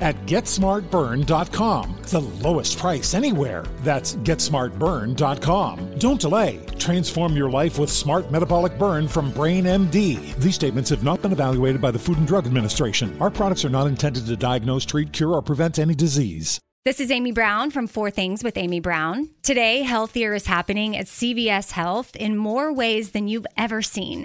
at 0.00 0.16
GetSmartBurn.com. 0.26 1.96
The 2.02 2.20
lowest 2.20 2.78
price 2.78 3.14
anywhere. 3.14 3.64
That's 3.82 4.14
GetSmartBurn.com. 4.16 5.98
Don't 5.98 6.20
delay. 6.20 6.60
Transform 6.78 7.36
your 7.36 7.50
life 7.50 7.78
with 7.78 7.90
Smart 7.90 8.30
Metabolic 8.30 8.78
Burn 8.78 9.06
from 9.08 9.30
Brain 9.32 9.64
MD. 9.64 10.34
These 10.36 10.54
statements 10.54 10.90
have 10.90 11.04
not 11.04 11.20
been 11.20 11.32
evaluated 11.32 11.80
by 11.80 11.90
the 11.90 11.98
Food 11.98 12.18
and 12.18 12.26
Drug 12.26 12.46
Administration. 12.46 13.16
Our 13.20 13.30
products 13.30 13.64
are 13.64 13.70
not 13.70 13.86
intended 13.86 14.26
to 14.26 14.36
diagnose, 14.36 14.84
treat, 14.84 15.12
cure, 15.12 15.34
or 15.34 15.42
prevent 15.42 15.78
any 15.78 15.94
disease. 15.94 16.60
This 16.84 17.00
is 17.00 17.10
Amy 17.10 17.32
Brown 17.32 17.70
from 17.70 17.86
Four 17.86 18.10
Things 18.10 18.42
with 18.42 18.56
Amy 18.56 18.80
Brown. 18.80 19.28
Today, 19.42 19.82
Healthier 19.82 20.32
is 20.32 20.46
happening 20.46 20.96
at 20.96 21.04
CVS 21.04 21.72
Health 21.72 22.16
in 22.16 22.34
more 22.34 22.72
ways 22.72 23.10
than 23.10 23.28
you've 23.28 23.46
ever 23.58 23.82
seen. 23.82 24.24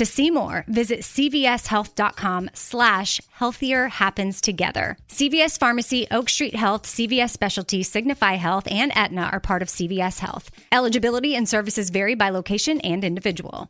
To 0.00 0.06
see 0.06 0.30
more, 0.30 0.64
visit 0.66 1.00
cvshealth.com 1.00 2.48
slash 2.54 3.20
healthier 3.32 3.88
happens 3.88 4.40
together. 4.40 4.96
CVS 5.10 5.58
Pharmacy, 5.58 6.06
Oak 6.10 6.30
Street 6.30 6.56
Health, 6.56 6.84
CVS 6.84 7.28
Specialty, 7.28 7.82
Signify 7.82 8.36
Health, 8.36 8.66
and 8.70 8.90
Aetna 8.96 9.28
are 9.30 9.40
part 9.40 9.60
of 9.60 9.68
CVS 9.68 10.20
Health. 10.20 10.50
Eligibility 10.72 11.34
and 11.34 11.46
services 11.46 11.90
vary 11.90 12.14
by 12.14 12.30
location 12.30 12.80
and 12.80 13.04
individual. 13.04 13.68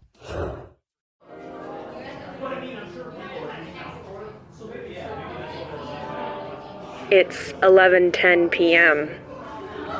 It's 7.11 7.55
11:10 7.55 8.53
p.m. 8.53 9.11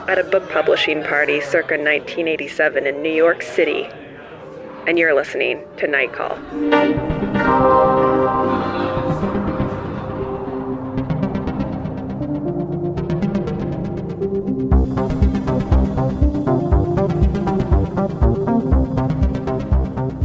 at 0.07 0.21
a 0.21 0.23
book 0.23 0.49
publishing 0.49 1.03
party 1.03 1.41
circa 1.41 1.75
1987 1.75 2.87
in 2.87 3.03
New 3.03 3.13
York 3.13 3.43
City, 3.43 3.89
and 4.87 4.99
you're 4.99 5.15
listening 5.15 5.65
to 5.77 5.87
Night 5.87 6.13
Call. 6.13 6.37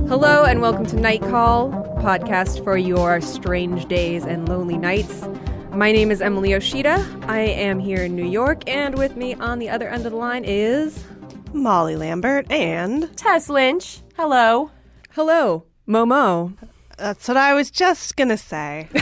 Hello 0.07 0.45
and 0.45 0.61
welcome 0.61 0.85
to 0.85 0.95
Night 0.95 1.21
Call, 1.21 1.69
podcast 1.99 2.63
for 2.63 2.77
your 2.77 3.19
strange 3.21 3.85
days 3.87 4.23
and 4.23 4.47
lonely 4.47 4.77
nights. 4.77 5.27
My 5.71 5.91
name 5.91 6.09
is 6.09 6.21
Emily 6.21 6.51
Yoshida. 6.51 7.05
I 7.23 7.39
am 7.39 7.79
here 7.79 8.03
in 8.03 8.15
New 8.15 8.25
York, 8.25 8.63
and 8.67 8.97
with 8.97 9.17
me 9.17 9.33
on 9.33 9.59
the 9.59 9.69
other 9.69 9.89
end 9.89 10.05
of 10.05 10.13
the 10.13 10.17
line 10.17 10.45
is 10.45 11.03
Molly 11.51 11.97
Lambert 11.97 12.49
and 12.49 13.15
Tess 13.17 13.49
Lynch. 13.49 13.99
Hello. 14.17 14.71
Hello, 15.11 15.65
Momo. 15.85 16.53
That's 16.97 17.27
what 17.27 17.35
I 17.35 17.53
was 17.53 17.69
just 17.69 18.15
gonna 18.15 18.37
say. 18.37 18.87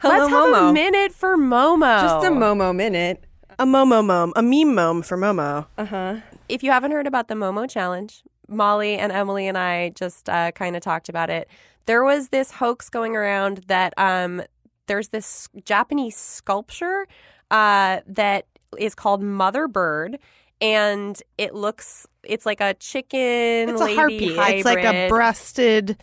Hello, 0.00 0.18
Let's 0.18 0.30
have 0.30 0.62
a 0.64 0.72
minute 0.72 1.12
for 1.12 1.36
Momo. 1.36 2.00
Just 2.00 2.26
a 2.26 2.30
Momo 2.30 2.74
minute. 2.74 3.22
A 3.60 3.64
Momo 3.64 4.04
mom, 4.04 4.32
a 4.34 4.42
meme 4.42 4.74
mom 4.74 5.02
for 5.02 5.16
Momo. 5.16 5.66
Uh 5.78 5.84
huh. 5.84 6.16
If 6.48 6.64
you 6.64 6.72
haven't 6.72 6.90
heard 6.90 7.06
about 7.06 7.28
the 7.28 7.34
Momo 7.34 7.70
challenge, 7.70 8.24
Molly 8.48 8.98
and 8.98 9.12
Emily 9.12 9.46
and 9.46 9.56
I 9.56 9.90
just 9.90 10.28
uh, 10.28 10.50
kind 10.50 10.74
of 10.74 10.82
talked 10.82 11.08
about 11.08 11.30
it. 11.30 11.48
There 11.86 12.02
was 12.02 12.30
this 12.30 12.50
hoax 12.50 12.88
going 12.88 13.14
around 13.14 13.58
that 13.68 13.94
um, 13.96 14.42
there's 14.88 15.10
this 15.10 15.48
Japanese 15.64 16.16
sculpture 16.16 17.06
uh, 17.52 18.00
that 18.08 18.46
is 18.76 18.96
called 18.96 19.22
Mother 19.22 19.68
Bird, 19.68 20.18
and 20.60 21.22
it 21.38 21.54
looks 21.54 22.08
it's 22.28 22.46
like 22.46 22.60
a 22.60 22.74
chicken 22.74 23.68
It's 23.70 23.80
a 23.80 23.94
harpy. 23.94 24.34
hybrid. 24.34 24.56
It's 24.56 24.64
like 24.64 24.84
a 24.84 25.08
breasted 25.08 25.96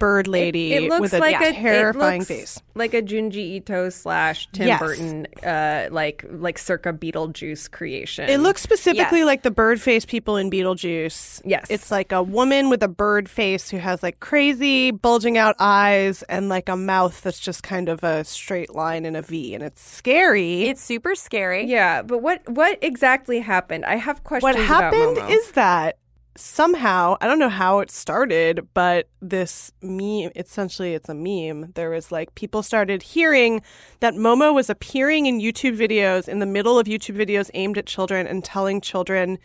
bird 0.00 0.26
lady 0.26 0.72
It, 0.72 0.82
it 0.82 0.88
looks 0.88 1.00
with 1.02 1.12
a 1.14 1.18
like 1.20 1.40
a 1.40 1.52
terrifying 1.52 2.24
face. 2.24 2.60
like 2.74 2.92
a 2.94 3.02
Junji 3.02 3.36
Ito 3.60 3.90
slash 3.90 4.48
Tim 4.50 4.66
Yes. 4.66 4.80
Burton, 4.80 5.26
uh, 5.44 5.86
like 5.92 6.24
like 6.28 6.58
circa 6.58 6.92
Beetlejuice 6.92 7.70
creation. 7.70 8.28
It 8.28 8.40
looks 8.40 8.60
specifically 8.62 9.18
Yes. 9.20 9.26
like 9.26 9.42
the 9.42 9.52
bird 9.52 9.80
face 9.80 10.04
people 10.04 10.36
in 10.36 10.50
Beetlejuice. 10.50 11.42
Yes. 11.44 11.66
It's 11.70 11.92
like 11.92 12.10
a 12.10 12.22
woman 12.22 12.68
with 12.70 12.82
a 12.82 12.88
bird 12.88 13.28
face 13.28 13.70
who 13.70 13.76
has 13.76 14.02
like 14.02 14.18
crazy 14.18 14.90
bulging 14.90 15.38
out 15.38 15.54
eyes 15.60 16.22
and 16.24 16.48
like 16.48 16.68
a 16.68 16.76
mouth 16.76 17.20
that's 17.22 17.38
just 17.38 17.62
kind 17.62 17.88
of 17.88 18.02
a 18.02 18.24
straight 18.24 18.74
line 18.74 19.04
and 19.06 19.16
a 19.16 19.22
V. 19.22 19.54
And 19.54 19.62
it's 19.62 19.80
scary. 19.80 20.62
It's 20.64 20.82
super 20.82 21.14
scary. 21.14 21.66
yeah, 21.66 22.02
but 22.02 22.18
what 22.22 22.40
what 22.48 22.78
exactly 22.82 23.38
happened? 23.38 23.84
I 23.84 23.96
have 23.96 24.24
questions. 24.24 24.56
what 24.56 24.64
happened 24.66 25.18
is 25.30 25.52
that 25.52 25.98
somehow 26.40 27.16
i 27.20 27.26
don't 27.26 27.38
know 27.38 27.48
how 27.50 27.80
it 27.80 27.90
started 27.90 28.66
but 28.72 29.08
this 29.20 29.72
meme 29.82 30.30
essentially 30.34 30.94
it's 30.94 31.08
a 31.08 31.14
meme. 31.14 31.72
There 31.74 31.90
was 31.90 32.10
like 32.10 32.34
people 32.34 32.62
started 32.62 33.02
hearing 33.02 33.62
that 34.00 34.14
momo 34.14 34.54
was 34.54 34.70
appearing 34.70 35.26
in 35.26 35.38
youtube 35.38 35.76
videos 35.76 36.28
in 36.28 36.38
the 36.38 36.46
middle 36.46 36.78
of 36.78 36.86
youtube 36.86 37.16
videos 37.16 37.50
aimed 37.54 37.76
at 37.76 37.86
children 37.86 38.26
and 38.26 38.42
telling 38.42 38.80
children 38.80 39.38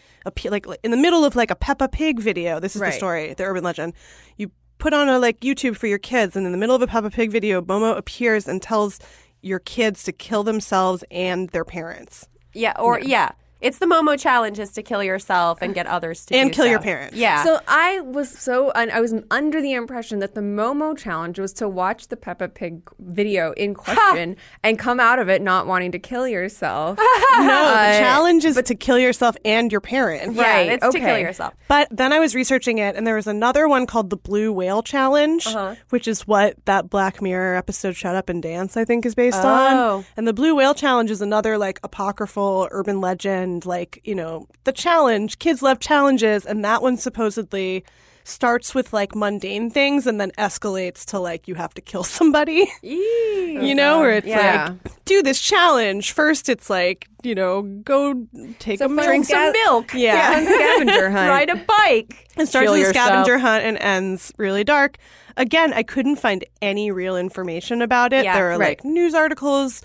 like 0.45 0.65
in 0.83 0.91
the 0.91 0.97
middle 0.97 1.25
of 1.25 1.35
like 1.35 1.51
a 1.51 1.55
peppa 1.55 1.87
pig 1.89 2.19
video. 2.19 2.59
This 2.59 2.75
is 2.75 2.81
the 2.81 2.91
story 2.91 3.33
the 3.33 3.43
urban 3.43 3.63
legend. 3.63 3.93
You 4.37 4.51
put 4.77 4.93
on 4.93 5.09
a 5.09 5.19
like 5.19 5.41
youtube 5.41 5.75
for 5.75 5.87
your 5.87 5.99
kids 5.99 6.35
and 6.35 6.45
in 6.45 6.51
the 6.51 6.57
middle 6.57 6.75
of 6.75 6.81
a 6.81 6.87
peppa 6.87 7.09
pig 7.09 7.31
video 7.31 7.61
momo 7.61 7.97
appears 7.97 8.47
and 8.47 8.61
tells 8.61 8.99
your 9.41 9.59
kids 9.59 10.03
to 10.03 10.11
kill 10.11 10.43
themselves 10.43 11.03
and 11.11 11.49
their 11.49 11.65
parents. 11.65 12.27
Yeah, 12.53 12.73
or 12.79 12.99
yeah. 12.99 13.33
It's 13.61 13.79
the 13.79 13.85
Momo 13.85 14.19
challenge 14.19 14.59
is 14.59 14.71
to 14.73 14.83
kill 14.83 15.01
yourself 15.01 15.59
and 15.61 15.73
get 15.73 15.87
others 15.87 16.25
to 16.25 16.35
And 16.35 16.51
do 16.51 16.55
kill 16.55 16.65
your 16.67 16.79
parents. 16.79 17.15
Yeah. 17.17 17.43
So 17.43 17.59
I 17.67 18.01
was 18.01 18.29
so 18.29 18.71
un- 18.75 18.91
I 18.91 18.99
was 19.01 19.13
under 19.31 19.61
the 19.61 19.73
impression 19.73 20.19
that 20.19 20.35
the 20.35 20.41
Momo 20.41 20.95
challenge 20.95 21.39
was 21.39 21.53
to 21.53 21.67
watch 21.69 22.09
the 22.09 22.17
Peppa 22.17 22.49
Pig 22.49 22.81
video 22.99 23.53
in 23.53 23.73
question 23.73 24.35
and 24.63 24.77
come 24.77 24.99
out 24.99 25.19
of 25.19 25.29
it 25.29 25.41
not 25.41 25.67
wanting 25.67 25.91
to 25.93 25.99
kill 25.99 26.27
yourself. 26.27 26.99
No, 27.37 27.41
Uh, 27.65 27.91
the 27.91 27.99
challenge 27.99 28.45
is 28.45 28.55
but, 28.55 28.65
to 28.67 28.75
kill 28.75 28.97
yourself 28.97 29.35
and 29.43 29.69
your 29.69 29.81
parents. 29.81 30.37
yeah, 30.37 30.43
right, 30.53 30.71
it's 30.71 30.87
to 30.93 30.99
kill 30.99 31.17
yourself. 31.17 31.53
But 31.67 31.89
then 31.91 32.13
I 32.13 32.19
was 32.19 32.33
researching 32.33 32.77
it, 32.77 32.95
and 32.95 33.05
there 33.05 33.15
was 33.15 33.27
another 33.27 33.67
one 33.67 33.85
called 33.85 34.09
the 34.09 34.15
Blue 34.15 34.53
Whale 34.53 34.81
Challenge, 34.81 35.45
Uh-huh. 35.45 35.75
which 35.89 36.07
is 36.07 36.25
what 36.25 36.55
that 36.65 36.89
Black 36.89 37.21
Mirror 37.21 37.55
episode 37.55 37.95
"Shut 37.97 38.15
Up 38.15 38.29
and 38.29 38.41
Dance" 38.41 38.77
I 38.77 38.85
think 38.85 39.05
is 39.05 39.15
based 39.15 39.39
Oh. 39.43 39.47
on. 39.97 40.05
And 40.15 40.25
the 40.27 40.33
Blue 40.33 40.55
Whale 40.55 40.73
Challenge 40.73 41.11
is 41.11 41.21
another 41.21 41.57
like 41.57 41.79
apocryphal 41.83 42.69
urban 42.71 43.01
legend, 43.01 43.54
like 43.63 44.01
you 44.03 44.15
know 44.15 44.47
the 44.65 44.71
challenge. 44.71 45.39
Kids 45.39 45.61
love 45.61 45.79
challenges, 45.79 46.45
and 46.45 46.65
that 46.65 46.81
one 46.81 46.97
supposedly 46.97 47.85
starts 48.27 48.73
with 48.73 48.91
like 48.91 49.13
mundane 49.15 49.69
things 49.69 50.07
and 50.07 50.19
then 50.19 50.31
escalates 50.31 51.05
to 51.05 51.19
like 51.19 51.47
you 51.47 51.53
have 51.53 51.75
to 51.75 51.81
kill 51.81 52.03
somebody. 52.17 52.67
you 52.81 53.75
know, 53.75 53.99
where 53.99 54.13
it's 54.13 54.25
Yeah. 54.27 54.69
like 54.83 55.05
do 55.05 55.21
this 55.21 55.39
challenge. 55.39 56.11
First, 56.11 56.49
it's 56.49 56.69
like 56.69 57.07
you 57.23 57.35
know 57.35 57.61
go 57.61 58.27
take 58.59 58.81
a 58.81 58.89
milk. 58.89 59.05
Drink 59.07 59.25
some 59.25 59.51
milk. 59.51 59.93
Yeah. 59.93 60.43
scavenger 60.43 61.09
hunt. 61.17 61.29
Ride 61.29 61.49
a 61.51 61.55
bike. 61.55 62.27
and 62.35 62.49
starts 62.49 62.71
with 62.71 62.87
a 62.87 62.89
scavenger 62.89 63.37
hunt 63.37 63.63
and 63.63 63.77
ends 63.77 64.33
really 64.37 64.63
dark. 64.63 64.97
Again, 65.37 65.73
I 65.73 65.83
couldn't 65.83 66.15
find 66.15 66.45
any 66.61 66.91
real 66.91 67.17
information 67.17 67.81
about 67.81 68.13
it. 68.13 68.23
Yeah, 68.23 68.35
there 68.35 68.47
are 68.53 68.57
right. 68.57 68.69
like 68.69 68.85
news 68.85 69.13
articles 69.13 69.81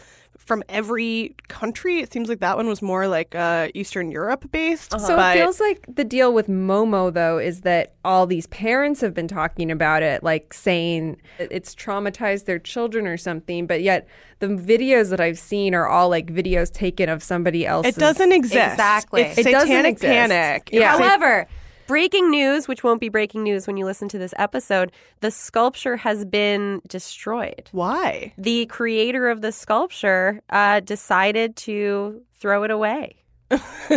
from 0.51 0.65
every 0.69 1.37
country. 1.47 2.01
It 2.01 2.13
seems 2.13 2.29
like 2.29 2.41
that 2.41 2.57
one 2.57 2.67
was 2.67 2.83
more 2.83 3.07
like 3.07 3.37
uh, 3.37 3.69
Eastern 3.73 4.11
Europe 4.11 4.51
based. 4.51 4.91
So 4.99 5.15
but 5.15 5.37
it 5.37 5.41
feels 5.41 5.61
like 5.61 5.85
the 5.95 6.03
deal 6.03 6.35
with 6.35 6.49
Momo, 6.49 7.15
though, 7.15 7.39
is 7.39 7.61
that 7.61 7.93
all 8.05 8.27
these 8.27 8.49
parents 8.49 9.01
have 9.01 9.15
been 9.15 9.29
talking 9.29 9.71
about 9.71 10.03
it, 10.03 10.25
like 10.25 10.53
saying 10.53 11.19
it's 11.39 11.73
traumatized 11.77 12.47
their 12.47 12.59
children 12.59 13.07
or 13.07 13.17
something. 13.17 13.69
But 13.69 13.83
yet, 13.83 14.09
the 14.41 14.49
videos 14.49 15.11
that 15.11 15.21
I've 15.21 15.39
seen 15.39 15.73
are 15.73 15.87
all 15.87 16.09
like 16.09 16.27
videos 16.27 16.73
taken 16.73 17.09
of 17.09 17.23
somebody 17.23 17.65
else. 17.65 17.87
it 17.87 17.95
doesn't 17.95 18.33
exist. 18.33 18.73
Exactly. 18.73 19.23
It's 19.23 19.39
It 19.39 19.53
doesn't 19.53 19.87
exist. 19.87 20.11
panic. 20.11 20.71
Yeah. 20.73 20.97
It's- 20.97 20.99
However, 20.99 21.47
breaking 21.91 22.31
news, 22.31 22.69
which 22.69 22.85
won't 22.85 23.01
be 23.01 23.09
breaking 23.09 23.43
news 23.43 23.67
when 23.67 23.77
you 23.77 23.85
listen 23.85 24.09
to 24.09 24.19
this 24.19 24.33
episode, 24.39 24.93
the 25.21 25.31
sculpture 25.31 25.97
has 25.97 26.25
been 26.25 26.81
destroyed. 26.89 27.69
why? 27.73 28.33
The 28.39 28.67
creator 28.67 29.29
of 29.29 29.41
the 29.43 29.51
sculpture 29.53 30.41
uh, 30.51 30.81
decided 30.81 31.57
to 31.57 32.23
throw 32.39 32.63
it 32.63 32.71
away. 32.71 33.17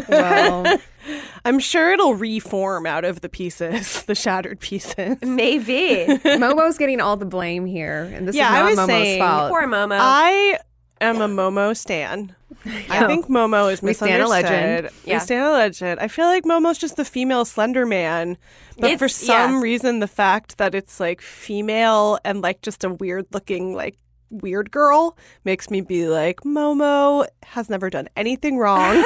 Well, 0.10 0.78
I'm 1.45 1.60
sure 1.60 1.92
it'll 1.92 2.16
reform 2.16 2.88
out 2.88 3.06
of 3.06 3.22
the 3.22 3.30
pieces, 3.30 4.01
the 4.07 4.16
shattered 4.16 4.60
pieces. 4.60 5.18
Maybe. 5.22 6.06
Momo's 6.07 6.78
getting 6.80 7.00
all 7.00 7.18
the 7.18 7.25
blame 7.28 7.66
here, 7.68 8.12
and 8.16 8.28
this 8.28 8.36
Yeah, 8.36 8.50
is 8.50 8.56
I 8.56 8.60
not 8.62 8.69
was 8.69 8.80
Momo's 8.80 8.88
saying- 8.88 9.22
fault. 9.22 9.50
Poor 9.51 9.68
Momo. 9.68 9.98
I 10.00 10.57
am 11.03 11.21
a 11.21 11.27
Momo 11.27 11.75
stan. 11.75 12.35
I 12.65 13.03
oh. 13.03 13.07
think 13.07 13.27
Momo 13.27 13.71
is 13.71 13.81
We 13.81 13.94
stan 13.94 14.21
a 14.21 14.23
misunderstood. 14.23 14.51
legend. 14.51 14.89
Yeah. 15.05 15.13
We 15.15 15.19
stan 15.19 15.44
a 15.44 15.51
legend. 15.51 16.00
I 16.00 16.07
feel 16.07 16.25
like 16.25 16.44
Momo's 16.44 16.77
just 16.77 16.95
the 16.95 17.05
female 17.05 17.45
Slender 17.45 17.85
Man, 17.85 18.38
but 18.77 18.97
for 19.00 19.07
some 19.07 19.55
yeah. 19.55 19.61
reason, 19.61 20.00
the 20.00 20.07
fact 20.07 20.57
that 20.57 20.73
it's 20.73 21.00
like 21.00 21.21
female 21.21 22.19
and 22.23 22.41
like 22.41 22.61
just 22.61 22.83
a 22.83 22.89
weird 22.89 23.25
looking 23.31 23.75
like 23.75 23.95
weird 24.33 24.71
girl 24.71 25.15
makes 25.45 25.69
me 25.69 25.81
be 25.81 26.07
like 26.07 26.41
Momo 26.41 27.25
has 27.44 27.69
never 27.69 27.89
done 27.89 28.09
anything 28.15 28.57
wrong. 28.57 28.95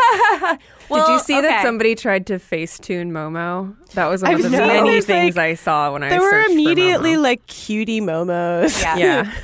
Did 0.90 1.08
you 1.08 1.20
see 1.20 1.42
that 1.42 1.64
somebody 1.64 1.96
tried 1.96 2.28
to 2.28 2.36
Facetune 2.36 3.12
Momo? 3.12 3.76
That 3.94 4.08
was 4.08 4.22
one 4.22 4.32
I've 4.32 4.46
of 4.46 4.52
the 4.52 4.58
many 4.58 5.02
things 5.02 5.36
like- 5.36 5.44
I 5.44 5.54
saw 5.56 5.92
when 5.92 6.04
I 6.04 6.10
there 6.10 6.22
were 6.22 6.32
searched 6.32 6.48
for 6.48 6.54
immediately 6.54 7.14
Momo. 7.16 7.24
like 7.24 7.48
cutie 7.48 8.02
Momos. 8.02 8.82
Yeah. 8.82 8.98
yeah. 8.98 9.32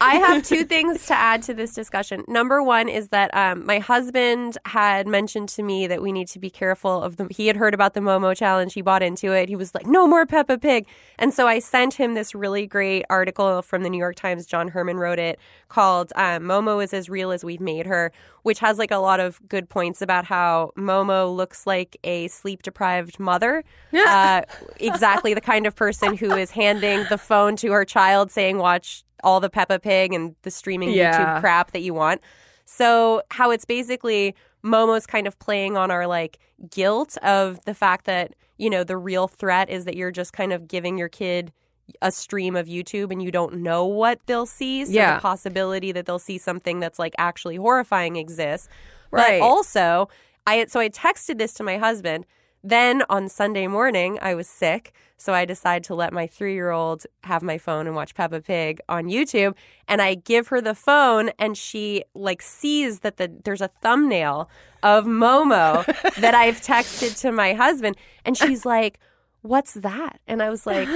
I 0.00 0.16
have 0.16 0.42
two 0.42 0.64
things 0.64 1.06
to 1.06 1.14
add 1.14 1.42
to 1.44 1.54
this 1.54 1.72
discussion. 1.72 2.24
Number 2.28 2.62
one 2.62 2.88
is 2.88 3.08
that 3.08 3.34
um, 3.34 3.64
my 3.64 3.78
husband 3.78 4.58
had 4.66 5.06
mentioned 5.06 5.48
to 5.50 5.62
me 5.62 5.86
that 5.86 6.02
we 6.02 6.12
need 6.12 6.28
to 6.28 6.38
be 6.38 6.50
careful 6.50 7.02
of 7.02 7.16
the. 7.16 7.26
He 7.30 7.46
had 7.46 7.56
heard 7.56 7.74
about 7.74 7.94
the 7.94 8.00
Momo 8.00 8.36
challenge. 8.36 8.74
He 8.74 8.82
bought 8.82 9.02
into 9.02 9.32
it. 9.32 9.48
He 9.48 9.56
was 9.56 9.74
like, 9.74 9.86
"No 9.86 10.06
more 10.06 10.26
Peppa 10.26 10.58
Pig," 10.58 10.86
and 11.18 11.32
so 11.32 11.46
I 11.46 11.58
sent 11.58 11.94
him 11.94 12.14
this 12.14 12.34
really 12.34 12.66
great 12.66 13.04
article 13.08 13.62
from 13.62 13.82
the 13.82 13.90
New 13.90 13.98
York 13.98 14.16
Times. 14.16 14.46
John 14.46 14.70
Herrman 14.70 14.98
wrote 14.98 15.18
it 15.18 15.38
called 15.68 16.12
um, 16.16 16.42
"Momo 16.42 16.82
is 16.82 16.92
as 16.92 17.08
real 17.08 17.30
as 17.30 17.44
we've 17.44 17.60
made 17.60 17.86
her," 17.86 18.12
which 18.42 18.58
has 18.58 18.78
like 18.78 18.90
a 18.90 18.98
lot 18.98 19.20
of 19.20 19.40
good 19.48 19.68
points 19.68 20.02
about 20.02 20.24
how 20.24 20.72
Momo 20.76 21.34
looks 21.34 21.66
like 21.66 21.96
a 22.04 22.28
sleep 22.28 22.62
deprived 22.62 23.18
mother. 23.18 23.64
uh, 23.94 24.42
exactly 24.80 25.34
the 25.34 25.40
kind 25.40 25.66
of 25.66 25.74
person 25.74 26.16
who 26.16 26.32
is 26.32 26.50
handing 26.50 27.06
the 27.08 27.18
phone 27.18 27.56
to 27.56 27.72
her 27.72 27.84
child, 27.84 28.30
saying, 28.30 28.58
"Watch." 28.58 29.04
All 29.24 29.40
the 29.40 29.50
Peppa 29.50 29.78
Pig 29.80 30.12
and 30.12 30.34
the 30.42 30.50
streaming 30.50 30.90
Yeah. 30.90 31.12
YouTube 31.36 31.40
crap 31.40 31.72
that 31.72 31.80
you 31.82 31.94
want. 31.94 32.20
So 32.64 33.22
how 33.30 33.50
it's 33.50 33.64
basically 33.64 34.34
Momo's 34.62 35.06
kind 35.06 35.26
of 35.26 35.38
playing 35.38 35.76
on 35.76 35.90
our 35.90 36.06
like 36.06 36.38
guilt 36.70 37.16
of 37.22 37.62
the 37.64 37.74
fact 37.74 38.04
that, 38.06 38.34
you 38.56 38.70
know, 38.70 38.84
the 38.84 38.96
real 38.96 39.26
threat 39.28 39.68
is 39.68 39.84
that 39.84 39.96
you're 39.96 40.10
just 40.12 40.32
kind 40.32 40.52
of 40.52 40.68
giving 40.68 40.96
your 40.96 41.08
kid 41.08 41.52
a 42.00 42.10
stream 42.10 42.56
of 42.56 42.66
YouTube 42.66 43.10
and 43.10 43.22
you 43.22 43.30
don't 43.30 43.56
know 43.56 43.84
what 43.84 44.18
they'll 44.26 44.46
see. 44.46 44.84
So 44.86 44.92
Yeah. 44.92 45.16
the 45.16 45.20
possibility 45.20 45.92
that 45.92 46.06
they'll 46.06 46.18
see 46.18 46.38
something 46.38 46.80
that's 46.80 46.98
like 46.98 47.14
actually 47.18 47.56
horrifying 47.56 48.16
exists. 48.16 48.68
Right. 49.10 49.40
But 49.40 49.44
also, 49.44 50.08
I 50.46 50.64
so 50.66 50.80
I 50.80 50.88
texted 50.88 51.36
this 51.38 51.52
to 51.54 51.62
my 51.62 51.76
husband. 51.76 52.24
Then 52.66 53.02
on 53.10 53.28
Sunday 53.28 53.66
morning, 53.66 54.18
I 54.22 54.34
was 54.34 54.48
sick. 54.48 54.94
So 55.18 55.34
I 55.34 55.44
decide 55.44 55.84
to 55.84 55.94
let 55.94 56.14
my 56.14 56.26
three 56.26 56.54
year 56.54 56.70
old 56.70 57.04
have 57.24 57.42
my 57.42 57.58
phone 57.58 57.86
and 57.86 57.94
watch 57.94 58.14
Peppa 58.14 58.40
Pig 58.40 58.80
on 58.88 59.04
YouTube. 59.04 59.54
And 59.86 60.00
I 60.00 60.14
give 60.14 60.48
her 60.48 60.62
the 60.62 60.74
phone 60.74 61.30
and 61.38 61.58
she 61.58 62.04
like 62.14 62.40
sees 62.40 63.00
that 63.00 63.18
the 63.18 63.30
there's 63.44 63.60
a 63.60 63.68
thumbnail 63.82 64.48
of 64.82 65.04
Momo 65.04 65.84
that 66.16 66.34
I've 66.34 66.62
texted 66.62 67.20
to 67.20 67.32
my 67.32 67.52
husband. 67.52 67.96
And 68.24 68.36
she's 68.36 68.64
like, 68.64 68.98
What's 69.44 69.74
that? 69.74 70.20
And 70.26 70.42
I 70.42 70.48
was 70.48 70.64
like, 70.64 70.88
oh, 70.90 70.94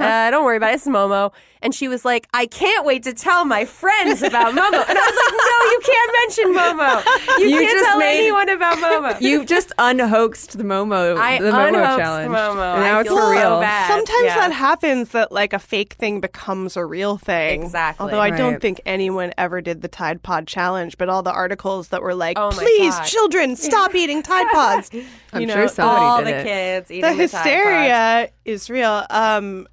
uh, 0.00 0.30
Don't 0.30 0.46
worry 0.46 0.56
about 0.56 0.70
it. 0.72 0.76
It's 0.76 0.88
Momo. 0.88 1.30
And 1.60 1.74
she 1.74 1.88
was 1.88 2.06
like, 2.06 2.26
I 2.32 2.46
can't 2.46 2.86
wait 2.86 3.02
to 3.02 3.12
tell 3.12 3.44
my 3.44 3.66
friends 3.66 4.22
about 4.22 4.54
Momo. 4.54 4.88
And 4.88 4.98
I 4.98 5.10
was 5.10 5.18
like, 5.20 5.34
No, 5.52 5.70
you 5.70 5.80
can't 5.84 6.12
mention 6.22 6.54
Momo. 6.56 7.38
You, 7.38 7.48
You 7.48 7.58
can't 7.60 7.70
just 7.70 7.84
tell 7.84 7.98
made- 7.98 8.18
anyone 8.20 8.48
about 8.48 8.78
Momo. 8.78 9.20
You've 9.20 9.44
just 9.46 9.72
unhoaxed 9.78 10.56
the 10.56 10.64
Momo, 10.64 11.18
I 11.18 11.38
the 11.38 11.50
Momo 11.50 11.98
challenge. 11.98 12.32
Momo. 12.32 12.74
And 12.76 12.82
now 12.82 12.96
I 12.96 13.00
it's 13.00 13.08
feel 13.10 13.16
for 13.18 13.22
so 13.24 13.30
real. 13.30 13.60
bad. 13.60 13.88
Sometimes 13.88 14.24
Yeah. 14.24 14.34
that 14.36 14.52
happens 14.52 15.10
that 15.10 15.30
like 15.30 15.52
a 15.52 15.58
fake 15.58 15.92
thing 15.92 16.20
becomes 16.20 16.78
a 16.78 16.84
real 16.86 17.18
thing. 17.18 17.62
Exactly. 17.62 18.04
Although 18.04 18.20
I 18.22 18.30
don't 18.30 18.58
think 18.62 18.80
anyone 18.86 19.34
ever 19.36 19.60
did 19.60 19.82
the 19.82 19.88
Tide 19.88 20.22
Pod 20.22 20.46
challenge, 20.46 20.96
but 20.96 21.10
all 21.10 21.22
the 21.22 21.30
articles 21.32 21.88
that 21.88 22.00
were 22.00 22.14
like, 22.14 22.38
Oh 22.38 22.50
"Please, 22.52 22.94
God. 22.94 23.04
children, 23.04 23.54
stop 23.56 23.94
eating 23.94 24.22
Tide 24.22 24.46
Pods." 24.50 24.90
I'm 25.34 25.40
you 25.42 25.46
know, 25.46 25.54
sure 25.54 25.68
somebody 25.68 26.00
all 26.04 26.18
did 26.18 26.26
the 26.26 26.38
it. 26.40 26.44
kids 26.44 26.90
eating 26.90 27.10
the 27.16 27.16
the, 27.24 27.28
Tide 27.28 27.42
Hysteria 27.82 28.30
is 28.44 28.70
real. 28.70 29.06
Um, 29.10 29.66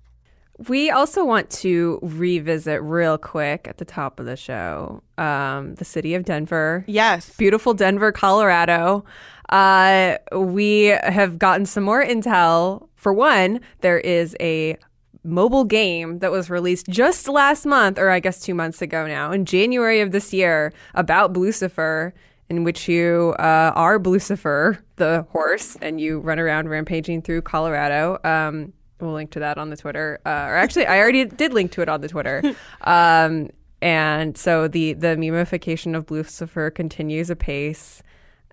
We 0.68 0.90
also 0.92 1.24
want 1.24 1.50
to 1.62 2.00
revisit 2.02 2.82
real 2.82 3.18
quick 3.18 3.66
at 3.68 3.78
the 3.78 3.86
top 3.86 4.20
of 4.20 4.26
the 4.26 4.36
show 4.36 5.02
um, 5.18 5.76
the 5.76 5.86
city 5.86 6.16
of 6.16 6.26
Denver. 6.26 6.84
yes, 6.88 7.30
Beautiful 7.38 7.74
Denver, 7.74 8.12
Colorado. 8.12 9.06
Uh, 9.50 10.18
we 10.36 10.86
have 11.04 11.40
gotten 11.40 11.66
some 11.66 11.84
more 11.84 12.04
intel. 12.04 12.88
For 12.96 13.14
one, 13.14 13.62
there 13.82 14.00
is 14.00 14.36
a 14.42 14.76
mobile 15.24 15.64
game 15.64 16.20
that 16.20 16.32
was 16.32 16.50
released 16.50 16.88
just 16.88 17.28
last 17.28 17.66
month, 17.66 17.98
or 17.98 18.10
I 18.10 18.20
guess 18.20 18.40
two 18.42 18.54
months 18.54 18.82
ago 18.82 19.08
now, 19.08 19.32
in 19.32 19.46
January 19.46 20.02
of 20.02 20.12
this 20.12 20.34
year, 20.34 20.72
about 20.94 21.34
Blucifer, 21.34 22.12
in 22.50 22.64
which 22.64 22.88
you 22.88 23.36
uh, 23.40 23.72
are 23.76 24.00
Blucifer, 24.00 24.80
the 24.96 25.26
horse, 25.32 25.78
and 25.82 26.02
you 26.02 26.20
run 26.20 26.40
around 26.40 26.70
rampaging 26.70 27.22
through 27.22 27.44
Colorado. 27.44 28.20
Um, 28.24 28.74
we'll 29.00 29.14
link 29.14 29.32
to 29.32 29.40
that 29.40 29.58
on 29.58 29.70
the 29.70 29.78
Twitter. 29.78 30.20
Uh, 30.26 30.30
or 30.30 30.58
actually, 30.58 30.88
I 30.88 31.00
already 31.00 31.26
did 31.26 31.54
link 31.54 31.72
to 31.74 31.82
it 31.82 31.90
on 31.90 32.02
the 32.02 32.08
Twitter. 32.08 32.42
Um, 32.82 33.50
and 33.82 34.38
so 34.38 34.68
the 34.68 34.94
the 34.94 35.16
memification 35.16 35.96
of 35.96 36.06
Blucifer 36.06 36.74
continues 36.74 37.30
apace. 37.30 38.04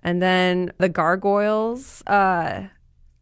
And 0.03 0.21
then 0.21 0.71
the 0.77 0.89
gargoyles. 0.89 2.01
Uh, 2.07 2.67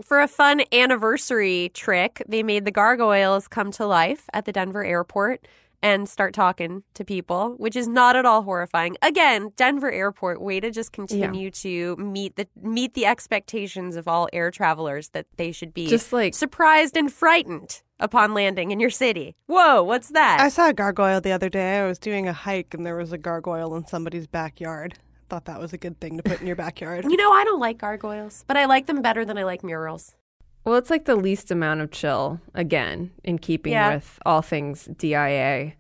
For 0.02 0.22
a 0.22 0.28
fun 0.28 0.62
anniversary 0.72 1.72
trick, 1.74 2.22
they 2.28 2.44
made 2.44 2.66
the 2.66 2.72
gargoyles 2.72 3.48
come 3.48 3.72
to 3.72 3.88
life 3.88 4.30
at 4.34 4.46
the 4.46 4.52
Denver 4.52 4.84
airport 4.84 5.48
and 5.86 6.10
start 6.10 6.34
talking 6.34 6.82
to 6.96 7.06
people, 7.06 7.54
which 7.58 7.76
is 7.76 7.88
not 7.88 8.16
at 8.16 8.26
all 8.26 8.42
horrifying. 8.42 8.98
Again, 9.04 9.52
Denver 9.56 9.92
airport 9.92 10.42
way 10.42 10.60
to 10.60 10.72
just 10.72 10.92
continue 10.92 11.52
to 11.52 11.96
meet 11.98 12.36
the 12.38 12.48
meet 12.60 12.96
the 12.96 13.06
expectations 13.06 13.96
of 13.96 14.08
all 14.08 14.28
air 14.34 14.50
travelers 14.50 15.10
that 15.10 15.28
they 15.38 15.52
should 15.52 15.76
be 15.76 15.86
Just 15.86 16.12
like- 16.12 16.34
surprised 16.34 16.98
and 16.98 17.14
frightened 17.14 17.84
upon 18.00 18.34
landing 18.34 18.72
in 18.72 18.80
your 18.80 18.90
city. 18.90 19.36
Whoa, 19.46 19.84
what's 19.84 20.10
that? 20.10 20.40
I 20.40 20.50
saw 20.50 20.70
a 20.70 20.74
gargoyle 20.74 21.22
the 21.22 21.32
other 21.32 21.50
day. 21.50 21.80
I 21.82 21.86
was 21.86 22.00
doing 22.00 22.28
a 22.28 22.34
hike 22.34 22.74
and 22.74 22.84
there 22.84 22.96
was 22.96 23.14
a 23.14 23.18
gargoyle 23.20 23.76
in 23.76 23.86
somebody's 23.86 24.26
backyard. 24.26 24.96
Thought 25.30 25.46
that 25.46 25.60
was 25.60 25.72
a 25.72 25.78
good 25.78 26.00
thing 26.00 26.18
to 26.18 26.24
put 26.24 26.42
in 26.42 26.48
your 26.48 26.56
backyard. 26.56 27.06
You 27.06 27.16
know, 27.16 27.32
I 27.32 27.44
don't 27.44 27.60
like 27.60 27.78
gargoyles, 27.78 28.44
but 28.48 28.58
I 28.58 28.66
like 28.66 28.88
them 28.88 29.04
better 29.04 29.24
than 29.24 29.38
I 29.38 29.44
like 29.44 29.64
murals. 29.64 30.16
Well, 30.66 30.76
it's 30.76 30.90
like 30.90 31.06
the 31.06 31.16
least 31.16 31.52
amount 31.52 31.82
of 31.82 31.92
chill, 31.92 32.42
again, 32.56 33.12
in 33.24 33.38
keeping 33.38 33.74
Yeah. 33.74 33.96
with 33.96 34.20
all 34.26 34.42
things 34.42 34.86
DIA. 34.98 35.74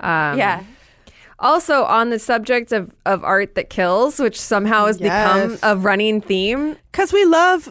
Um, 0.00 0.38
yeah. 0.38 0.64
Also, 1.38 1.84
on 1.84 2.10
the 2.10 2.18
subject 2.18 2.72
of, 2.72 2.94
of 3.06 3.22
art 3.24 3.54
that 3.54 3.70
kills, 3.70 4.18
which 4.18 4.38
somehow 4.40 4.86
has 4.86 4.98
become 4.98 5.58
a 5.62 5.76
running 5.76 6.20
theme, 6.20 6.76
Because 6.90 7.12
we 7.12 7.24
love 7.24 7.70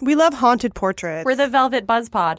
we 0.00 0.14
love 0.14 0.34
haunted 0.34 0.74
portraits. 0.74 1.24
We're 1.24 1.36
the 1.36 1.48
Velvet 1.48 1.86
Buzzsaw. 1.86 2.38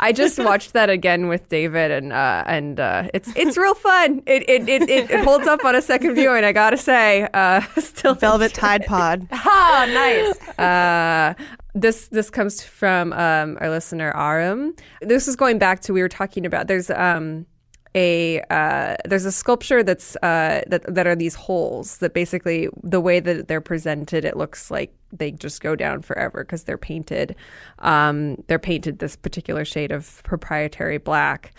I 0.00 0.12
just 0.14 0.38
watched 0.38 0.72
that 0.74 0.90
again 0.90 1.28
with 1.28 1.48
David, 1.48 1.90
and 1.90 2.12
uh, 2.12 2.44
and 2.46 2.78
uh, 2.78 3.08
it's 3.14 3.32
it's 3.36 3.56
real 3.56 3.74
fun. 3.74 4.22
It 4.26 4.48
it, 4.48 4.68
it 4.68 4.82
it 4.88 5.10
it 5.10 5.24
holds 5.24 5.46
up 5.46 5.64
on 5.64 5.74
a 5.74 5.82
second 5.82 6.14
viewing. 6.14 6.44
I 6.44 6.52
gotta 6.52 6.76
say, 6.76 7.28
uh, 7.34 7.60
still 7.78 8.14
Velvet 8.14 8.54
Tide 8.54 8.84
Pod. 8.86 9.26
Ah, 9.46 9.86
nice. 9.88 10.58
Uh, 10.58 11.34
this 11.74 12.08
this 12.08 12.30
comes 12.30 12.62
from 12.62 13.12
um, 13.12 13.58
our 13.60 13.70
listener 13.70 14.10
Arum. 14.16 14.74
This 15.00 15.28
is 15.28 15.36
going 15.36 15.58
back 15.58 15.80
to 15.80 15.92
we 15.92 16.00
were 16.02 16.08
talking 16.08 16.46
about. 16.46 16.66
There's 16.68 16.90
um 16.90 17.46
a 17.94 18.40
uh, 18.50 18.96
there's 19.04 19.24
a 19.24 19.32
sculpture 19.32 19.82
that's 19.82 20.16
uh, 20.16 20.62
that 20.66 20.82
that 20.92 21.06
are 21.06 21.14
these 21.14 21.34
holes 21.34 21.98
that 21.98 22.12
basically 22.12 22.68
the 22.82 23.00
way 23.00 23.20
that 23.20 23.48
they're 23.48 23.60
presented, 23.60 24.24
it 24.24 24.36
looks 24.36 24.70
like 24.70 24.92
they 25.12 25.30
just 25.30 25.60
go 25.60 25.76
down 25.76 26.02
forever 26.02 26.42
because 26.44 26.64
they're 26.64 26.78
painted. 26.78 27.36
Um, 27.80 28.42
they're 28.48 28.58
painted 28.58 28.98
this 28.98 29.16
particular 29.16 29.64
shade 29.64 29.92
of 29.92 30.22
proprietary 30.24 30.98
black, 30.98 31.54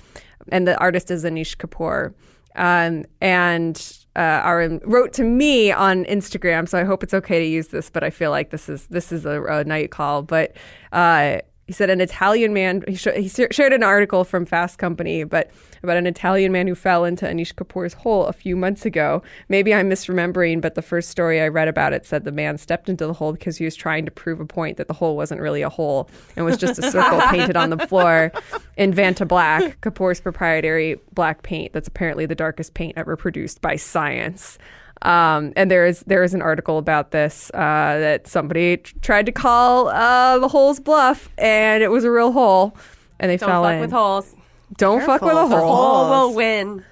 and 0.52 0.68
the 0.68 0.78
artist 0.78 1.10
is 1.12 1.24
Anish 1.24 1.56
Kapoor. 1.56 2.14
Um, 2.58 3.04
and 3.20 3.98
uh, 4.16 4.80
wrote 4.86 5.12
to 5.14 5.24
me 5.24 5.74
on 5.74 6.06
Instagram, 6.06 6.70
so 6.70 6.78
I 6.78 6.86
hope 6.86 7.04
it's 7.04 7.14
okay 7.14 7.40
to 7.40 7.46
use 7.46 7.68
this. 7.68 7.90
But 7.90 8.04
I 8.04 8.10
feel 8.10 8.32
like 8.32 8.50
this 8.50 8.70
is 8.70 8.88
this 8.88 9.12
is 9.12 9.26
a, 9.26 9.44
a 9.44 9.64
night 9.64 9.92
call. 9.92 10.22
But 10.22 10.56
uh, 10.92 11.40
he 11.68 11.74
said 11.74 11.90
an 11.90 12.00
Italian 12.00 12.54
man. 12.54 12.84
He, 12.88 12.96
sh- 12.96 13.08
he 13.16 13.28
sh- 13.28 13.52
shared 13.52 13.74
an 13.74 13.84
article 13.84 14.24
from 14.24 14.46
Fast 14.46 14.78
Company, 14.78 15.24
but 15.24 15.52
about 15.86 15.98
an 15.98 16.06
Italian 16.08 16.52
man 16.52 16.68
who 16.68 16.76
fell 16.76 17.06
into 17.06 17.26
Anish 17.26 17.54
Kapoor's 17.54 17.94
hole 17.94 18.26
a 18.26 18.34
few 18.34 18.56
months 18.58 18.86
ago. 18.86 19.22
Maybe 19.48 19.74
I'm 19.74 19.90
misremembering, 19.90 20.60
but 20.60 20.76
the 20.76 20.82
first 20.82 21.10
story 21.10 21.40
I 21.40 21.48
read 21.48 21.68
about 21.68 21.94
it 21.94 22.06
said 22.06 22.26
the 22.26 22.32
man 22.34 22.58
stepped 22.58 22.90
into 22.90 23.08
the 23.08 23.14
hole 23.14 23.32
because 23.32 23.56
he 23.58 23.64
was 23.66 23.76
trying 23.76 24.04
to 24.06 24.12
prove 24.12 24.40
a 24.40 24.46
point 24.46 24.76
that 24.78 24.88
the 24.88 24.94
hole 24.94 25.16
wasn't 25.16 25.40
really 25.40 25.62
a 25.62 25.70
hole 25.70 26.10
and 26.36 26.46
was 26.46 26.58
just 26.58 26.78
a 26.80 26.92
circle 26.92 27.22
painted 27.30 27.56
on 27.56 27.70
the 27.70 27.88
floor 27.88 28.32
in 28.76 28.94
Vanta 28.94 29.28
Black, 29.28 29.80
Kapoor's 29.82 30.20
proprietary 30.20 31.00
black 31.14 31.44
paint 31.44 31.72
that's 31.74 31.88
apparently 31.88 32.26
the 32.26 32.36
darkest 32.36 32.74
paint 32.74 32.94
ever 32.98 33.16
produced 33.16 33.62
by 33.62 33.76
science. 33.76 34.58
Um, 35.02 35.52
and 35.56 35.70
there 35.70 35.86
is 35.86 36.02
there 36.08 36.24
is 36.24 36.34
an 36.34 36.42
article 36.42 36.78
about 36.78 37.12
this 37.12 37.52
uh, 37.54 37.58
that 38.00 38.28
somebody 38.28 38.78
t- 38.78 38.94
tried 39.02 39.26
to 39.26 39.32
call 39.32 39.90
uh, 39.90 40.40
the 40.40 40.48
hole's 40.48 40.80
bluff, 40.80 41.30
and 41.38 41.84
it 41.84 41.90
was 41.92 42.06
a 42.06 42.12
real 42.12 42.32
hole, 42.32 42.76
and 43.20 43.30
they 43.30 43.38
Don't 43.38 43.50
fell 43.50 43.64
fuck 43.64 43.74
in. 43.74 43.82
with 43.82 43.92
holes. 43.92 44.34
Don't 44.78 45.02
fuck 45.06 45.22
with 45.22 45.32
a 45.32 45.36
Careful, 45.36 45.50
they're 45.50 45.60
hole. 45.60 45.76
Hole 45.76 46.06
Holes. 46.08 46.30
will 46.30 46.36
win. 46.36 46.86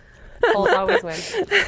Holes 0.45 0.69
always 0.69 1.03
win. 1.03 1.19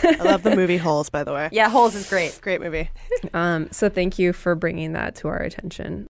I 0.03 0.23
love 0.23 0.43
the 0.43 0.55
movie 0.55 0.77
Holes, 0.77 1.09
by 1.09 1.23
the 1.23 1.33
way. 1.33 1.49
Yeah, 1.51 1.69
holes 1.69 1.95
is 1.95 2.09
great. 2.09 2.37
Great 2.41 2.61
movie. 2.61 2.89
Um, 3.33 3.69
so 3.71 3.89
thank 3.89 4.19
you 4.19 4.33
for 4.33 4.53
bringing 4.55 4.93
that 4.93 5.15
to 5.17 5.27
our 5.29 5.37
attention. 5.37 6.07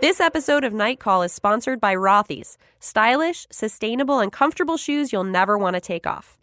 This 0.00 0.20
episode 0.20 0.64
of 0.64 0.74
Night 0.74 1.00
Call 1.00 1.22
is 1.22 1.32
sponsored 1.32 1.80
by 1.80 1.94
Rothy's, 1.94 2.58
stylish, 2.78 3.46
sustainable, 3.50 4.18
and 4.20 4.30
comfortable 4.30 4.76
shoes 4.76 5.12
you'll 5.14 5.24
never 5.24 5.56
want 5.56 5.74
to 5.74 5.80
take 5.80 6.06
off. 6.06 6.36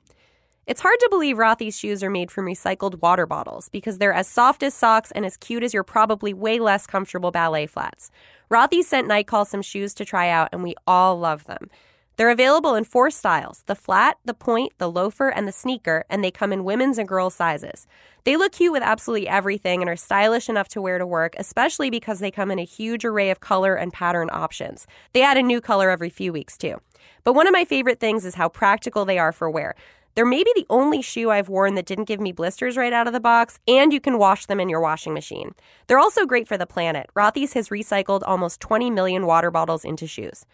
It's 0.72 0.80
hard 0.80 1.02
to 1.02 1.10
believe 1.12 1.36
Rothy's 1.36 1.78
shoes 1.78 2.02
are 2.02 2.10
made 2.10 2.32
from 2.32 2.46
recycled 2.46 3.02
water 3.02 3.26
bottles 3.26 3.68
because 3.68 3.98
they're 3.98 4.14
as 4.14 4.26
soft 4.26 4.64
as 4.64 4.74
socks 4.74 5.12
and 5.12 5.26
as 5.26 5.36
cute 5.36 5.64
as 5.64 5.74
your 5.74 5.84
probably 5.84 6.34
way 6.34 6.60
less 6.60 6.88
comfortable 6.88 7.30
ballet 7.30 7.68
flats. 7.68 8.10
Rothy 8.50 8.82
sent 8.82 9.06
Night 9.06 9.28
Call 9.28 9.44
some 9.44 9.62
shoes 9.62 9.94
to 9.96 10.06
try 10.06 10.30
out, 10.30 10.48
and 10.54 10.64
we 10.64 10.76
all 10.88 11.20
love 11.20 11.44
them. 11.44 11.70
They're 12.16 12.30
available 12.30 12.76
in 12.76 12.86
four 12.86 13.12
styles 13.12 13.64
the 13.66 13.76
flat, 13.76 14.20
the 14.24 14.34
point, 14.34 14.72
the 14.78 14.90
loafer, 14.90 15.28
and 15.28 15.46
the 15.46 15.52
sneaker, 15.52 16.06
and 16.10 16.24
they 16.24 16.32
come 16.32 16.54
in 16.54 16.64
women's 16.64 16.98
and 16.98 17.06
girls' 17.06 17.36
sizes. 17.36 17.86
They 18.24 18.38
look 18.38 18.54
cute 18.54 18.72
with 18.72 18.82
absolutely 18.82 19.28
everything 19.28 19.82
and 19.82 19.90
are 19.90 19.98
stylish 19.98 20.48
enough 20.48 20.70
to 20.70 20.82
wear 20.82 21.00
to 21.00 21.06
work, 21.06 21.36
especially 21.38 21.90
because 21.90 22.20
they 22.20 22.32
come 22.32 22.50
in 22.50 22.60
a 22.60 22.64
huge 22.64 23.04
array 23.04 23.30
of 23.30 23.42
color 23.42 23.76
and 23.76 23.92
pattern 23.92 24.30
options. 24.32 24.88
They 25.12 25.22
add 25.22 25.36
a 25.36 25.44
new 25.44 25.60
color 25.60 25.90
every 25.90 26.10
few 26.10 26.32
weeks, 26.32 26.58
too. 26.58 26.80
But 27.26 27.34
one 27.34 27.48
of 27.48 27.52
my 27.52 27.66
favorite 27.66 28.00
things 28.00 28.26
is 28.26 28.36
how 28.36 28.48
practical 28.48 29.04
they 29.04 29.20
are 29.20 29.34
for 29.34 29.50
wear. 29.50 29.76
They're 30.14 30.26
maybe 30.26 30.52
the 30.56 30.66
only 30.70 31.02
shoe 31.02 31.30
I've 31.30 31.50
worn 31.50 31.76
that 31.76 31.86
didn't 31.86 32.06
give 32.06 32.20
me 32.20 32.32
blisters 32.32 32.78
right 32.78 32.92
out 32.92 33.08
of 33.08 33.14
the 33.14 33.20
box, 33.20 33.60
and 33.68 33.94
you 33.94 34.02
can 34.02 34.18
wash 34.18 34.46
them 34.46 34.60
in 34.60 34.70
your 34.70 34.82
washing 34.82 35.14
machine. 35.14 35.56
They're 35.88 36.00
also 36.00 36.26
great 36.26 36.48
for 36.48 36.58
the 36.58 36.66
planet. 36.66 37.10
Rothy's 37.16 37.54
has 37.54 37.70
recycled 37.70 38.22
almost 38.26 38.60
20 38.60 38.90
million 38.90 39.26
water 39.26 39.52
bottles 39.52 39.86
into 39.86 40.08
shoes. 40.08 40.46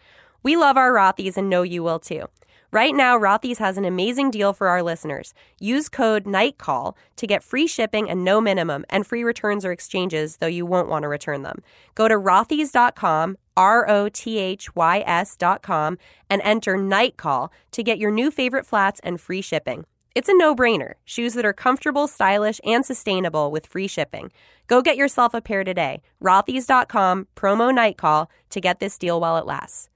We 0.42 0.56
love 0.56 0.76
our 0.76 0.92
Rothy's 0.92 1.36
and 1.36 1.50
know 1.50 1.62
you 1.62 1.82
will 1.82 1.98
too. 1.98 2.26
Right 2.70 2.94
now, 2.94 3.18
Rothy's 3.18 3.58
has 3.58 3.78
an 3.78 3.86
amazing 3.86 4.30
deal 4.30 4.52
for 4.52 4.68
our 4.68 4.82
listeners. 4.82 5.32
Use 5.58 5.88
code 5.88 6.24
NIGHTCALL 6.24 6.94
to 7.16 7.26
get 7.26 7.42
free 7.42 7.66
shipping 7.66 8.10
and 8.10 8.22
no 8.22 8.42
minimum, 8.42 8.84
and 8.90 9.06
free 9.06 9.24
returns 9.24 9.64
or 9.64 9.72
exchanges, 9.72 10.36
though 10.36 10.46
you 10.46 10.66
won't 10.66 10.88
want 10.88 11.04
to 11.04 11.08
return 11.08 11.44
them. 11.44 11.62
Go 11.94 12.08
to 12.08 12.14
rothys.com, 12.14 13.38
R 13.56 13.88
O 13.88 14.10
T 14.10 14.38
H 14.38 14.76
Y 14.76 15.02
S.com, 15.06 15.96
and 16.28 16.42
enter 16.44 16.76
NIGHTCALL 16.76 17.48
to 17.72 17.82
get 17.82 17.96
your 17.96 18.10
new 18.10 18.30
favorite 18.30 18.66
flats 18.66 19.00
and 19.02 19.18
free 19.18 19.40
shipping. 19.40 19.86
It's 20.14 20.28
a 20.28 20.36
no 20.36 20.54
brainer. 20.54 20.94
Shoes 21.06 21.32
that 21.34 21.46
are 21.46 21.54
comfortable, 21.54 22.06
stylish, 22.06 22.60
and 22.64 22.84
sustainable 22.84 23.50
with 23.50 23.66
free 23.66 23.88
shipping. 23.88 24.30
Go 24.66 24.82
get 24.82 24.98
yourself 24.98 25.32
a 25.32 25.40
pair 25.40 25.64
today. 25.64 26.02
Rothys.com, 26.22 27.28
promo 27.34 27.72
NIGHTCALL 27.72 28.26
to 28.50 28.60
get 28.60 28.78
this 28.78 28.98
deal 28.98 29.20
while 29.20 29.38
it 29.38 29.46
lasts. 29.46 29.88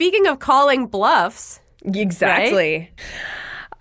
Speaking 0.00 0.26
of 0.28 0.38
calling 0.38 0.86
bluffs, 0.86 1.60
Exactly. 1.84 2.90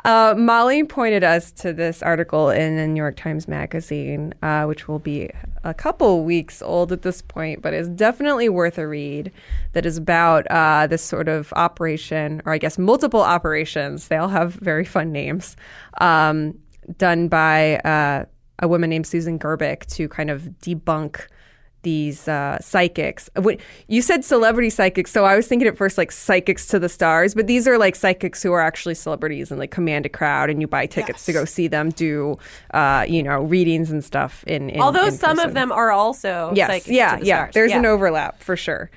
Uh, 0.04 0.36
Molly 0.38 0.84
pointed 0.84 1.24
us 1.24 1.50
to 1.54 1.72
this 1.72 2.04
article 2.04 2.50
in 2.50 2.76
the 2.76 2.88
New 2.88 2.98
York 2.98 3.16
Times 3.16 3.48
Magazine, 3.48 4.34
uh, 4.44 4.66
which 4.66 4.90
will 4.90 5.00
be 5.00 5.30
a 5.64 5.74
couple 5.74 6.26
weeks 6.26 6.62
old 6.62 6.92
at 6.92 7.04
this 7.04 7.22
point, 7.22 7.62
but 7.62 7.74
is 7.74 7.88
definitely 7.88 8.50
worth 8.50 8.78
a 8.78 8.86
read. 8.86 9.32
That 9.72 9.86
is 9.86 9.96
about 9.96 10.46
uh, 10.52 10.88
this 10.88 11.02
sort 11.02 11.30
of 11.30 11.54
operation, 11.54 12.42
or 12.44 12.52
I 12.52 12.58
guess 12.58 12.78
multiple 12.78 13.22
operations. 13.22 14.10
They 14.10 14.18
all 14.18 14.28
have 14.28 14.56
very 14.56 14.84
fun 14.84 15.14
names, 15.14 15.56
um, 16.02 16.60
done 16.98 17.30
by 17.30 17.78
uh, 17.78 18.26
a 18.62 18.68
woman 18.68 18.90
named 18.90 19.08
Susan 19.08 19.40
Gerbic 19.40 19.86
to 19.86 20.10
kind 20.10 20.30
of 20.30 20.50
debunk 20.62 21.28
these 21.82 22.28
uh, 22.28 22.58
psychics. 22.62 23.30
You 23.88 24.02
said 24.02 24.26
celebrity 24.26 24.70
psychics, 24.70 25.12
so 25.12 25.26
I 25.26 25.36
was 25.36 25.48
thinking 25.48 25.68
at 25.68 25.78
first 25.78 25.98
like 25.98 26.12
psychics 26.12 26.68
to 26.68 26.80
the 26.80 26.90
stars, 26.90 27.34
but 27.36 27.48
these 27.48 27.68
are 27.68 27.78
like 27.78 27.96
psychics 27.96 28.44
who 28.44 28.52
are 28.52 28.62
actually 28.62 28.96
celebrities 28.96 29.52
and 29.52 29.60
like 29.60 29.72
command 29.72 30.06
a 30.06 30.10
crowd, 30.10 30.50
and 30.50 30.62
you 30.62 30.68
buy 30.68 30.86
tickets 30.86 31.26
to 31.26 31.34
go 31.34 31.46
see 31.46 31.68
them 31.68 31.90
do, 31.90 32.38
uh, 32.74 33.06
you 33.08 33.24
know, 33.24 33.42
readings 33.42 33.92
and 33.92 34.04
stuff. 34.04 34.44
In, 34.46 34.70
in 34.70 34.82
although 34.82 35.06
in 35.06 35.12
some 35.12 35.38
person. 35.38 35.50
of 35.50 35.54
them 35.54 35.72
are 35.72 35.92
also 35.92 36.52
yes, 36.56 36.68
psychics 36.68 36.90
yeah, 36.90 37.16
to 37.16 37.22
the 37.22 37.26
yeah. 37.26 37.36
stars. 37.38 37.54
There's 37.54 37.72
Yeah. 37.72 37.80
an 37.80 37.86
overlap 37.86 38.44
for 38.44 38.56
sure. 38.56 38.90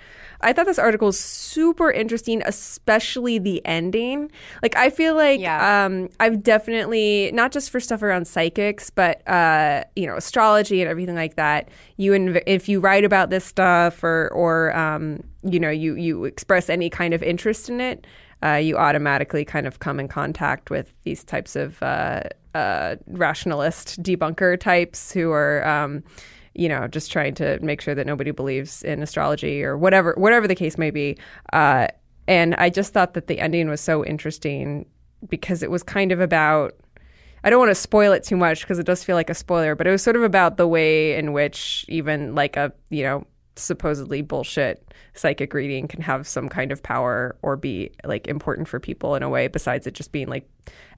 I 0.43 0.53
thought 0.53 0.67
this 0.67 0.79
article 0.79 1.07
was 1.07 1.19
super 1.19 1.91
interesting, 1.91 2.43
especially 2.45 3.39
the 3.39 3.65
ending. 3.65 4.31
Like, 4.63 4.77
I 4.77 4.91
feel 4.91 5.15
like 5.15 5.41
Yeah. 5.41 5.85
um, 5.87 6.09
I've 6.21 6.43
definitely 6.43 7.31
not 7.33 7.53
just 7.53 7.71
for 7.71 7.81
stuff 7.81 8.03
around 8.03 8.27
psychics, 8.27 8.91
but 8.91 9.27
uh, 9.29 9.85
you 9.97 10.07
know, 10.07 10.17
astrology 10.17 10.81
and 10.83 10.91
everything 10.91 11.15
like 11.15 11.37
that. 11.37 11.69
You 11.97 12.13
inv- 12.13 12.43
if 12.47 12.69
you 12.69 12.81
write 12.81 13.05
about 13.05 13.31
this 13.31 13.45
stuff 13.45 14.03
or 14.03 14.29
or 14.33 14.77
um, 14.77 15.23
you 15.43 15.61
know, 15.61 15.71
you 15.71 15.95
you 15.97 16.25
express 16.25 16.69
any 16.71 16.91
kind 16.91 17.15
of 17.15 17.23
interest 17.23 17.69
in 17.69 17.81
it, 17.81 18.07
uh, 18.45 18.55
you 18.55 18.77
automatically 18.77 19.45
kind 19.45 19.67
of 19.67 19.79
come 19.79 20.01
in 20.01 20.09
contact 20.09 20.71
with 20.71 20.93
these 21.05 21.23
types 21.25 21.55
of 21.57 21.83
uh, 21.83 22.23
uh, 22.55 22.97
rationalist 23.07 24.03
debunker 24.03 24.59
types 24.59 25.13
who 25.13 25.31
are. 25.31 25.67
Um, 25.67 26.03
you 26.55 26.69
know, 26.69 26.87
just 26.87 27.11
trying 27.11 27.35
to 27.35 27.59
make 27.61 27.81
sure 27.81 27.95
that 27.95 28.07
nobody 28.07 28.31
believes 28.31 28.83
in 28.83 29.03
astrology 29.03 29.63
or 29.65 29.77
whatever, 29.77 30.15
whatever 30.17 30.47
the 30.47 30.55
case 30.55 30.77
may 30.77 30.91
be. 30.91 31.17
Uh, 31.53 31.89
and 32.29 32.55
I 32.57 32.71
just 32.71 32.93
thought 32.93 33.15
that 33.15 33.27
the 33.27 33.41
ending 33.41 33.69
was 33.69 33.81
so 33.81 34.05
interesting 34.05 34.87
because 35.29 35.63
it 35.63 35.71
was 35.71 35.83
kind 35.83 36.13
of 36.13 36.21
about. 36.21 36.75
I 37.45 37.51
don't 37.51 37.59
want 37.59 37.71
to 37.71 37.75
spoil 37.75 38.13
it 38.13 38.23
too 38.23 38.37
much 38.37 38.61
because 38.61 38.79
it 38.79 38.87
does 38.87 39.03
feel 39.03 39.17
like 39.17 39.29
a 39.29 39.35
spoiler, 39.35 39.75
but 39.75 39.89
it 39.89 39.91
was 39.91 40.01
sort 40.01 40.15
of 40.15 40.23
about 40.23 40.59
the 40.59 40.69
way 40.69 41.17
in 41.19 41.33
which 41.33 41.85
even 41.89 42.37
like 42.37 42.57
a 42.57 42.73
you 42.89 43.03
know 43.03 43.27
supposedly 43.57 44.23
bullshit 44.23 44.93
psychic 45.15 45.53
reading 45.53 45.87
can 45.87 46.01
have 46.01 46.27
some 46.27 46.49
kind 46.49 46.73
of 46.73 46.83
power 46.83 47.37
or 47.43 47.57
be 47.57 47.91
like 48.05 48.27
important 48.27 48.67
for 48.67 48.81
people 48.81 49.15
in 49.15 49.23
a 49.23 49.29
way 49.29 49.47
besides 49.47 49.87
it 49.87 49.93
just 49.93 50.13
being 50.13 50.29
like 50.29 50.49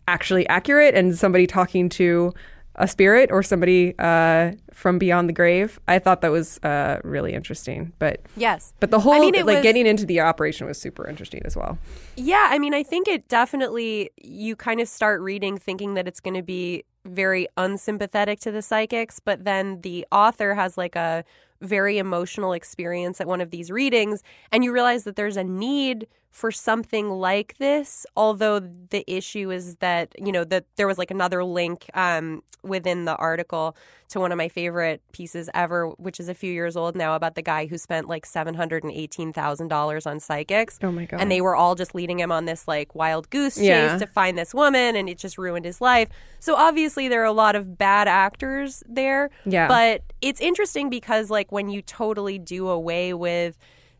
actually 0.07 0.47
accurate 0.49 0.95
and 0.95 1.17
somebody 1.17 1.47
talking 1.47 1.89
to 1.89 2.33
a 2.77 2.89
spirit 2.89 3.31
or 3.31 3.43
somebody 3.43 3.95
uh, 3.99 4.53
from 4.73 4.99
beyond 4.99 5.29
the 5.29 5.33
grave. 5.33 5.79
I 5.87 5.99
thought 5.99 6.21
that 6.23 6.33
was 6.33 6.59
uh, 6.65 7.01
really 7.05 7.33
interesting. 7.33 7.93
But 7.99 8.21
Yes. 8.37 8.73
but 8.81 8.91
the 8.91 8.99
whole 9.01 9.13
I 9.15 9.19
mean, 9.21 9.35
like 9.47 9.57
was- 9.57 9.63
getting 9.63 9.87
into 9.87 10.05
the 10.07 10.21
operation 10.21 10.67
was 10.67 10.79
super 10.79 11.07
interesting 11.09 11.43
as 11.45 11.57
well. 11.57 11.79
Yeah, 12.17 12.49
I 12.51 12.59
mean, 12.59 12.75
I 12.75 12.83
think 12.83 13.07
it 13.09 13.29
definitely, 13.29 14.11
you 14.23 14.57
kind 14.57 14.81
of 14.81 14.89
start 14.89 15.21
reading 15.21 15.57
thinking 15.59 15.95
that 15.95 16.09
it's 16.09 16.21
going 16.21 16.35
to 16.35 16.43
be 16.43 16.85
very 17.05 17.47
unsympathetic 17.57 18.41
to 18.41 18.51
the 18.51 18.63
psychics, 18.63 19.21
but 19.21 19.45
then 19.45 19.81
the 19.83 20.07
author 20.11 20.55
has 20.55 20.77
like 20.79 20.97
a 20.97 21.25
very 21.61 21.99
emotional 21.99 22.53
experience 22.53 23.21
at 23.21 23.27
one 23.27 23.41
of 23.41 23.51
these 23.51 23.71
readings, 23.71 24.23
and 24.51 24.65
you 24.65 24.73
realize 24.73 25.05
that 25.05 25.15
there's 25.17 25.37
a 25.37 25.45
need 25.45 26.07
for 26.35 26.51
something 26.51 27.09
like 27.11 27.55
this, 27.59 28.05
although 28.17 28.59
the 28.59 29.05
issue 29.07 29.53
is 29.53 29.77
that, 29.77 30.13
you 30.19 30.33
know, 30.33 30.43
that 30.43 30.65
there 30.75 30.89
was 30.89 30.99
like 30.99 31.13
another 31.13 31.45
link 31.45 31.89
um, 31.95 32.43
within 32.65 33.05
the 33.05 33.15
article 33.17 33.77
to 34.09 34.19
one 34.19 34.33
of 34.33 34.37
my 34.39 34.49
favorite 34.49 35.01
pieces 35.13 35.49
ever, 35.55 35.91
which 35.91 36.19
is 36.19 36.29
a 36.29 36.35
few 36.35 36.53
years 36.53 36.77
old 36.77 36.97
now, 36.97 37.15
about 37.15 37.37
the 37.37 37.43
guy 37.43 37.67
who 37.67 37.79
spent 37.79 38.09
like 38.09 38.27
$718,000 38.27 40.07
on 40.07 40.21
psychics. 40.21 40.79
Oh 40.83 40.91
my 40.91 41.05
god! 41.05 41.21
And 41.21 41.31
they 41.31 41.41
were 41.41 41.55
all 41.57 41.75
just 41.75 41.95
leading 41.95 42.19
him 42.19 42.33
on 42.33 42.45
this 42.47 42.67
like 42.67 42.95
wild 42.95 43.31
goose 43.31 43.55
chase 43.57 43.65
Yeah. 43.67 43.99
to 43.99 44.07
find 44.07 44.37
this 44.37 44.53
woman, 44.55 44.97
and 44.97 45.09
it 45.09 45.19
just 45.19 45.39
ruined 45.39 45.65
his 45.65 45.81
life. 45.81 46.09
So 46.41 46.57
obviously, 46.57 47.09
there 47.09 47.23
are 47.23 47.27
a 47.27 47.33
lot 47.33 47.55
of 47.57 47.79
bad 47.79 48.09
actors 48.09 48.83
there. 48.89 49.31
Yeah. 49.47 49.69
But 49.69 50.03
it's 50.21 50.41
interesting 50.41 50.91
because, 50.91 51.31
like, 51.31 51.53
when 51.53 51.69
you 51.69 51.81
totally 51.83 52.39
do 52.39 52.69
away 52.69 53.15
with, 53.15 53.57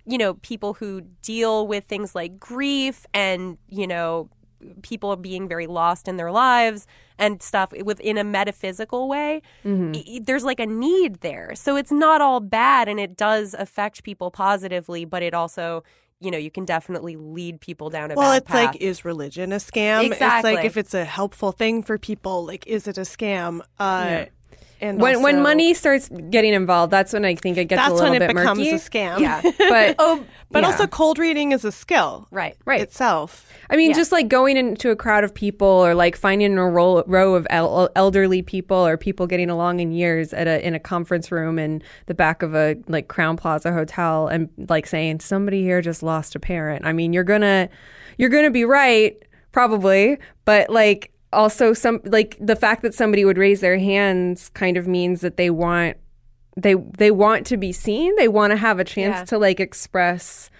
you 0.07 0.19
know, 0.19 0.35
people 0.35 0.75
who 0.75 1.03
deal 1.23 1.67
with 1.67 1.85
things 1.85 2.15
like 2.15 2.39
grief 2.39 3.07
and, 3.15 3.59
you 3.69 3.87
know, 3.87 4.29
people 4.83 5.15
being 5.17 5.47
very 5.47 5.67
lost 5.67 6.09
in 6.09 6.17
their 6.17 6.33
lives 6.33 6.87
and 7.19 7.43
stuff 7.43 7.71
within 7.85 8.17
a 8.17 8.25
metaphysical 8.25 9.09
way 9.09 9.43
Mm-hmm. 9.65 10.23
there's 10.25 10.43
like 10.45 10.59
a 10.59 10.65
need 10.67 11.21
there 11.21 11.55
so 11.55 11.77
it's 11.77 11.93
not 11.93 12.23
all 12.23 12.41
bad 12.41 12.89
and 12.89 12.99
it 12.99 13.15
does 13.15 13.55
affect 13.55 14.05
people 14.05 14.31
positively 14.31 15.05
but 15.05 15.23
it 15.23 15.35
also 15.35 15.85
you 16.21 16.31
know 16.31 16.39
you 16.39 16.51
can 16.51 16.65
definitely 16.65 17.15
lead 17.17 17.61
people 17.61 17.91
down 17.91 18.11
a 18.11 18.15
Well, 18.15 18.33
it's 18.33 18.47
path. 18.47 18.73
like, 18.73 18.81
is 18.81 19.05
religion 19.05 19.53
a 19.53 19.57
scam? 19.57 20.05
It's 20.07 20.15
Exactly. 20.15 20.55
like 20.55 20.65
if 20.65 20.79
it's 20.79 20.95
a 20.95 21.05
helpful 21.05 21.53
thing 21.53 21.83
for 21.83 21.99
people, 21.99 22.47
like, 22.47 22.67
is 22.67 22.89
it 22.89 22.97
a 22.97 23.03
scam? 23.03 23.61
Uh, 23.79 24.07
Yeah. 24.09 24.25
And 24.81 25.01
when 25.01 25.23
when 25.23 25.43
money 25.43 25.73
starts 25.73 26.09
getting 26.31 26.53
involved, 26.53 26.91
that's 26.93 27.13
when 27.13 27.25
I 27.25 27.35
think 27.37 27.57
it 27.57 27.67
gets 27.67 27.87
a 27.89 27.93
little 27.93 28.11
bit 28.13 28.21
more. 28.21 28.21
that's 28.21 28.21
little 28.21 28.21
when 28.21 28.23
it 28.23 28.27
bit 28.27 28.37
becomes 28.37 28.59
murky. 28.59 28.71
a 28.71 28.79
scam. 28.79 29.21
yeah 29.21 29.41
But 29.71 29.95
oh 29.99 30.25
but 30.51 30.63
yeah. 30.63 30.67
also, 30.71 30.87
cold 30.87 31.19
reading 31.19 31.53
is 31.53 31.65
a 31.65 31.73
skill 31.73 32.29
right 32.31 32.57
right. 32.65 32.81
itself. 32.81 33.51
I 33.71 33.77
mean, 33.77 33.91
Yeah. 33.91 33.97
just 33.97 34.13
like 34.13 34.29
going 34.29 34.57
into 34.57 34.91
a 34.91 34.97
crowd 34.97 35.25
of 35.25 35.35
people, 35.35 35.67
or 35.67 35.95
like 35.95 36.17
finding 36.17 36.57
a 36.59 36.69
row, 36.69 37.03
row 37.07 37.35
of 37.35 37.47
el- 37.51 37.89
elderly 37.97 38.43
people, 38.43 38.77
or 38.77 38.97
people 38.97 39.27
getting 39.27 39.51
along 39.51 39.81
in 39.81 39.91
years 39.91 40.33
at 40.33 40.47
a 40.47 40.65
in 40.65 40.75
a 40.75 40.79
conference 40.79 41.33
room 41.33 41.59
in 41.59 41.83
the 42.07 42.15
back 42.15 42.43
of 42.43 42.55
a 42.55 42.77
like 42.89 43.09
Crowne 43.09 43.37
Plaza 43.37 43.73
hotel, 43.73 44.29
and 44.29 44.49
like 44.69 44.87
saying 44.87 45.21
somebody 45.21 45.63
here 45.63 45.81
just 45.81 46.03
lost 46.03 46.37
a 46.37 46.41
parent. 46.41 46.85
I 46.85 46.93
mean, 46.93 47.13
you're 47.13 47.25
gonna 47.25 47.69
you're 48.19 48.29
gonna 48.31 48.51
be 48.51 48.65
right, 48.65 49.17
probably, 49.51 50.19
but 50.45 50.69
like 50.71 51.11
also 51.35 51.73
some 51.73 52.01
like 52.05 52.37
the 52.41 52.57
fact 52.57 52.83
that 52.83 52.95
somebody 52.95 53.25
would 53.25 53.39
raise 53.39 53.61
their 53.61 53.79
hands 53.79 54.49
kind 54.55 54.77
of 54.77 54.87
means 54.87 55.21
that 55.21 55.37
they 55.37 55.51
want 55.51 55.97
they 56.57 56.75
they 56.75 57.11
want 57.11 57.47
to 57.47 57.57
be 57.57 57.73
seen. 57.73 58.15
They 58.17 58.29
want 58.29 58.53
to 58.53 58.57
have 58.57 58.79
a 58.79 58.85
chance 58.85 59.17
Yeah. 59.19 59.25
to 59.25 59.39
like 59.39 59.61
express 59.61 60.51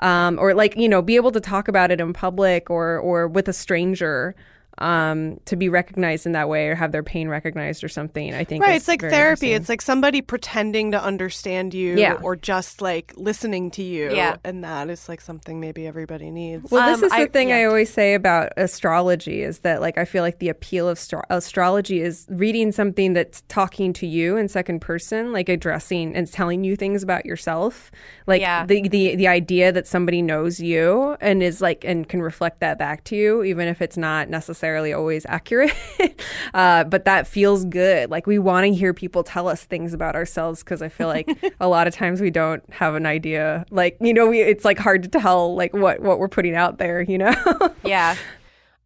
um, 0.00 0.38
or 0.38 0.54
like 0.54 0.76
you 0.76 0.88
know 0.88 1.02
be 1.02 1.16
able 1.16 1.30
to 1.32 1.40
talk 1.40 1.68
about 1.68 1.90
it 1.90 2.00
in 2.00 2.12
public 2.12 2.70
or 2.70 2.98
or 2.98 3.28
with 3.28 3.48
a 3.48 3.52
stranger 3.52 4.34
um, 4.78 5.38
to 5.44 5.54
be 5.54 5.68
recognized 5.68 6.24
in 6.26 6.32
that 6.32 6.48
way 6.48 6.68
or 6.68 6.74
have 6.74 6.92
their 6.92 7.02
pain 7.02 7.28
recognized 7.28 7.84
or 7.84 7.88
something. 7.88 8.34
I 8.34 8.42
think 8.44 8.64
Right. 8.64 8.76
It's 8.76 8.88
like 8.88 9.00
therapy. 9.02 9.52
It's 9.52 9.68
like 9.68 9.82
somebody 9.82 10.22
pretending 10.22 10.92
to 10.92 11.02
understand 11.02 11.74
you 11.74 11.96
Yeah. 11.98 12.14
or 12.22 12.36
just 12.36 12.80
like 12.80 13.12
listening 13.16 13.70
to 13.72 13.82
you. 13.82 14.14
Yeah. 14.14 14.36
And 14.44 14.64
that 14.64 14.88
is 14.88 15.08
like 15.08 15.20
something 15.20 15.60
maybe 15.60 15.86
everybody 15.86 16.30
needs. 16.30 16.70
Well, 16.70 16.86
this 16.90 16.98
Um, 17.00 17.04
is 17.04 17.10
the 17.10 17.16
I- 17.16 17.26
thing 17.26 17.52
I 17.52 17.64
always 17.64 17.92
say 17.92 18.14
about 18.14 18.52
astrology 18.56 19.42
is 19.42 19.58
that, 19.60 19.80
like, 19.82 19.98
I 19.98 20.04
feel 20.06 20.22
like 20.22 20.38
the 20.38 20.48
appeal 20.48 20.88
of 20.88 20.98
stro- 20.98 21.22
astrology 21.28 22.00
is 22.00 22.26
reading 22.30 22.72
something 22.72 23.12
that's 23.12 23.42
talking 23.48 23.92
to 23.94 24.06
you 24.06 24.36
in 24.38 24.48
second 24.48 24.80
person, 24.80 25.32
like 25.32 25.48
addressing 25.50 26.16
and 26.16 26.30
telling 26.32 26.64
you 26.64 26.76
things 26.76 27.02
about 27.02 27.26
yourself. 27.26 27.90
Like 28.26 28.40
Yeah. 28.40 28.64
the, 28.66 28.88
the 28.88 29.16
the 29.16 29.28
idea 29.28 29.70
that 29.72 29.86
somebody 29.86 30.22
knows 30.22 30.60
you 30.60 31.16
and 31.20 31.42
is 31.42 31.60
like 31.60 31.84
and 31.84 32.08
can 32.08 32.22
reflect 32.22 32.60
that 32.60 32.78
back 32.78 33.04
to 33.04 33.16
you, 33.16 33.42
even 33.44 33.68
if 33.68 33.82
it's 33.82 33.98
not 33.98 34.30
necessarily 34.30 34.61
always 34.92 35.26
accurate. 35.26 35.74
uh, 36.54 36.84
but 36.84 37.04
that 37.04 37.26
feels 37.26 37.64
good. 37.64 38.10
Like 38.10 38.26
we 38.26 38.38
want 38.38 38.66
to 38.66 38.74
hear 38.74 38.94
people 38.94 39.22
tell 39.24 39.48
us 39.48 39.64
things 39.64 39.92
about 39.92 40.14
ourselves 40.14 40.62
because 40.62 40.82
I 40.82 40.88
feel 40.88 41.08
like 41.08 41.28
a 41.60 41.68
lot 41.68 41.86
of 41.86 41.94
times 41.94 42.20
we 42.20 42.30
don't 42.30 42.62
have 42.72 42.94
an 42.94 43.06
idea. 43.06 43.64
Like 43.70 43.96
you 44.00 44.14
know, 44.14 44.28
we 44.28 44.40
it's 44.40 44.64
like 44.64 44.78
hard 44.78 45.02
to 45.04 45.08
tell 45.08 45.54
like 45.54 45.72
what 45.72 46.00
what 46.00 46.18
we're 46.18 46.28
putting 46.28 46.54
out 46.54 46.78
there. 46.78 47.02
You 47.02 47.18
know. 47.18 47.34
yeah 47.84 48.16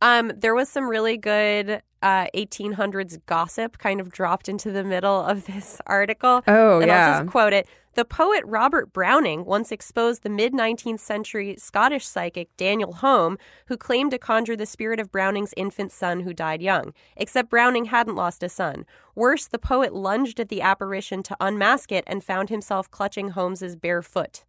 um 0.02 0.30
there 0.36 0.54
was 0.54 0.68
some 0.68 0.88
really 0.88 1.16
good 1.16 1.82
uh 2.06 2.26
1800s 2.34 3.18
gossip 3.26 3.78
kind 3.78 4.00
of 4.00 4.10
dropped 4.10 4.48
into 4.48 4.70
the 4.70 4.84
middle 4.84 5.24
of 5.24 5.46
this 5.46 5.80
article 5.86 6.42
Oh, 6.46 6.78
and 6.80 6.86
yeah. 6.86 7.06
I'll 7.06 7.20
just 7.22 7.30
quote 7.30 7.52
it 7.52 7.66
the 7.96 8.04
poet 8.04 8.42
Robert 8.44 8.92
Browning 8.92 9.46
once 9.46 9.72
exposed 9.72 10.22
the 10.22 10.28
mid 10.28 10.52
19th 10.52 11.00
century 11.00 11.56
Scottish 11.58 12.06
psychic 12.06 12.54
Daniel 12.58 12.92
Home, 12.92 13.38
who 13.68 13.78
claimed 13.78 14.10
to 14.10 14.18
conjure 14.18 14.54
the 14.54 14.66
spirit 14.66 15.00
of 15.00 15.10
Browning's 15.10 15.54
infant 15.56 15.92
son 15.92 16.20
who 16.20 16.34
died 16.34 16.60
young. 16.60 16.92
Except 17.16 17.48
Browning 17.48 17.86
hadn't 17.86 18.14
lost 18.14 18.42
a 18.42 18.50
son. 18.50 18.84
Worse, 19.14 19.46
the 19.46 19.58
poet 19.58 19.94
lunged 19.94 20.38
at 20.38 20.50
the 20.50 20.60
apparition 20.60 21.22
to 21.22 21.36
unmask 21.40 21.90
it 21.90 22.04
and 22.06 22.22
found 22.22 22.50
himself 22.50 22.90
clutching 22.90 23.30
Holmes's 23.30 23.76
bare 23.76 24.02
foot. 24.02 24.44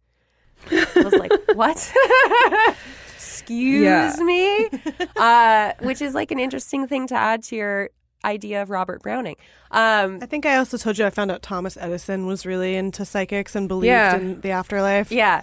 I 0.70 0.86
was 0.96 1.14
like, 1.14 1.32
what? 1.54 1.90
Excuse 3.48 3.82
Yeah. 3.82 4.14
me? 4.24 4.68
Uh, 5.16 5.72
which 5.80 6.00
is 6.02 6.14
like 6.14 6.30
an 6.30 6.38
interesting 6.38 6.86
thing 6.86 7.06
to 7.08 7.14
add 7.14 7.42
to 7.44 7.56
your 7.56 7.90
idea 8.24 8.62
of 8.62 8.70
Robert 8.70 9.02
Browning. 9.02 9.36
Um, 9.70 10.18
I 10.22 10.26
think 10.26 10.44
I 10.46 10.56
also 10.56 10.76
told 10.76 10.98
you 10.98 11.06
I 11.06 11.10
found 11.10 11.30
out 11.30 11.42
Thomas 11.42 11.76
Edison 11.76 12.26
was 12.26 12.44
really 12.46 12.76
into 12.76 13.04
psychics 13.04 13.54
and 13.56 13.68
believed 13.68 13.86
Yeah. 13.88 14.16
in 14.16 14.40
the 14.40 14.50
afterlife. 14.50 15.10
yeah. 15.12 15.42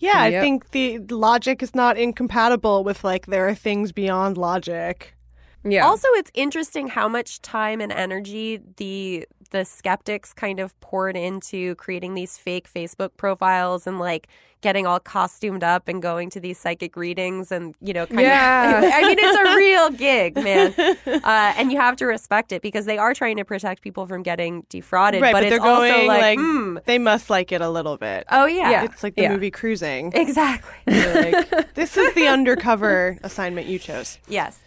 Yeah, 0.00 0.20
I 0.22 0.30
think 0.30 0.70
the 0.70 0.98
logic 1.10 1.60
is 1.62 1.74
not 1.74 1.96
incompatible 1.98 2.84
with 2.84 3.02
like 3.02 3.26
there 3.26 3.48
are 3.48 3.54
things 3.54 3.90
beyond 3.92 4.36
logic. 4.38 5.16
yeah. 5.64 5.84
Also, 5.84 6.06
it's 6.12 6.30
interesting 6.34 6.86
how 6.88 7.08
much 7.08 7.42
time 7.42 7.80
and 7.80 7.90
energy 7.90 8.60
the 8.76 9.26
the 9.50 9.64
skeptics 9.64 10.32
kind 10.32 10.60
of 10.60 10.78
poured 10.80 11.16
into 11.16 11.74
creating 11.76 12.14
these 12.14 12.36
fake 12.38 12.68
Facebook 12.72 13.10
profiles 13.16 13.86
and 13.86 13.98
like 13.98 14.28
getting 14.60 14.86
all 14.88 14.98
costumed 14.98 15.62
up 15.62 15.86
and 15.86 16.02
going 16.02 16.28
to 16.28 16.40
these 16.40 16.58
psychic 16.58 16.96
readings 16.96 17.52
and 17.52 17.76
you 17.80 17.92
know 17.94 18.06
kind 18.06 18.20
Yeah. 18.22 18.78
of 18.78 18.84
I 18.92 19.02
mean 19.02 19.16
it's 19.20 19.38
a 19.38 19.56
real 19.56 19.90
gig, 19.90 20.34
man. 20.36 20.74
Uh, 21.28 21.52
and 21.56 21.70
you 21.72 21.78
have 21.78 21.96
to 21.96 22.06
respect 22.06 22.52
it 22.52 22.60
because 22.62 22.84
they 22.86 22.96
are 22.98 23.12
trying 23.14 23.36
to 23.36 23.44
protect 23.44 23.82
people 23.82 24.06
from 24.06 24.22
getting 24.22 24.64
defrauded, 24.68 25.20
right, 25.20 25.32
but, 25.32 25.42
but, 25.42 25.50
they're 25.50 25.58
going 25.58 26.06
like, 26.06 26.20
like, 26.20 26.38
hmm, 26.38 26.78
they 26.86 26.98
must 26.98 27.28
like 27.30 27.50
it 27.52 27.60
a 27.60 27.68
little 27.68 27.96
bit. 27.96 28.24
oh 28.30 28.46
yeah. 28.46 28.70
Yeah. 28.70 28.84
It's 28.84 29.02
like 29.02 29.14
the 29.14 29.22
Yeah. 29.22 29.32
movie 29.32 29.50
Cruising. 29.50 30.12
Exactly. 30.14 30.72
Like, 30.86 31.74
this 31.74 31.96
is 31.96 32.14
the 32.14 32.26
undercover 32.28 33.18
assignment 33.22 33.66
you 33.66 33.78
chose. 33.78 34.18
Yes. 34.28 34.58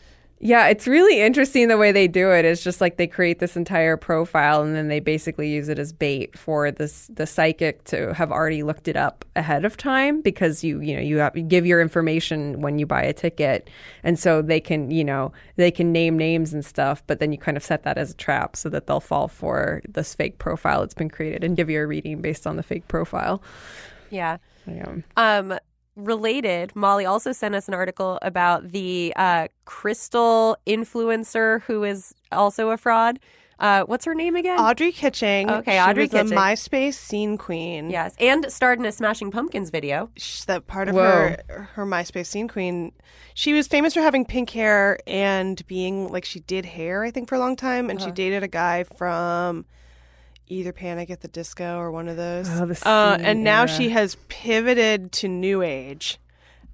Yeah, 0.43 0.69
it's 0.69 0.87
really 0.87 1.21
interesting 1.21 1.67
the 1.67 1.77
way 1.77 1.91
they 1.91 2.07
do 2.07 2.31
it. 2.31 2.45
It's 2.45 2.63
just 2.63 2.81
like 2.81 2.97
they 2.97 3.05
create 3.05 3.37
this 3.37 3.55
entire 3.55 3.95
profile 3.95 4.63
and 4.63 4.75
then 4.75 4.87
they 4.87 4.99
basically 4.99 5.51
use 5.51 5.69
it 5.69 5.77
as 5.77 5.93
bait 5.93 6.35
for 6.35 6.71
this 6.71 7.11
the 7.13 7.27
psychic 7.27 7.83
to 7.85 8.11
have 8.15 8.31
already 8.31 8.63
looked 8.63 8.87
it 8.87 8.95
up 8.95 9.23
ahead 9.35 9.65
of 9.65 9.77
time 9.77 10.19
because 10.19 10.63
you 10.63 10.81
you 10.81 10.95
know 10.95 11.01
you, 11.01 11.17
have, 11.17 11.37
you 11.37 11.43
give 11.43 11.67
your 11.67 11.79
information 11.79 12.59
when 12.59 12.79
you 12.79 12.87
buy 12.87 13.03
a 13.03 13.13
ticket 13.13 13.69
and 14.03 14.17
so 14.17 14.41
they 14.41 14.59
can 14.59 14.89
you 14.89 15.03
know 15.03 15.31
they 15.57 15.69
can 15.69 15.91
name 15.91 16.17
names 16.17 16.55
and 16.55 16.65
stuff 16.65 17.03
but 17.05 17.19
then 17.19 17.31
you 17.31 17.37
kind 17.37 17.55
of 17.55 17.63
set 17.63 17.83
that 17.83 17.99
as 17.99 18.09
a 18.09 18.15
trap 18.15 18.55
so 18.55 18.67
that 18.67 18.87
they'll 18.87 18.99
fall 18.99 19.27
for 19.27 19.79
this 19.87 20.15
fake 20.15 20.39
profile 20.39 20.79
that's 20.79 20.95
been 20.95 21.09
created 21.09 21.43
and 21.43 21.55
give 21.55 21.69
you 21.69 21.79
a 21.79 21.85
reading 21.85 22.19
based 22.19 22.47
on 22.47 22.55
the 22.55 22.63
fake 22.63 22.87
profile. 22.87 23.43
Yeah. 24.09 24.37
Yeah. 24.65 24.95
Um, 25.17 25.57
related, 26.05 26.75
Molly 26.75 27.05
also 27.05 27.31
sent 27.31 27.55
us 27.55 27.67
an 27.67 27.73
article 27.73 28.19
about 28.21 28.69
the 28.71 29.13
uh, 29.15 29.47
crystal 29.65 30.57
influencer 30.67 31.61
who 31.63 31.83
is 31.83 32.13
also 32.31 32.69
a 32.71 32.77
fraud. 32.77 33.19
Uh, 33.59 33.83
what's 33.83 34.05
her 34.05 34.15
name 34.15 34.35
again? 34.35 34.59
Audrey 34.59 34.91
Kitching. 34.91 35.47
Okay, 35.47 35.73
she 35.73 35.77
Audrey 35.79 36.03
was 36.05 36.11
Kitching. 36.11 36.33
a 36.33 36.35
MySpace 36.35 36.95
scene 36.95 37.37
queen. 37.37 37.91
yes, 37.91 38.15
and 38.19 38.51
starred 38.51 38.79
in 38.79 38.85
a 38.85 38.91
Smashing 38.91 39.29
Pumpkins 39.29 39.69
video. 39.69 40.09
Sh- 40.17 40.41
that 40.45 40.65
part 40.65 40.89
of 40.89 40.95
Whoa. 40.95 41.01
her 41.03 41.69
her 41.73 41.85
MySpace 41.85 42.25
scene 42.25 42.47
queen. 42.47 42.91
She 43.35 43.53
was 43.53 43.67
famous 43.67 43.93
for 43.93 44.01
having 44.01 44.25
pink 44.25 44.49
hair 44.49 44.97
and 45.05 45.65
being 45.67 46.11
like 46.11 46.25
she 46.25 46.39
did 46.39 46.65
hair, 46.65 47.03
I 47.03 47.11
think, 47.11 47.29
for 47.29 47.35
a 47.35 47.39
long 47.39 47.55
time, 47.55 47.91
and 47.91 47.99
Uh-huh. 47.99 48.07
she 48.09 48.11
dated 48.13 48.41
a 48.41 48.47
guy 48.47 48.83
from 48.83 49.65
either 50.51 50.73
Panic 50.73 51.09
at 51.09 51.21
the 51.21 51.27
Disco 51.27 51.77
or 51.77 51.91
one 51.91 52.07
of 52.07 52.17
those. 52.17 52.47
Oh, 52.49 52.65
the 52.65 52.87
uh, 52.87 53.17
scene 53.17 53.25
and 53.25 53.43
now 53.43 53.61
era. 53.61 53.67
she 53.69 53.89
has 53.89 54.17
pivoted 54.27 55.11
to 55.13 55.27
new 55.27 55.61
age. 55.61 56.19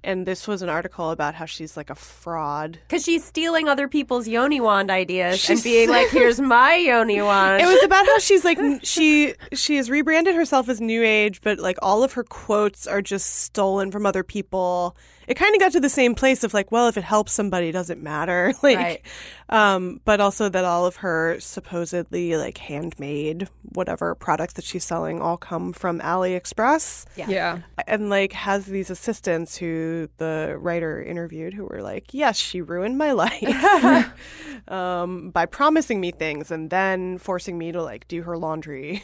And 0.04 0.26
this 0.26 0.46
was 0.46 0.62
an 0.62 0.68
article 0.68 1.10
about 1.10 1.34
how 1.34 1.44
she's 1.44 1.76
like 1.76 1.90
a 1.90 1.94
fraud. 1.94 2.78
Because 2.86 3.04
she's 3.04 3.24
stealing 3.24 3.68
other 3.68 3.88
people's 3.88 4.28
yoni 4.28 4.60
wand 4.60 4.92
ideas 4.92 5.40
She's- 5.40 5.58
and 5.58 5.64
being 5.64 5.88
like, 5.88 6.08
"Here's 6.10 6.40
my 6.40 6.76
yoni 6.76 7.20
wand." 7.20 7.60
It 7.60 7.66
was 7.66 7.82
about 7.82 8.06
how 8.06 8.18
she's 8.20 8.44
like 8.44 8.58
she 8.84 9.34
she 9.52 9.76
has 9.76 9.90
rebranded 9.90 10.36
herself 10.36 10.68
as 10.68 10.80
New 10.80 11.02
Age, 11.02 11.40
but 11.42 11.58
like 11.58 11.78
all 11.82 12.04
of 12.04 12.12
her 12.12 12.22
quotes 12.22 12.86
are 12.86 13.02
just 13.02 13.40
stolen 13.40 13.90
from 13.90 14.06
other 14.06 14.22
people. 14.22 14.96
It 15.28 15.34
kind 15.34 15.54
of 15.54 15.60
got 15.60 15.72
to 15.72 15.80
the 15.80 15.88
same 15.90 16.14
place 16.14 16.42
of 16.42 16.54
like, 16.54 16.72
well, 16.72 16.88
if 16.88 16.96
it 16.96 17.04
helps 17.04 17.32
somebody, 17.32 17.70
doesn't 17.70 18.02
matter? 18.02 18.52
Like, 18.62 18.76
Right. 18.78 19.02
um, 19.50 20.00
but 20.04 20.20
also 20.20 20.48
that 20.48 20.64
all 20.64 20.86
of 20.86 20.96
her 20.96 21.36
supposedly 21.38 22.36
like 22.36 22.58
handmade 22.58 23.48
whatever 23.74 24.14
products 24.14 24.54
that 24.54 24.64
she's 24.64 24.84
selling 24.84 25.20
all 25.20 25.36
come 25.36 25.72
from 25.72 26.00
AliExpress. 26.00 27.04
Yeah. 27.16 27.60
and 27.86 28.08
like 28.10 28.32
has 28.32 28.64
these 28.66 28.90
assistants 28.90 29.56
who 29.56 30.08
the 30.16 30.56
writer 30.58 31.00
interviewed 31.02 31.54
who 31.54 31.64
were 31.66 31.82
like 31.82 32.12
yes 32.14 32.36
she 32.38 32.60
ruined 32.62 32.96
my 32.98 33.12
life 33.24 34.12
um, 34.68 35.30
by 35.30 35.46
promising 35.46 36.00
me 36.00 36.10
things 36.10 36.50
and 36.50 36.70
then 36.70 37.18
forcing 37.18 37.58
me 37.58 37.72
to 37.72 37.82
like 37.82 38.08
do 38.08 38.22
her 38.22 38.36
laundry 38.38 39.02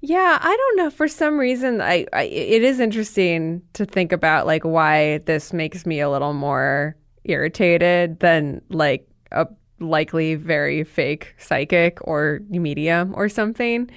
Yeah, 0.00 0.38
I 0.40 0.56
don't 0.56 0.76
know. 0.76 0.90
For 0.90 1.08
some 1.08 1.38
reason, 1.38 1.80
I, 1.82 2.06
I 2.12 2.22
it 2.22 2.62
is 2.62 2.80
interesting 2.80 3.62
to 3.74 3.84
think 3.84 4.12
about 4.12 4.46
like 4.46 4.64
why 4.64 5.18
this 5.18 5.52
makes 5.52 5.84
me 5.84 6.00
a 6.00 6.08
little 6.08 6.32
more 6.32 6.96
irritated 7.24 8.20
than 8.20 8.62
like 8.70 9.06
a 9.30 9.46
likely 9.78 10.36
very 10.36 10.84
fake 10.84 11.34
psychic 11.38 11.98
or 12.02 12.40
medium 12.48 13.12
or 13.14 13.28
something. 13.28 13.90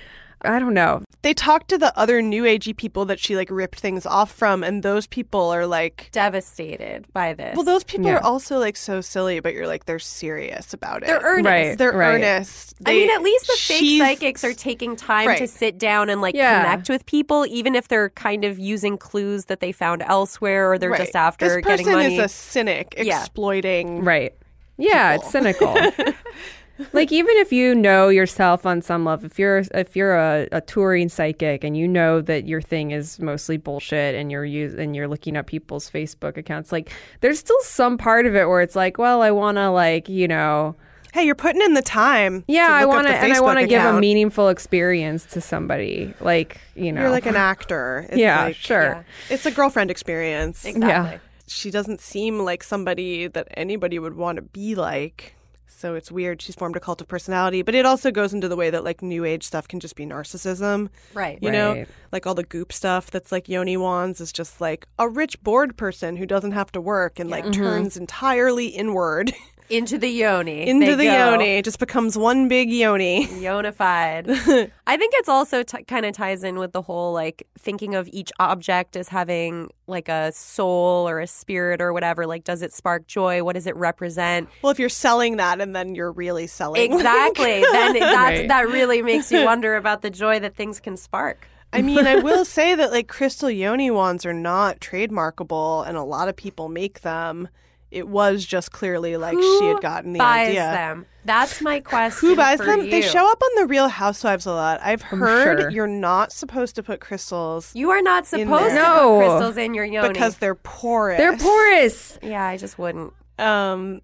I 0.43 0.59
don't 0.59 0.73
know. 0.73 1.01
they 1.21 1.33
talked 1.33 1.69
to 1.69 1.77
the 1.77 1.97
other 1.97 2.21
new 2.21 2.43
agey 2.43 2.75
people 2.75 3.05
that 3.05 3.19
she 3.19 3.35
like 3.35 3.49
ripped 3.49 3.79
things 3.79 4.05
off 4.05 4.31
from 4.31 4.63
and 4.63 4.83
those 4.83 5.07
people 5.07 5.49
are 5.51 5.65
like 5.65 6.09
devastated 6.11 7.05
by 7.13 7.33
this. 7.33 7.55
well 7.55 7.63
those 7.63 7.83
people 7.83 8.07
Yeah. 8.07 8.17
are 8.17 8.23
also 8.23 8.59
like 8.59 8.75
so 8.75 8.99
silly 9.01 9.39
but 9.39 9.53
you're 9.53 9.67
like 9.67 9.85
they're 9.85 9.99
serious 9.99 10.73
about 10.73 11.03
it 11.03 11.07
They're 11.07 11.21
earnest. 11.23 11.45
Right. 11.45 11.77
they're 11.77 11.93
right. 11.93 12.15
earnest 12.15 12.73
I 12.85 12.91
mean, 12.93 13.09
at 13.09 13.21
least 13.21 13.47
the 13.47 13.53
fake 13.57 13.99
psychics 14.01 14.43
are 14.43 14.53
taking 14.53 14.95
time 14.97 15.37
to 15.37 15.47
sit 15.47 15.77
down 15.77 16.09
and 16.09 16.21
like 16.21 16.35
Yeah. 16.35 16.63
connect 16.63 16.89
with 16.89 17.05
people, 17.05 17.45
even 17.47 17.75
if 17.75 17.87
they're 17.87 18.09
kind 18.09 18.43
of 18.43 18.59
using 18.59 18.97
clues 18.97 19.45
that 19.45 19.61
they 19.61 19.71
found 19.71 20.01
elsewhere 20.01 20.69
or 20.71 20.77
they're 20.77 20.89
Right. 20.89 20.99
just 20.99 21.15
after 21.15 21.61
getting 21.61 21.63
money. 21.63 21.69
this 21.69 21.77
person 21.77 21.85
getting 21.85 22.17
money. 22.17 22.17
is 22.17 22.23
a 22.25 22.27
cynic 22.35 22.95
Yeah. 22.97 23.19
exploiting 23.21 24.03
Right. 24.03 24.33
Yeah, 24.77 25.13
it's 25.15 25.29
cynical. 25.31 25.73
like 26.91 27.11
even 27.11 27.35
if 27.37 27.51
you 27.51 27.75
know 27.75 28.09
yourself 28.09 28.65
on 28.65 28.81
some 28.81 29.05
level, 29.05 29.25
if 29.25 29.37
you're 29.37 29.63
if 29.73 29.95
you're 29.95 30.15
a, 30.15 30.47
a 30.51 30.61
touring 30.61 31.09
psychic 31.09 31.63
and 31.63 31.77
you 31.77 31.87
know 31.87 32.19
that 32.21 32.47
your 32.47 32.61
thing 32.61 32.91
is 32.91 33.19
mostly 33.19 33.57
bullshit 33.57 34.15
and 34.15 34.31
you're 34.31 34.45
use, 34.45 34.73
and 34.73 34.95
you're 34.95 35.07
looking 35.07 35.37
at 35.37 35.45
people's 35.47 35.89
Facebook 35.89 36.35
accounts, 36.37 36.71
like 36.71 36.91
there's 37.21 37.39
still 37.39 37.61
some 37.61 37.97
part 37.97 38.25
of 38.25 38.35
it 38.35 38.47
where 38.47 38.61
it's 38.61 38.75
like, 38.75 38.97
well, 38.97 39.21
I 39.21 39.31
want 39.31 39.57
to 39.57 39.69
like 39.69 40.09
you 40.09 40.27
know, 40.27 40.75
hey 41.13 41.23
you're 41.25 41.35
putting 41.35 41.61
in 41.61 41.75
the 41.75 41.81
time 41.83 42.43
yeah, 42.47 42.67
to 42.67 42.73
I 42.73 42.79
look 42.85 42.89
up 42.89 42.95
want 42.95 43.07
to 43.07 43.13
and 43.15 43.33
I 43.33 43.39
want 43.39 43.59
to 43.59 43.67
give 43.67 43.83
a 43.83 43.99
meaningful 43.99 44.49
experience 44.49 45.25
to 45.27 45.41
somebody, 45.41 46.13
like 46.21 46.59
you 46.75 46.91
know, 46.91 47.01
You're 47.01 47.11
like 47.11 47.27
an 47.27 47.35
actor. 47.35 48.07
It's 48.09 48.17
yeah, 48.17 48.45
like- 48.45 48.55
sure, 48.55 49.05
It's 49.29 49.45
a 49.45 49.51
girlfriend 49.51 49.91
experience. 49.91 50.65
exactly. 50.65 50.87
yeah. 50.89 51.19
She 51.45 51.69
doesn't 51.69 51.99
seem 52.01 52.39
like 52.39 52.63
somebody 52.63 53.27
that 53.27 53.47
anybody 53.55 53.99
would 53.99 54.15
want 54.15 54.37
to 54.37 54.41
be 54.41 54.73
like. 54.75 55.35
So 55.75 55.95
it's 55.95 56.11
weird. 56.11 56.41
She's 56.41 56.55
formed 56.55 56.75
a 56.75 56.79
cult 56.79 57.01
of 57.01 57.07
personality, 57.07 57.61
but 57.61 57.75
it 57.75 57.85
also 57.85 58.11
goes 58.11 58.33
into 58.33 58.47
the 58.47 58.55
way 58.55 58.69
that 58.69 58.83
like 58.83 59.01
new 59.01 59.25
age 59.25 59.43
stuff 59.43 59.67
can 59.67 59.79
just 59.79 59.95
be 59.95 60.05
narcissism. 60.05 60.89
Right. 61.13 61.39
You 61.41 61.51
know, 61.51 61.85
like 62.11 62.25
all 62.25 62.35
the 62.35 62.43
goop 62.43 62.71
stuff 62.71 63.11
that's 63.11 63.31
like 63.31 63.49
yoni 63.49 63.77
wands 63.77 64.21
is 64.21 64.31
just 64.31 64.61
like 64.61 64.87
a 64.97 65.09
rich 65.09 65.41
bored 65.43 65.75
person 65.75 66.15
who 66.15 66.25
doesn't 66.25 66.51
have 66.51 66.71
to 66.73 66.81
work 66.81 67.19
and 67.19 67.29
like 67.29 67.43
mm-hmm. 67.43 67.63
turns 67.63 67.97
entirely 67.97 68.67
inward 68.67 69.33
Into 69.69 69.97
the 69.97 70.09
yoni. 70.09 70.67
into 70.67 70.85
They 70.95 70.95
the 70.95 71.03
go. 71.11 71.31
yoni. 71.31 71.57
It 71.57 71.65
just 71.65 71.79
becomes 71.79 72.17
one 72.17 72.47
big 72.47 72.69
yoni. 72.69 73.27
Yonified. 73.73 74.29
I 74.87 74.97
think 74.97 75.13
it's 75.17 75.29
also 75.29 75.63
t- 75.63 75.83
kind 75.83 76.05
of 76.05 76.13
ties 76.13 76.43
in 76.43 76.57
with 76.59 76.71
the 76.73 76.81
whole 76.81 77.13
like 77.13 77.47
thinking 77.57 77.95
of 77.95 78.07
each 78.11 78.31
object 78.39 78.95
as 78.95 79.07
having 79.09 79.69
like 79.87 80.09
a 80.09 80.31
soul 80.31 81.07
or 81.07 81.19
a 81.19 81.27
spirit 81.27 81.81
or 81.81 81.93
whatever. 81.93 82.25
Like, 82.25 82.43
does 82.43 82.61
it 82.61 82.73
spark 82.73 83.07
joy? 83.07 83.43
What 83.43 83.53
does 83.53 83.67
it 83.67 83.75
represent? 83.75 84.49
Well, 84.61 84.71
if 84.71 84.79
you're 84.79 84.89
selling 84.89 85.37
that 85.37 85.61
and 85.61 85.75
then 85.75 85.95
you're 85.95 86.11
really 86.11 86.47
selling 86.47 86.81
Exactly. 86.91 87.61
then 87.71 87.93
that's, 87.93 88.39
Right. 88.39 88.47
that 88.47 88.67
really 88.67 89.01
makes 89.01 89.31
you 89.31 89.43
wonder 89.45 89.75
about 89.75 90.01
the 90.01 90.09
joy 90.09 90.39
that 90.39 90.55
things 90.55 90.79
can 90.79 90.97
spark. 90.97 91.47
I 91.75 91.81
mean, 91.81 92.05
I 92.05 92.17
will 92.17 92.45
say 92.45 92.75
that 92.75 92.91
like 92.91 93.07
crystal 93.07 93.49
yoni 93.49 93.89
wands 93.89 94.25
are 94.27 94.33
not 94.33 94.79
trademarkable, 94.79 95.87
and 95.87 95.97
a 95.97 96.03
lot 96.03 96.29
of 96.29 96.35
people 96.35 96.69
make 96.69 97.01
them. 97.01 97.47
It 97.93 98.07
was 98.07 98.43
just 98.43 98.71
clearly 98.71 99.17
like 99.17 99.37
she 99.39 99.65
had 99.67 99.81
gotten 99.81 100.13
the 100.13 100.19
buys 100.19 100.49
idea. 100.49 100.63
them? 100.63 101.05
That's 101.25 101.61
my 101.61 101.79
question. 101.79 102.29
Who 102.29 102.35
buys 102.35 102.57
for 102.57 102.65
them? 102.65 102.89
They 102.89 103.01
show 103.01 103.31
up 103.31 103.41
on 103.41 103.49
the 103.61 103.67
Real 103.67 103.87
Housewives 103.87 104.45
a 104.45 104.51
lot. 104.51 104.81
I've 104.83 105.03
heard 105.03 105.59
sure. 105.61 105.69
you're 105.69 105.87
not 105.87 106.31
supposed 106.33 106.75
to 106.75 106.83
put 106.83 106.99
crystals 106.99 107.71
You 107.75 107.91
are 107.91 108.01
not 108.01 108.25
supposed 108.25 108.49
there. 108.49 108.69
to 108.69 108.75
No. 108.75 109.19
put 109.19 109.27
crystals 109.29 109.57
in 109.57 109.73
your 109.73 109.85
yoni 109.85 110.09
because 110.09 110.37
they're 110.37 110.55
porous. 110.55 111.17
They're 111.17 111.37
porous. 111.37 112.19
Yeah, 112.23 112.43
I 112.45 112.57
just 112.57 112.77
wouldn't. 112.79 113.13
Um, 113.39 114.01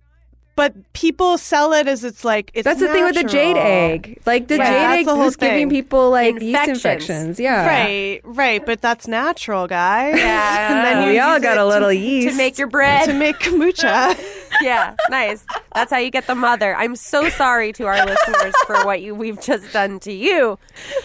but 0.59 0.91
people 0.91 1.37
sell 1.37 1.71
it 1.71 1.87
as 1.87 2.03
it's 2.03 2.25
like 2.25 2.51
it's 2.53 2.65
That's 2.65 2.81
the 2.81 2.89
thing 2.89 3.05
with 3.05 3.15
the 3.15 3.23
jade 3.23 3.55
egg. 3.55 4.21
Like 4.25 4.49
the 4.49 4.57
Yeah, 4.57 4.65
jade 4.65 4.73
that's 4.75 4.99
egg 4.99 5.05
the 5.05 5.15
whole 5.15 5.27
is 5.29 5.37
giving 5.37 5.69
people 5.69 6.09
like 6.09 6.33
yeast 6.33 6.43
Infections. 6.67 6.75
infections. 6.83 7.39
Yeah. 7.39 7.65
Right, 7.65 8.19
right, 8.25 8.65
but 8.65 8.81
that's 8.81 9.07
natural, 9.07 9.67
guys. 9.67 10.17
Yeah. 10.17 10.71
and 10.75 10.85
then 10.85 11.03
you 11.07 11.13
we 11.13 11.19
all 11.19 11.39
got 11.39 11.57
a 11.57 11.65
little 11.65 11.87
to, 11.91 11.95
yeast 11.95 12.31
To 12.31 12.35
make 12.35 12.57
your 12.57 12.67
bread. 12.67 13.07
to 13.07 13.13
make 13.13 13.39
kombucha. 13.39 14.19
yeah, 14.61 14.95
nice. 15.09 15.45
That's 15.73 15.91
how 15.91 15.97
you 15.97 16.11
get 16.11 16.27
the 16.27 16.35
mother. 16.35 16.75
I'm 16.75 16.97
so 16.97 17.29
sorry 17.29 17.71
to 17.73 17.85
our 17.85 18.05
listeners 18.05 18.53
for 18.67 18.83
what 18.83 19.01
you 19.01 19.15
we've 19.15 19.39
just 19.41 19.71
done 19.71 20.01
to 20.01 20.11
you. 20.11 20.59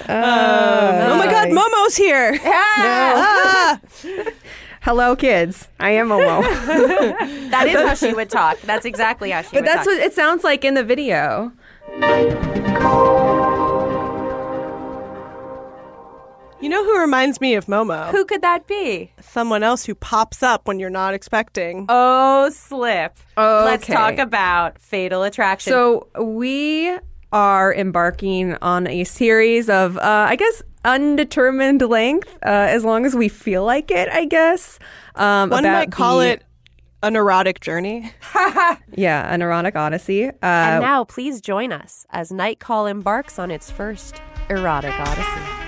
oh 0.08 1.16
my 1.16 1.26
God, 1.30 1.50
Momo's 1.50 1.94
here. 1.94 2.40
Ah! 2.44 3.78
Hello, 4.84 5.16
kids. 5.16 5.68
I 5.80 5.92
am 5.92 6.10
Momo. 6.10 6.42
That 7.50 7.66
is 7.68 7.76
how 7.76 7.94
she 7.94 8.12
would 8.12 8.28
talk. 8.28 8.60
That's 8.62 8.84
exactly 8.84 9.30
how 9.30 9.40
she 9.40 9.48
but 9.52 9.62
would 9.62 9.64
that's 9.64 9.78
talk. 9.78 9.86
what 9.86 9.98
it 9.98 10.12
sounds 10.12 10.44
like 10.44 10.62
in 10.62 10.74
the 10.74 10.84
video. 10.84 11.52
You 16.60 16.68
know 16.68 16.84
who 16.84 16.98
reminds 17.00 17.40
me 17.40 17.54
of 17.54 17.64
Momo? 17.64 18.10
Who 18.10 18.26
could 18.26 18.42
that 18.42 18.66
be? 18.66 19.10
Someone 19.20 19.62
else 19.62 19.86
who 19.86 19.94
pops 19.94 20.42
up 20.42 20.68
when 20.68 20.78
you're 20.78 20.90
not 20.90 21.14
expecting. 21.14 21.86
Oh, 21.88 22.50
slip. 22.50 23.16
Oh, 23.38 23.62
Let's 23.64 23.86
talk 23.86 24.18
about 24.18 24.78
Fatal 24.78 25.22
Attraction. 25.22 25.72
So 25.72 26.08
we 26.20 26.98
are 27.34 27.74
embarking 27.74 28.54
on 28.62 28.86
a 28.86 29.04
series 29.04 29.68
of, 29.68 29.98
uh, 29.98 30.26
I 30.30 30.36
guess, 30.36 30.62
undetermined 30.84 31.82
length, 31.82 32.34
uh, 32.46 32.48
as 32.48 32.84
long 32.84 33.04
as 33.04 33.14
we 33.14 33.28
feel 33.28 33.64
like 33.64 33.90
it. 33.90 34.08
I 34.08 34.24
guess. 34.24 34.78
Um, 35.16 35.50
One 35.50 35.64
about 35.64 35.78
might 35.78 35.92
call 35.92 36.20
the- 36.20 36.28
it 36.30 36.44
an 37.02 37.16
erotic 37.16 37.60
journey. 37.60 38.10
yeah, 38.94 39.32
an 39.34 39.42
erotic 39.42 39.76
odyssey. 39.76 40.28
Uh, 40.28 40.32
and 40.42 40.80
now, 40.80 41.04
please 41.04 41.40
join 41.40 41.72
us 41.72 42.06
as 42.10 42.32
Nightcall 42.32 42.86
embarks 42.86 43.38
on 43.38 43.50
its 43.50 43.70
first 43.70 44.22
erotic 44.48 44.98
odyssey. 44.98 45.63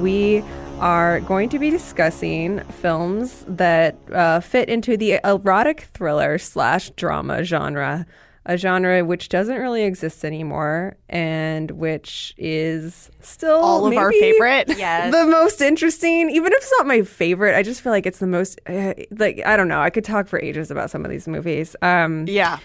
We 0.00 0.42
are 0.78 1.20
going 1.20 1.48
to 1.48 1.58
be 1.58 1.70
discussing 1.70 2.60
films 2.64 3.44
that 3.48 3.96
uh, 4.12 4.40
fit 4.40 4.68
into 4.68 4.96
the 4.96 5.18
erotic 5.24 5.82
thriller 5.94 6.36
slash 6.38 6.90
drama 6.90 7.42
genre, 7.44 8.06
a 8.44 8.56
genre 8.58 9.04
which 9.04 9.28
doesn't 9.30 9.56
really 9.56 9.82
exist 9.84 10.24
anymore 10.24 10.96
and 11.08 11.70
which 11.72 12.34
is 12.36 13.10
still 13.20 13.56
All 13.60 13.86
of 13.86 13.96
our 13.96 14.12
favorite. 14.12 14.68
Yes. 14.76 15.12
The 15.12 15.24
most 15.26 15.60
interesting, 15.62 16.28
even 16.30 16.52
if 16.52 16.58
it's 16.58 16.72
not 16.78 16.86
my 16.86 17.02
favorite, 17.02 17.56
I 17.56 17.62
just 17.62 17.80
feel 17.80 17.92
like 17.92 18.04
it's 18.06 18.18
the 18.18 18.26
most. 18.26 18.60
Uh, 18.66 18.92
like 19.10 19.40
I 19.46 19.56
don't 19.56 19.68
know, 19.68 19.80
I 19.80 19.90
could 19.90 20.04
talk 20.04 20.28
for 20.28 20.38
ages 20.40 20.70
about 20.70 20.90
some 20.90 21.04
of 21.04 21.10
these 21.10 21.26
movies. 21.26 21.74
Um, 21.82 22.26
Yeah. 22.28 22.58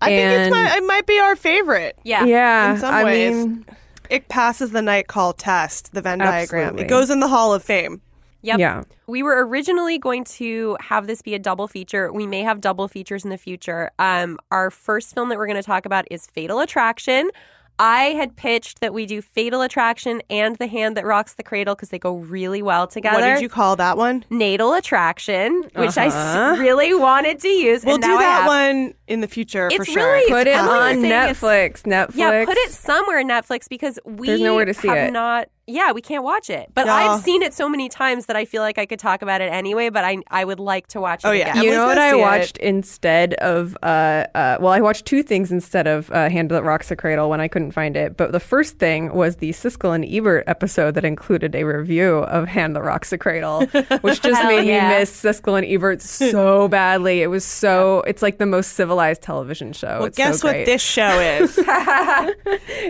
I 0.00 0.08
think 0.08 0.30
it's 0.32 0.50
my, 0.50 0.76
it 0.76 0.84
might 0.86 1.06
be 1.06 1.18
our 1.18 1.34
favorite. 1.34 1.98
yeah. 2.04 2.24
yeah, 2.26 2.74
In 2.74 2.80
some 2.80 2.92
I 2.94 3.04
ways. 3.04 3.34
mean, 3.46 3.64
It 4.10 4.28
passes 4.28 4.70
the 4.70 4.82
night 4.82 5.08
call 5.08 5.32
test, 5.32 5.92
the 5.92 6.02
Venn 6.02 6.18
diagram. 6.18 6.62
Absolutely. 6.62 6.84
It 6.84 6.88
goes 6.88 7.10
in 7.10 7.20
the 7.20 7.28
Hall 7.28 7.54
of 7.54 7.62
Fame. 7.62 8.00
Yep. 8.42 8.58
Yeah. 8.58 8.82
We 9.06 9.22
were 9.22 9.46
originally 9.46 9.96
going 9.98 10.24
to 10.24 10.76
have 10.80 11.06
this 11.06 11.22
be 11.22 11.34
a 11.34 11.38
double 11.38 11.66
feature. 11.66 12.12
We 12.12 12.26
may 12.26 12.42
have 12.42 12.60
double 12.60 12.88
features 12.88 13.24
in 13.24 13.30
the 13.30 13.38
future. 13.38 13.90
Um, 13.98 14.38
our 14.50 14.70
first 14.70 15.14
film 15.14 15.30
that 15.30 15.38
we're 15.38 15.46
going 15.46 15.56
to 15.56 15.62
talk 15.62 15.86
about 15.86 16.04
is 16.10 16.26
Fatal 16.26 16.60
Attraction. 16.60 17.30
I 17.78 18.10
had 18.10 18.36
pitched 18.36 18.80
that 18.80 18.94
we 18.94 19.04
do 19.04 19.20
Fatal 19.20 19.60
Attraction 19.62 20.22
and 20.30 20.56
The 20.56 20.68
Hand 20.68 20.96
That 20.96 21.04
Rocks 21.04 21.34
the 21.34 21.42
Cradle 21.42 21.74
because 21.74 21.88
they 21.88 21.98
go 21.98 22.14
really 22.16 22.62
well 22.62 22.86
together. 22.86 23.20
What 23.20 23.34
did 23.34 23.42
you 23.42 23.48
call 23.48 23.74
that 23.76 23.96
one? 23.96 24.24
Natal 24.30 24.74
Attraction, 24.74 25.64
which 25.74 25.98
I 25.98 26.06
Uh-huh. 26.06 26.52
s- 26.52 26.58
really 26.58 26.94
wanted 26.94 27.40
to 27.40 27.48
use. 27.48 27.84
We'll 27.84 27.96
and 27.96 28.04
do 28.04 28.10
now 28.10 28.16
I 28.16 28.22
that 28.22 28.42
have. 28.42 28.46
one 28.46 28.94
in 29.08 29.20
the 29.22 29.26
future 29.28 29.68
for 29.70 29.82
It's 29.82 29.90
sure. 29.90 30.12
really- 30.14 30.30
Put 30.30 30.46
it 30.46 30.54
on 30.56 30.96
Netflix. 30.98 31.82
Netflix. 31.82 32.10
Yeah, 32.14 32.44
put 32.44 32.56
it 32.58 32.70
somewhere 32.70 33.18
in 33.18 33.28
Netflix 33.28 33.68
because 33.68 33.98
we 34.04 34.28
There's 34.28 34.40
nowhere 34.40 34.64
to 34.66 34.74
see 34.74 34.88
have 34.88 34.96
it. 35.08 35.12
not. 35.12 35.48
Yeah, 35.66 35.92
we 35.92 36.02
can't 36.02 36.22
watch 36.24 36.50
it. 36.50 36.70
But 36.74 36.86
Yeah. 36.86 36.94
I've 36.94 37.20
seen 37.22 37.42
it 37.42 37.54
so 37.54 37.68
many 37.68 37.88
times 37.88 38.26
that 38.26 38.36
I 38.36 38.44
feel 38.44 38.60
like 38.62 38.76
I 38.78 38.84
could 38.86 38.98
talk 38.98 39.22
about 39.22 39.40
it 39.40 39.52
anyway. 39.52 39.88
But 39.88 40.04
I 40.04 40.18
I 40.30 40.44
would 40.44 40.60
like 40.60 40.88
to 40.88 41.00
watch 41.00 41.24
it. 41.24 41.28
Oh, 41.28 41.32
yeah. 41.32 41.52
again. 41.52 41.64
You 41.64 41.70
know 41.70 41.86
what 41.86 41.96
I 41.98 42.10
see 42.10 42.18
it. 42.18 42.20
watched 42.20 42.56
instead 42.58 43.34
of 43.34 43.76
uh, 43.82 44.26
uh 44.34 44.58
well 44.60 44.72
I 44.72 44.80
watched 44.80 45.06
two 45.06 45.22
things 45.22 45.50
instead 45.50 45.86
of 45.86 46.10
uh, 46.10 46.28
Hand 46.28 46.50
That 46.50 46.64
Rocks 46.64 46.88
the 46.90 46.96
Cradle 46.96 47.30
when 47.30 47.40
I 47.40 47.48
couldn't 47.48 47.70
find 47.72 47.96
it. 47.96 48.16
But 48.16 48.32
the 48.32 48.40
first 48.40 48.78
thing 48.78 49.14
was 49.14 49.36
the 49.36 49.50
Siskel 49.52 49.94
and 49.94 50.04
Ebert 50.04 50.44
episode 50.46 50.94
that 50.96 51.04
included 51.04 51.54
a 51.54 51.64
review 51.64 52.18
of 52.18 52.46
Hand 52.48 52.76
That 52.76 52.82
Rocks 52.82 53.10
the 53.10 53.18
Cradle, 53.18 53.66
which 54.02 54.20
just 54.20 54.44
made 54.44 54.66
yeah. 54.66 54.90
me 54.90 54.98
miss 54.98 55.22
Siskel 55.22 55.56
and 55.56 55.66
Ebert 55.66 56.02
so 56.02 56.68
badly. 56.78 57.22
It 57.22 57.28
was 57.28 57.44
so 57.44 58.02
it's 58.06 58.20
like 58.22 58.36
the 58.38 58.46
most 58.46 58.74
civilized 58.74 59.22
television 59.22 59.72
show. 59.72 59.96
Well, 59.98 60.04
it's 60.04 60.18
guess 60.18 60.40
so 60.40 60.48
what 60.48 60.66
this 60.66 60.82
show 60.82 61.18
is? 61.20 61.58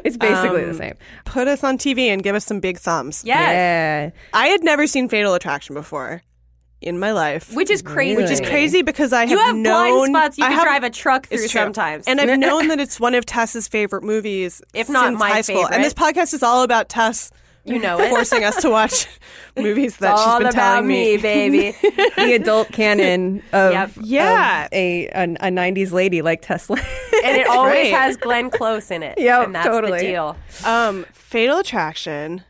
It's 0.05 0.17
basically 0.17 0.65
the 0.65 0.71
Um, 0.71 0.77
same. 0.77 0.95
Put 1.25 1.49
us 1.49 1.63
on 1.65 1.79
TV 1.79 2.07
and 2.09 2.23
give 2.23 2.35
us 2.35 2.45
some 2.45 2.61
big 2.65 2.79
thumbs. 2.79 3.23
Yes. 3.27 3.39
Yeah. 3.39 4.11
I 4.33 4.47
had 4.47 4.65
never 4.65 4.87
seen 4.87 5.11
Fatal 5.11 5.35
Attraction 5.35 5.75
before 5.75 6.23
in 6.81 6.99
my 6.99 7.13
life. 7.13 7.55
Which 7.55 7.69
is 7.69 7.83
crazy. 7.83 8.17
which 8.21 8.31
is 8.31 8.41
crazy 8.41 8.81
because 8.81 9.13
I 9.13 9.21
have 9.21 9.31
You 9.31 9.39
have 9.39 9.55
known 9.55 10.11
blind 10.11 10.11
spots 10.15 10.39
you 10.39 10.45
I 10.45 10.49
can 10.49 10.57
have- 10.57 10.65
drive 10.65 10.83
a 10.85 10.91
truck 10.91 11.27
through 11.27 11.49
sometimes. 11.49 12.07
and 12.07 12.19
I've 12.23 12.39
known 12.49 12.69
that 12.69 12.81
it's 12.81 12.99
one 12.99 13.15
of 13.15 13.27
Tess's 13.27 13.69
favorite 13.69 14.03
movies, 14.03 14.63
If 14.73 14.89
not 14.89 15.05
since 15.09 15.19
my 15.19 15.29
high 15.31 15.41
school. 15.43 15.67
And 15.69 15.85
this 15.85 15.93
podcast 15.95 16.33
is 16.33 16.43
all 16.43 16.63
about 16.63 16.89
Tess. 16.89 17.31
You 17.67 17.79
know 17.79 17.99
it. 17.99 18.11
forcing 18.11 18.45
us 18.45 18.61
to 18.61 18.69
watch 18.69 19.07
movies 19.57 19.97
that 19.97 20.13
It's 20.13 20.21
she's 20.21 20.29
all 20.29 20.39
been 20.39 20.49
about 20.49 20.55
telling 20.75 20.87
me, 20.87 21.17
baby. 21.17 21.75
the 22.17 22.35
adult 22.35 22.71
canon 22.73 23.43
of, 23.55 23.73
Yep. 23.73 23.91
Yeah. 24.03 24.65
of 24.67 24.69
a, 24.73 25.07
a 25.15 25.23
a 25.23 25.51
90s 25.51 25.91
lady 25.91 26.21
like 26.21 26.43
Tesla. 26.43 26.77
and 27.25 27.37
it 27.39 27.47
always 27.47 27.91
right. 27.91 27.93
has 27.95 28.19
Glenn 28.19 28.51
Close 28.51 28.91
in 28.91 29.03
it. 29.03 29.17
Yep, 29.19 29.47
and 29.47 29.55
that's 29.55 29.67
totally. 29.67 30.01
the 30.01 30.07
deal. 30.09 30.37
Um, 30.67 31.07
Fatal 31.15 31.57
Attraction 31.61 32.45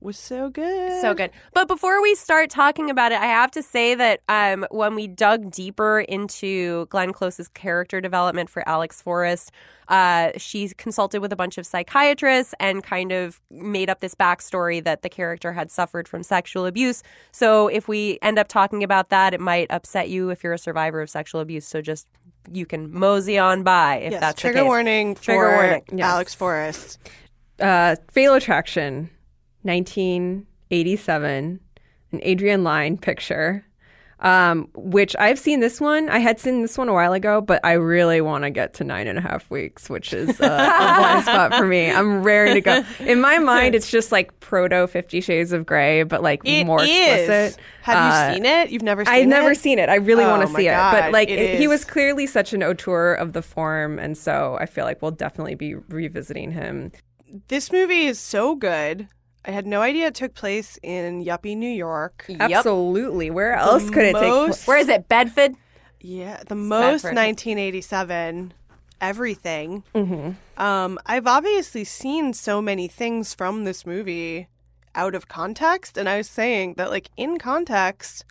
was 0.00 0.16
so 0.18 0.48
good. 0.48 1.00
So 1.00 1.12
good. 1.14 1.30
But 1.52 1.68
before 1.68 2.00
we 2.00 2.14
start 2.14 2.48
talking 2.50 2.88
about 2.90 3.12
it, 3.12 3.20
I 3.20 3.26
have 3.26 3.50
to 3.52 3.62
say 3.62 3.94
that 3.94 4.20
um, 4.28 4.66
when 4.70 4.94
we 4.94 5.06
dug 5.06 5.50
deeper 5.50 6.00
into 6.00 6.86
Glenn 6.86 7.12
Close's 7.12 7.48
character 7.48 8.00
development 8.00 8.48
for 8.48 8.66
Alex 8.68 9.02
Forrest, 9.02 9.52
uh, 9.88 10.30
she 10.36 10.68
consulted 10.78 11.20
with 11.20 11.32
a 11.32 11.36
bunch 11.36 11.58
of 11.58 11.66
psychiatrists 11.66 12.54
and 12.60 12.82
kind 12.82 13.12
of 13.12 13.40
made 13.50 13.90
up 13.90 14.00
this 14.00 14.14
backstory 14.14 14.82
that 14.84 15.02
the 15.02 15.08
character 15.08 15.52
had 15.52 15.70
suffered 15.70 16.06
from 16.08 16.22
sexual 16.22 16.64
abuse. 16.64 17.02
So 17.32 17.68
if 17.68 17.88
we 17.88 18.18
end 18.22 18.38
up 18.38 18.48
talking 18.48 18.82
about 18.82 19.10
that, 19.10 19.34
it 19.34 19.40
might 19.40 19.70
upset 19.70 20.08
you 20.08 20.30
if 20.30 20.42
you're 20.44 20.52
a 20.54 20.58
survivor 20.58 21.00
of 21.02 21.10
sexual 21.10 21.40
abuse. 21.40 21.66
So 21.66 21.82
just 21.82 22.06
you 22.50 22.64
can 22.64 22.90
mosey 22.92 23.36
on 23.36 23.62
by 23.64 23.96
if 23.96 24.12
Yes, 24.12 24.20
that's 24.20 24.40
trigger 24.40 24.54
the 24.54 24.60
case. 24.62 24.66
warning 24.68 25.14
Trigger 25.16 25.40
for 25.40 25.54
warning. 25.56 25.82
Yes. 25.92 26.06
Alex 26.06 26.34
Forrest. 26.34 26.98
uh, 27.60 27.96
Fatal 28.12 28.34
Attraction, 28.36 29.10
1987, 29.62 31.60
an 32.12 32.20
Adrian 32.22 32.64
Lyne 32.64 32.96
picture. 32.98 33.64
Um, 34.22 34.68
which 34.74 35.16
I've 35.18 35.38
seen 35.38 35.60
this 35.60 35.80
one. 35.80 36.10
I 36.10 36.18
had 36.18 36.38
seen 36.38 36.60
this 36.60 36.76
one 36.76 36.90
a 36.90 36.92
while 36.92 37.14
ago, 37.14 37.40
but 37.40 37.58
I 37.64 37.72
really 37.72 38.20
want 38.20 38.44
to 38.44 38.50
get 38.50 38.74
to 38.74 38.84
nine 38.84 39.06
and 39.06 39.16
a 39.18 39.22
half 39.22 39.48
weeks, 39.48 39.88
which 39.88 40.12
is 40.12 40.28
uh, 40.42 40.44
a 40.44 40.98
blind 41.00 41.22
spot 41.24 41.54
for 41.54 41.66
me. 41.66 41.90
I'm 41.90 42.22
raring 42.22 42.52
to 42.52 42.60
go. 42.60 42.84
In 42.98 43.22
my 43.22 43.38
mind, 43.52 43.74
it's 43.74 43.90
just 43.90 44.12
like 44.12 44.38
proto 44.40 44.86
Fifty 44.88 45.22
Shades 45.22 45.52
of 45.52 45.64
Grey, 45.64 46.02
but 46.02 46.22
like 46.22 46.42
It 46.44 46.64
more 46.66 46.82
is. 46.82 46.90
explicit. 46.90 47.60
Have 47.80 47.96
Uh, 47.96 48.28
you 48.28 48.34
seen 48.34 48.44
it? 48.44 48.68
You've 48.68 48.82
never 48.82 49.06
seen 49.06 49.14
it. 49.14 49.16
I've 49.22 49.26
never 49.26 49.54
seen 49.54 49.78
it. 49.78 49.88
I 49.88 49.94
really 49.94 50.24
Oh 50.24 50.28
want 50.28 50.46
to 50.46 50.54
see 50.54 50.68
it. 50.68 50.74
But 50.74 51.12
like 51.12 51.30
it 51.30 51.38
it- 51.38 51.58
he 51.58 51.66
was 51.66 51.86
clearly 51.86 52.26
such 52.26 52.52
an 52.52 52.62
auteur 52.62 53.14
of 53.14 53.32
the 53.32 53.40
form, 53.40 53.98
and 53.98 54.18
so 54.18 54.58
I 54.60 54.66
feel 54.66 54.84
like 54.84 55.00
we'll 55.00 55.12
definitely 55.12 55.54
be 55.54 55.76
revisiting 55.76 56.50
him. 56.50 56.92
This 57.48 57.72
movie 57.72 58.04
is 58.04 58.18
so 58.20 58.54
good. 58.54 59.08
I 59.44 59.52
had 59.52 59.66
no 59.66 59.80
idea 59.80 60.08
it 60.08 60.14
took 60.14 60.34
place 60.34 60.78
in 60.82 61.24
yuppie 61.24 61.56
New 61.56 61.70
York. 61.70 62.26
Yep. 62.28 62.40
Absolutely. 62.40 63.30
Where 63.30 63.54
else 63.54 63.88
could 63.88 64.04
it 64.04 64.12
take 64.14 64.32
place? 64.32 64.66
Where 64.66 64.78
is 64.78 64.88
it? 64.88 65.08
Bedford? 65.08 65.54
Yeah, 66.00 66.42
the 66.46 66.54
most 66.54 67.02
Bedford. 67.02 67.16
1987 67.16 68.54
everything. 69.00 69.82
Um, 70.56 70.98
I've 71.06 71.26
obviously 71.26 71.84
seen 71.84 72.32
so 72.32 72.60
many 72.60 72.88
things 72.88 73.34
from 73.34 73.64
this 73.64 73.86
movie 73.86 74.48
out 74.94 75.14
of 75.14 75.28
context, 75.28 75.96
and 75.96 76.08
I 76.08 76.18
was 76.18 76.28
saying 76.28 76.74
that, 76.74 76.90
like 76.90 77.08
in 77.16 77.38
context, 77.38 78.24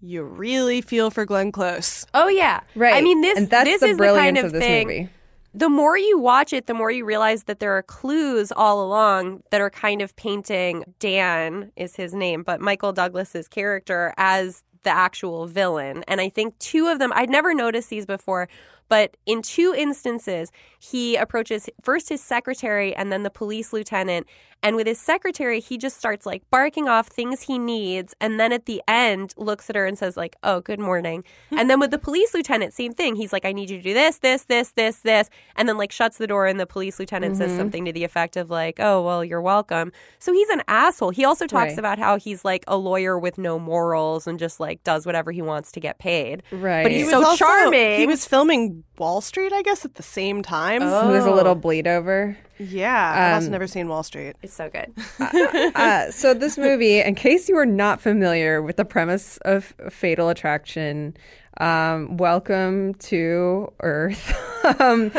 you 0.00 0.22
really 0.22 0.80
feel 0.80 1.10
for 1.10 1.24
Glenn 1.24 1.50
Close. 1.50 2.06
Oh 2.14 2.28
yeah, 2.28 2.60
Right. 2.74 2.94
I 2.94 3.00
mean, 3.00 3.20
this 3.20 3.38
and 3.38 3.50
that's 3.50 3.64
this 3.64 3.80
the 3.80 3.86
is 3.88 3.96
the 3.96 4.02
brilliance 4.02 4.24
kind 4.26 4.38
of, 4.38 4.44
of 4.46 4.52
this 4.52 4.62
thing. 4.62 4.86
movie. 4.86 5.08
The 5.54 5.68
more 5.68 5.96
you 5.96 6.18
watch 6.18 6.52
it, 6.52 6.66
the 6.66 6.74
more 6.74 6.90
you 6.90 7.04
realize 7.04 7.44
that 7.44 7.58
there 7.58 7.72
are 7.72 7.82
clues 7.82 8.52
all 8.52 8.84
along 8.84 9.42
that 9.50 9.60
are 9.60 9.70
kind 9.70 10.02
of 10.02 10.14
painting 10.14 10.84
Dan 10.98 11.72
is 11.74 11.96
his 11.96 12.14
name, 12.14 12.42
but 12.42 12.60
Michael 12.60 12.92
Douglas's 12.92 13.48
character 13.48 14.12
as 14.18 14.62
the 14.82 14.90
actual 14.90 15.46
villain. 15.46 16.04
And 16.06 16.20
I 16.20 16.28
think 16.28 16.58
two 16.58 16.86
of 16.86 16.98
them, 16.98 17.12
I'd 17.14 17.30
never 17.30 17.54
noticed 17.54 17.90
these 17.90 18.06
before, 18.06 18.48
but 18.88 19.16
in 19.26 19.42
two 19.42 19.74
instances, 19.76 20.50
he 20.78 21.16
approaches 21.16 21.68
first 21.82 22.08
his 22.08 22.22
secretary 22.22 22.94
and 22.94 23.10
then 23.12 23.22
the 23.22 23.30
police 23.30 23.72
lieutenant. 23.72 24.26
And 24.62 24.74
with 24.74 24.86
his 24.86 24.98
secretary, 24.98 25.60
he 25.60 25.78
just 25.78 25.96
starts 25.96 26.26
like 26.26 26.42
barking 26.50 26.88
off 26.88 27.06
things 27.06 27.42
he 27.42 27.58
needs. 27.58 28.14
And 28.20 28.40
then 28.40 28.52
at 28.52 28.66
the 28.66 28.82
end, 28.88 29.32
looks 29.36 29.70
at 29.70 29.76
her 29.76 29.86
and 29.86 29.96
says, 29.96 30.16
like, 30.16 30.36
oh, 30.42 30.60
good 30.60 30.80
morning. 30.80 31.24
and 31.50 31.70
then 31.70 31.78
with 31.78 31.90
the 31.90 31.98
police 31.98 32.34
lieutenant, 32.34 32.72
same 32.74 32.92
thing. 32.92 33.14
He's 33.16 33.32
like, 33.32 33.44
I 33.44 33.52
need 33.52 33.70
you 33.70 33.76
to 33.76 33.82
do 33.82 33.94
this, 33.94 34.18
this, 34.18 34.44
this, 34.44 34.72
this, 34.72 34.98
this. 35.00 35.30
And 35.56 35.68
then 35.68 35.78
like 35.78 35.92
shuts 35.92 36.18
the 36.18 36.26
door. 36.26 36.46
And 36.46 36.58
the 36.58 36.66
police 36.66 36.98
lieutenant 36.98 37.36
says 37.36 37.50
mm-hmm. 37.50 37.58
something 37.58 37.84
to 37.84 37.92
the 37.92 38.04
effect 38.04 38.36
of, 38.36 38.50
like, 38.50 38.80
oh, 38.80 39.02
well, 39.02 39.24
you're 39.24 39.42
welcome. 39.42 39.92
So 40.18 40.32
he's 40.32 40.48
an 40.48 40.62
asshole. 40.68 41.10
He 41.10 41.24
also 41.24 41.46
talks 41.46 41.70
Right. 41.70 41.78
about 41.78 41.98
how 41.98 42.18
he's 42.18 42.44
like 42.44 42.64
a 42.66 42.76
lawyer 42.76 43.18
with 43.18 43.36
no 43.36 43.58
morals 43.58 44.26
and 44.26 44.38
just 44.38 44.60
like 44.60 44.82
does 44.84 45.04
whatever 45.06 45.32
he 45.32 45.42
wants 45.42 45.72
to 45.72 45.80
get 45.80 45.98
paid. 45.98 46.42
Right. 46.50 46.82
But 46.82 46.92
He 46.92 46.98
he's 46.98 47.06
was 47.06 47.12
so 47.12 47.24
also- 47.24 47.36
charming. 47.36 47.98
He 47.98 48.06
was 48.06 48.24
filming 48.24 48.84
Wall 48.96 49.20
Street, 49.20 49.52
I 49.52 49.62
guess, 49.62 49.84
at 49.84 49.94
the 49.94 50.02
same 50.02 50.42
time. 50.42 50.82
Oh. 50.82 51.12
was 51.12 51.24
a 51.24 51.30
little 51.30 51.52
oh. 51.52 51.56
bleed 51.56 51.86
over. 51.86 52.36
Yeah, 52.58 53.12
I've 53.14 53.34
also 53.34 53.46
Um, 53.46 53.52
never 53.52 53.66
seen 53.66 53.88
Wall 53.88 54.02
Street. 54.02 54.36
It's 54.42 54.52
so 54.54 54.68
good. 54.68 54.92
uh, 55.74 56.10
so 56.10 56.34
this 56.34 56.58
movie, 56.58 57.00
in 57.00 57.14
case 57.14 57.48
you 57.48 57.56
are 57.56 57.66
not 57.66 58.00
familiar 58.00 58.62
with 58.62 58.76
the 58.76 58.84
premise 58.84 59.36
of 59.38 59.74
Fatal 59.90 60.28
Attraction, 60.28 61.16
um, 61.60 62.16
welcome 62.16 62.94
to 62.94 63.72
Earth. 63.80 64.34
um, 64.80 65.10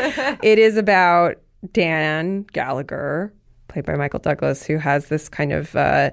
it 0.42 0.58
is 0.58 0.76
about 0.76 1.36
Dan 1.72 2.42
Gallagher, 2.52 3.32
played 3.68 3.86
by 3.86 3.94
Michael 3.96 4.20
Douglas, 4.20 4.64
who 4.64 4.76
has 4.78 5.06
this 5.06 5.28
kind 5.28 5.52
of. 5.52 5.74
Uh, 5.74 6.10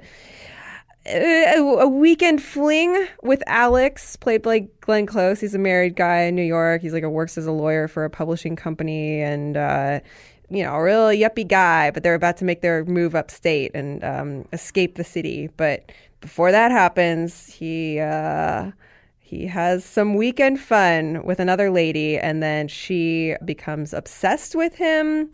a, 1.09 1.57
a 1.59 1.87
weekend 1.87 2.41
fling 2.41 3.07
with 3.23 3.41
Alex, 3.47 4.17
played 4.17 4.41
by 4.41 4.67
Glenn 4.81 5.05
Close. 5.05 5.39
He's 5.39 5.55
a 5.55 5.59
married 5.59 5.95
guy 5.95 6.23
in 6.23 6.35
New 6.35 6.43
York. 6.43 6.81
He's 6.81 6.91
like 6.91 7.03
a 7.03 7.09
works 7.09 7.37
as 7.37 7.45
a 7.47 7.51
lawyer 7.53 7.87
for 7.87 8.03
a 8.03 8.09
publishing 8.09 8.57
company, 8.57 9.21
and 9.21 9.55
uh, 9.55 10.01
you 10.49 10.63
know, 10.63 10.73
a 10.73 10.83
real 10.83 11.07
yuppie 11.07 11.47
guy. 11.47 11.91
But 11.91 12.03
they're 12.03 12.13
about 12.15 12.37
to 12.37 12.45
make 12.45 12.61
their 12.61 12.85
move 12.85 13.15
upstate 13.15 13.71
and 13.73 14.03
um, 14.03 14.47
escape 14.53 14.95
the 14.95 15.03
city. 15.03 15.49
But 15.57 15.91
before 16.21 16.51
that 16.51 16.71
happens, 16.71 17.47
he 17.47 17.99
uh, 17.99 18.71
he 19.19 19.45
has 19.47 19.83
some 19.83 20.15
weekend 20.15 20.59
fun 20.59 21.23
with 21.25 21.39
another 21.39 21.69
lady, 21.69 22.17
and 22.17 22.41
then 22.41 22.67
she 22.67 23.35
becomes 23.43 23.93
obsessed 23.93 24.55
with 24.55 24.75
him 24.75 25.29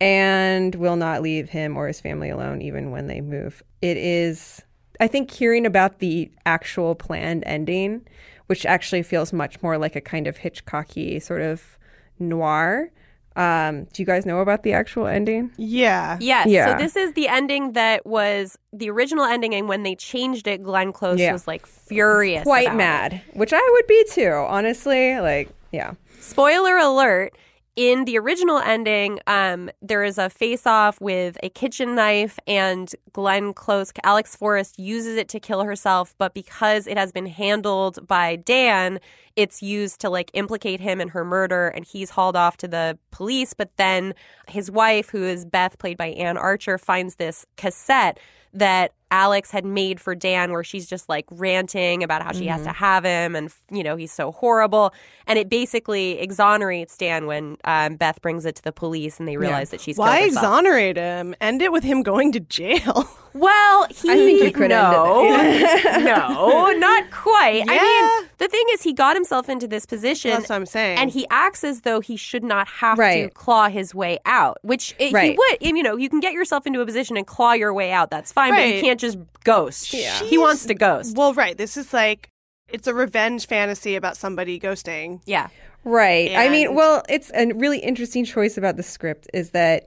and 0.00 0.74
will 0.74 0.96
not 0.96 1.22
leave 1.22 1.48
him 1.48 1.76
or 1.76 1.86
his 1.86 2.00
family 2.00 2.30
alone 2.30 2.62
even 2.62 2.90
when 2.90 3.06
they 3.06 3.20
move. 3.20 3.62
It 3.80 3.96
is, 3.96 4.62
I 5.00 5.06
think, 5.06 5.30
hearing 5.30 5.66
about 5.66 5.98
the 5.98 6.30
actual 6.46 6.94
planned 6.94 7.44
ending, 7.46 8.06
which 8.46 8.66
actually 8.66 9.02
feels 9.02 9.32
much 9.32 9.62
more 9.62 9.78
like 9.78 9.94
a 9.94 10.00
kind 10.00 10.26
of 10.26 10.38
Hitchcocky 10.38 11.22
sort 11.22 11.42
of 11.42 11.78
noir. 12.18 12.90
Um, 13.36 13.84
do 13.92 14.00
you 14.02 14.06
guys 14.06 14.24
know 14.26 14.38
about 14.40 14.62
the 14.62 14.72
actual 14.72 15.06
ending? 15.06 15.50
Yeah. 15.56 16.18
Yes. 16.20 16.46
Yeah. 16.46 16.72
So 16.72 16.82
this 16.82 16.94
is 16.96 17.12
the 17.14 17.26
ending 17.28 17.72
that 17.72 18.06
was 18.06 18.56
the 18.72 18.88
original 18.90 19.24
ending, 19.24 19.54
and 19.54 19.68
when 19.68 19.82
they 19.82 19.96
changed 19.96 20.46
it, 20.46 20.62
Glenn 20.62 20.92
Close 20.92 21.18
Yeah. 21.18 21.32
was 21.32 21.46
like 21.48 21.66
furious, 21.66 22.44
Quite 22.44 22.66
about 22.66 22.74
it. 22.74 22.78
mad, 22.78 23.22
which 23.32 23.52
I 23.52 23.68
would 23.72 23.86
be 23.88 24.04
too, 24.10 24.30
honestly. 24.48 25.18
Like, 25.18 25.48
yeah. 25.72 25.92
Spoiler 26.20 26.76
alert. 26.76 27.36
In 27.76 28.04
the 28.04 28.16
original 28.18 28.58
ending, 28.58 29.18
um, 29.26 29.68
there 29.82 30.04
is 30.04 30.16
a 30.16 30.30
face 30.30 30.64
off 30.64 31.00
with 31.00 31.36
a 31.42 31.48
kitchen 31.48 31.96
knife, 31.96 32.38
and 32.46 32.94
Glenn 33.12 33.52
Close, 33.52 33.92
Alex 34.04 34.36
Forrest, 34.36 34.78
uses 34.78 35.16
it 35.16 35.28
to 35.30 35.40
kill 35.40 35.64
herself. 35.64 36.14
But 36.16 36.34
because 36.34 36.86
it 36.86 36.96
has 36.96 37.10
been 37.10 37.26
handled 37.26 38.06
by 38.06 38.36
Dan, 38.36 39.00
it's 39.34 39.60
used 39.60 40.00
to 40.02 40.08
like 40.08 40.30
implicate 40.34 40.80
him 40.80 41.00
in 41.00 41.08
her 41.08 41.24
murder, 41.24 41.66
and 41.66 41.84
he's 41.84 42.10
hauled 42.10 42.36
off 42.36 42.56
to 42.58 42.68
the 42.68 42.96
police. 43.10 43.54
But 43.54 43.76
then 43.76 44.14
his 44.48 44.70
wife, 44.70 45.10
who 45.10 45.24
is 45.24 45.44
Beth, 45.44 45.76
played 45.78 45.98
by 45.98 46.10
Anne 46.10 46.36
Archer, 46.36 46.78
finds 46.78 47.16
this 47.16 47.44
cassette 47.56 48.20
that 48.52 48.92
Alex 49.14 49.52
had 49.52 49.64
made 49.64 50.00
for 50.00 50.16
Dan, 50.16 50.50
where 50.50 50.64
she's 50.64 50.86
just 50.88 51.08
like 51.08 51.24
ranting 51.30 52.02
about 52.02 52.20
how 52.22 52.32
she 52.32 52.46
has 52.46 52.64
to 52.64 52.72
have 52.72 53.04
him 53.04 53.36
and, 53.36 53.48
you 53.70 53.84
know, 53.84 53.94
he's 53.94 54.10
so 54.10 54.32
horrible. 54.32 54.92
And 55.28 55.38
it 55.38 55.48
basically 55.48 56.18
exonerates 56.18 56.96
Dan 56.96 57.26
when 57.26 57.56
um, 57.62 57.94
Beth 57.94 58.20
brings 58.20 58.44
it 58.44 58.56
to 58.56 58.62
the 58.64 58.72
police 58.72 59.20
and 59.20 59.28
they 59.28 59.36
realize 59.36 59.70
that 59.70 59.80
she's 59.80 59.96
Why 59.96 60.22
killed 60.22 60.32
exonerate 60.32 60.96
him? 60.96 61.36
End 61.40 61.62
it 61.62 61.70
with 61.70 61.84
him 61.84 62.02
going 62.02 62.32
to 62.32 62.40
jail. 62.40 63.08
Well, 63.34 63.88
he 63.90 64.10
I 64.10 64.14
think 64.14 64.42
you 64.44 64.52
could 64.52 64.70
end 64.70 64.92
no, 64.92 65.24
it. 65.26 65.84
no, 66.04 66.70
not 66.78 67.10
quite. 67.10 67.64
I 67.68 68.20
mean, 68.22 68.30
the 68.38 68.46
thing 68.46 68.64
is, 68.70 68.82
he 68.82 68.92
got 68.92 69.16
himself 69.16 69.48
into 69.48 69.66
this 69.66 69.86
position. 69.86 70.30
That's 70.30 70.48
what 70.48 70.54
I'm 70.54 70.66
saying. 70.66 70.98
And 70.98 71.10
he 71.10 71.26
acts 71.30 71.64
as 71.64 71.80
though 71.80 71.98
he 71.98 72.16
should 72.16 72.44
not 72.44 72.68
have 72.68 72.96
to 72.96 73.28
claw 73.30 73.68
his 73.68 73.92
way 73.92 74.20
out, 74.24 74.58
which 74.62 74.94
it, 75.00 75.16
he 75.16 75.36
would. 75.36 75.56
You 75.60 75.82
know, 75.82 75.96
you 75.96 76.08
can 76.08 76.20
get 76.20 76.32
yourself 76.32 76.64
into 76.64 76.80
a 76.80 76.86
position 76.86 77.16
and 77.16 77.26
claw 77.26 77.54
your 77.54 77.74
way 77.74 77.90
out. 77.90 78.08
That's 78.08 78.30
fine, 78.30 78.52
but 78.52 78.68
you 78.68 78.80
can't 78.80 79.00
just 79.04 79.18
ghost. 79.44 79.86
He 79.86 80.38
wants 80.38 80.66
to 80.66 80.74
ghost. 80.74 81.16
well, 81.16 81.34
right. 81.34 81.56
This 81.56 81.76
is 81.76 81.92
like 81.92 82.28
it's 82.68 82.86
a 82.86 82.94
revenge 82.94 83.46
fantasy 83.46 83.94
about 83.94 84.16
somebody 84.16 84.58
ghosting. 84.58 85.20
Yeah. 85.26 85.48
Right. 85.84 86.34
I 86.34 86.48
mean, 86.48 86.74
well, 86.74 87.02
it's 87.08 87.30
a 87.34 87.52
really 87.52 87.78
interesting 87.78 88.24
choice 88.24 88.56
about 88.56 88.76
the 88.76 88.82
script 88.82 89.28
is 89.34 89.50
that 89.50 89.84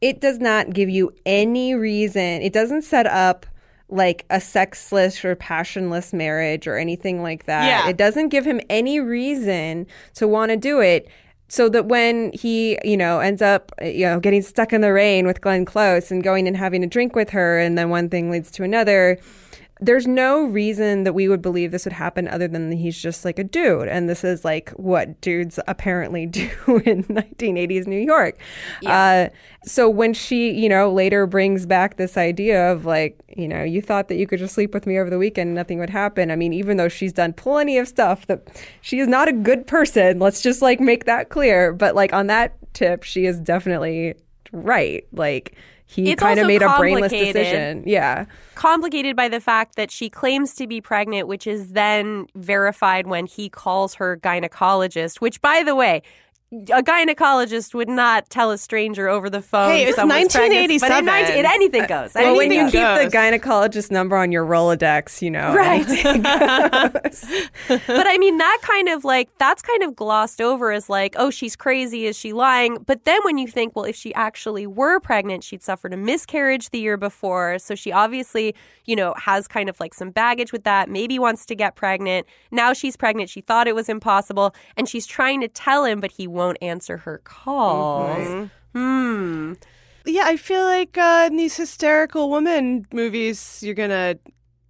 it 0.00 0.20
does 0.20 0.38
not 0.38 0.72
give 0.72 0.88
you 0.88 1.12
any 1.26 1.74
reason. 1.74 2.42
It 2.42 2.52
doesn't 2.52 2.82
set 2.82 3.06
up 3.06 3.44
like 3.88 4.24
a 4.30 4.40
sexless 4.40 5.24
or 5.24 5.34
passionless 5.36 6.12
marriage 6.12 6.66
or 6.66 6.78
anything 6.78 7.22
like 7.22 7.46
that. 7.46 7.66
Yeah. 7.66 7.88
It 7.90 7.96
doesn't 7.96 8.28
give 8.28 8.44
him 8.44 8.60
any 8.70 9.00
reason 9.00 9.86
to 10.14 10.26
want 10.28 10.50
to 10.50 10.56
do 10.56 10.80
it. 10.80 11.08
So 11.52 11.68
that 11.68 11.84
when 11.84 12.32
he, 12.32 12.78
you 12.82 12.96
know, 12.96 13.20
ends 13.20 13.42
up, 13.42 13.72
uh, 13.82 13.84
you 13.84 14.06
know, 14.06 14.18
getting 14.18 14.40
stuck 14.40 14.72
in 14.72 14.80
the 14.80 14.90
rain 14.90 15.26
with 15.26 15.42
Glenn 15.42 15.66
Close 15.66 16.10
and 16.10 16.24
going 16.24 16.48
and 16.48 16.56
having 16.56 16.82
a 16.82 16.86
drink 16.86 17.14
with 17.14 17.28
her, 17.28 17.58
and 17.58 17.76
then 17.76 17.90
one 17.90 18.08
thing 18.08 18.30
leads 18.30 18.50
to 18.52 18.62
another, 18.62 19.18
there's 19.82 20.06
no 20.06 20.44
reason 20.44 21.02
that 21.02 21.12
we 21.12 21.28
would 21.28 21.42
believe 21.42 21.72
this 21.72 21.84
would 21.84 21.92
happen 21.92 22.28
other 22.28 22.46
than 22.46 22.70
he's 22.70 22.96
just 22.96 23.24
like 23.24 23.36
a 23.40 23.44
dude. 23.44 23.88
And 23.88 24.08
this 24.08 24.22
is 24.22 24.44
like 24.44 24.70
what 24.70 25.20
dudes 25.20 25.58
apparently 25.66 26.24
do 26.26 26.48
in 26.86 27.02
1980s 27.04 27.86
new 27.88 27.98
york. 27.98 28.38
Uh, 28.86 29.28
so 29.64 29.88
when 29.88 30.14
she 30.14 30.52
you 30.52 30.68
know 30.68 30.92
later 30.92 31.26
brings 31.26 31.66
back 31.66 31.96
this 31.96 32.16
idea 32.16 32.70
of 32.70 32.84
like 32.84 33.20
you 33.36 33.48
know 33.48 33.62
you 33.64 33.82
thought 33.82 34.08
that 34.08 34.16
you 34.16 34.26
could 34.26 34.38
just 34.38 34.54
sleep 34.54 34.72
with 34.72 34.86
me 34.86 34.98
over 34.98 35.10
the 35.10 35.18
weekend 35.18 35.48
and 35.48 35.54
nothing 35.56 35.80
would 35.80 35.90
happen. 35.90 36.30
I 36.30 36.36
mean 36.36 36.52
even 36.52 36.76
though 36.76 36.88
she's 36.88 37.12
done 37.12 37.32
plenty 37.32 37.76
of 37.78 37.88
stuff 37.88 38.26
that 38.28 38.62
she 38.80 39.00
is 39.00 39.08
not 39.08 39.28
a 39.28 39.32
good 39.32 39.66
person 39.66 40.20
let's 40.20 40.42
just 40.42 40.62
like 40.62 40.78
make 40.78 41.06
that 41.06 41.28
clear. 41.28 41.72
But 41.72 41.96
like 41.96 42.12
on 42.12 42.28
that 42.28 42.56
tip 42.72 43.02
she 43.02 43.26
is 43.26 43.40
definitely 43.40 44.14
right. 44.52 45.04
Like 45.12 45.56
he 45.86 46.14
kind 46.16 46.38
of 46.38 46.46
made 46.46 46.62
a 46.62 46.76
brainless 46.78 47.12
decision. 47.12 47.84
Yeah. 47.86 48.26
Complicated 48.54 49.16
by 49.16 49.28
the 49.28 49.40
fact 49.40 49.76
that 49.76 49.90
she 49.90 50.08
claims 50.08 50.54
to 50.54 50.66
be 50.66 50.80
pregnant, 50.80 51.28
which 51.28 51.46
is 51.46 51.72
then 51.72 52.26
verified 52.34 53.06
when 53.06 53.26
he 53.26 53.48
calls 53.48 53.94
her 53.94 54.16
gynecologist, 54.16 55.20
which, 55.20 55.40
by 55.42 55.62
the 55.62 55.74
way, 55.74 56.02
a 56.52 56.82
gynecologist 56.82 57.72
would 57.72 57.88
not 57.88 58.28
tell 58.28 58.50
a 58.50 58.58
stranger 58.58 59.08
over 59.08 59.30
the 59.30 59.40
phone. 59.40 59.70
Hey, 59.70 59.84
it's 59.84 59.96
someone's 59.96 60.32
pregnant, 60.32 60.80
but 60.80 60.90
in 60.90 61.04
19 61.06 61.46
anything 61.46 61.86
goes. 61.86 62.12
Well, 62.14 62.36
when 62.36 62.52
you 62.52 62.70
goes. 62.70 62.72
keep 62.72 63.10
the 63.10 63.16
gynecologist 63.16 63.90
number 63.90 64.16
on 64.16 64.32
your 64.32 64.44
Rolodex, 64.44 65.22
you 65.22 65.30
know. 65.30 65.54
Right. 65.54 65.86
but 67.68 68.06
I 68.06 68.18
mean, 68.18 68.36
that 68.36 68.58
kind 68.60 68.90
of 68.90 69.02
like, 69.02 69.30
that's 69.38 69.62
kind 69.62 69.82
of 69.82 69.96
glossed 69.96 70.42
over 70.42 70.72
as 70.72 70.90
like, 70.90 71.14
oh, 71.16 71.30
she's 71.30 71.56
crazy. 71.56 72.04
Is 72.04 72.18
she 72.18 72.34
lying? 72.34 72.76
But 72.86 73.04
then 73.04 73.20
when 73.24 73.38
you 73.38 73.48
think, 73.48 73.74
well, 73.74 73.86
if 73.86 73.96
she 73.96 74.12
actually 74.12 74.66
were 74.66 75.00
pregnant, 75.00 75.44
she'd 75.44 75.62
suffered 75.62 75.94
a 75.94 75.96
miscarriage 75.96 76.68
the 76.68 76.80
year 76.80 76.98
before. 76.98 77.58
So 77.60 77.74
she 77.74 77.92
obviously, 77.92 78.54
you 78.84 78.94
know, 78.94 79.14
has 79.16 79.48
kind 79.48 79.70
of 79.70 79.80
like 79.80 79.94
some 79.94 80.10
baggage 80.10 80.52
with 80.52 80.64
that, 80.64 80.90
maybe 80.90 81.18
wants 81.18 81.46
to 81.46 81.54
get 81.54 81.76
pregnant. 81.76 82.26
Now 82.50 82.74
she's 82.74 82.96
pregnant. 82.96 83.30
She 83.30 83.40
thought 83.40 83.66
it 83.66 83.74
was 83.74 83.88
impossible. 83.88 84.54
And 84.76 84.86
she's 84.86 85.06
trying 85.06 85.40
to 85.40 85.48
tell 85.48 85.86
him, 85.86 86.00
but 86.00 86.12
he 86.12 86.26
won't 86.26 86.41
answer 86.50 86.98
her 86.98 87.18
calls. 87.24 88.50
Hmm. 88.74 89.52
Yeah, 90.04 90.24
I 90.26 90.36
feel 90.36 90.64
like 90.64 90.98
uh, 90.98 91.28
in 91.30 91.36
these 91.36 91.56
hysterical 91.56 92.28
woman 92.28 92.86
movies, 92.92 93.62
you're 93.62 93.74
gonna 93.74 94.16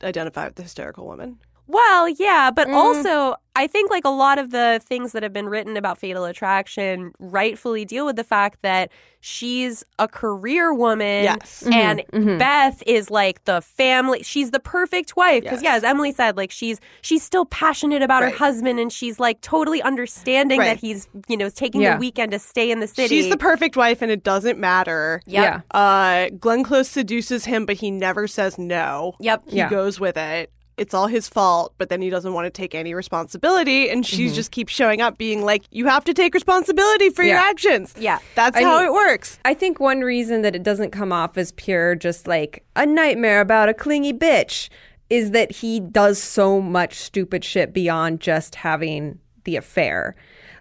identify 0.02 0.46
with 0.46 0.56
the 0.56 0.62
hysterical 0.62 1.06
woman. 1.06 1.38
Well, 1.66 2.09
yeah, 2.09 2.51
but 2.51 2.68
mm. 2.68 2.75
also 2.75 3.37
I 3.55 3.66
think 3.66 3.90
like 3.90 4.05
a 4.05 4.11
lot 4.11 4.38
of 4.38 4.51
the 4.51 4.81
things 4.85 5.12
that 5.12 5.22
have 5.22 5.33
been 5.33 5.48
written 5.48 5.77
about 5.77 5.98
Fatal 5.98 6.25
Attraction 6.25 7.12
rightfully 7.18 7.85
deal 7.85 8.07
with 8.07 8.16
the 8.16 8.25
fact 8.25 8.59
that 8.62 8.90
she's 9.20 9.85
a 9.98 10.09
career 10.09 10.72
woman 10.75 11.25
Yes. 11.25 11.62
Mm-hmm. 11.62 11.72
and 11.72 12.03
mm-hmm. 12.12 12.38
Beth 12.38 12.83
is 12.87 13.11
like 13.11 13.44
the 13.44 13.61
family 13.61 14.22
she's 14.25 14.51
the 14.51 14.59
perfect 14.59 15.16
wife 15.16 15.44
because 15.44 15.62
yeah 15.62 15.75
as 15.77 15.85
Emily 15.85 16.11
said 16.12 16.37
like 16.37 16.51
she's 16.51 16.81
she's 17.03 17.22
still 17.22 17.44
passionate 17.46 18.03
about 18.03 18.22
Right. 18.22 18.33
her 18.33 18.38
husband 18.38 18.81
and 18.81 18.92
she's 18.92 19.20
like 19.20 19.40
totally 19.42 19.81
understanding 19.83 20.59
Right. 20.59 20.66
that 20.66 20.79
he's 20.79 21.09
you 21.29 21.37
know 21.37 21.51
taking 21.51 21.83
Yeah. 21.83 21.94
the 21.94 22.01
weekend 22.01 22.33
to 22.33 22.38
stay 22.38 22.70
in 22.70 22.81
the 22.81 22.88
city. 22.88 23.09
She's 23.09 23.31
the 23.31 23.37
perfect 23.37 23.77
wife, 23.77 24.03
and 24.03 24.11
it 24.11 24.25
doesn't 24.25 24.59
matter. 24.59 25.22
Yep. 25.27 25.64
Yeah. 25.72 25.79
Uh, 25.79 26.31
Glenn 26.40 26.64
Close 26.64 26.88
seduces 26.88 27.44
him, 27.44 27.64
but 27.66 27.77
he 27.77 27.90
never 27.90 28.27
says 28.27 28.59
no. 28.59 29.14
Yep. 29.20 29.44
He 29.48 29.57
Yeah. 29.59 29.68
goes 29.70 30.01
with 30.01 30.16
it. 30.16 30.51
It's 30.78 30.94
all 30.94 31.06
his 31.06 31.28
fault, 31.28 31.74
but 31.78 31.90
then 31.90 32.00
he 32.00 32.08
doesn't 32.08 32.32
want 32.32 32.46
to 32.46 32.50
take 32.50 32.74
any 32.74 32.94
responsibility, 32.94 33.90
and 33.90 34.04
she 34.06 34.26
Mm-hmm. 34.26 34.35
just 34.35 34.50
keeps 34.52 34.72
showing 34.72 35.00
up, 35.02 35.18
being 35.18 35.44
like, 35.44 35.64
"You 35.70 35.87
have 35.87 36.04
to 36.04 36.14
take 36.14 36.32
responsibility 36.35 37.11
for 37.11 37.22
your 37.22 37.37
actions." 37.37 37.94
Yeah. 37.98 38.18
that's 38.35 38.56
I 38.56 38.62
how 38.62 38.78
mean- 38.78 38.87
it 38.87 38.92
works. 38.92 39.38
I 39.44 39.54
think 39.54 39.80
one 39.80 40.00
reason 40.00 40.42
that 40.42 40.56
it 40.56 40.62
doesn't 40.62 40.90
come 40.90 41.12
off 41.12 41.37
as 41.37 41.52
pure, 41.52 41.94
just 41.94 42.26
like 42.26 42.64
a 42.74 42.87
nightmare 42.87 43.40
about 43.40 43.68
a 43.68 43.74
clingy 43.74 44.12
bitch, 44.14 44.70
is 45.11 45.32
that 45.32 45.52
he 45.52 45.78
does 45.78 46.18
so 46.22 46.58
much 46.61 46.94
stupid 46.94 47.44
shit 47.44 47.72
beyond 47.74 48.20
just 48.20 48.54
having 48.54 49.18
the 49.44 49.57
affair. 49.57 50.14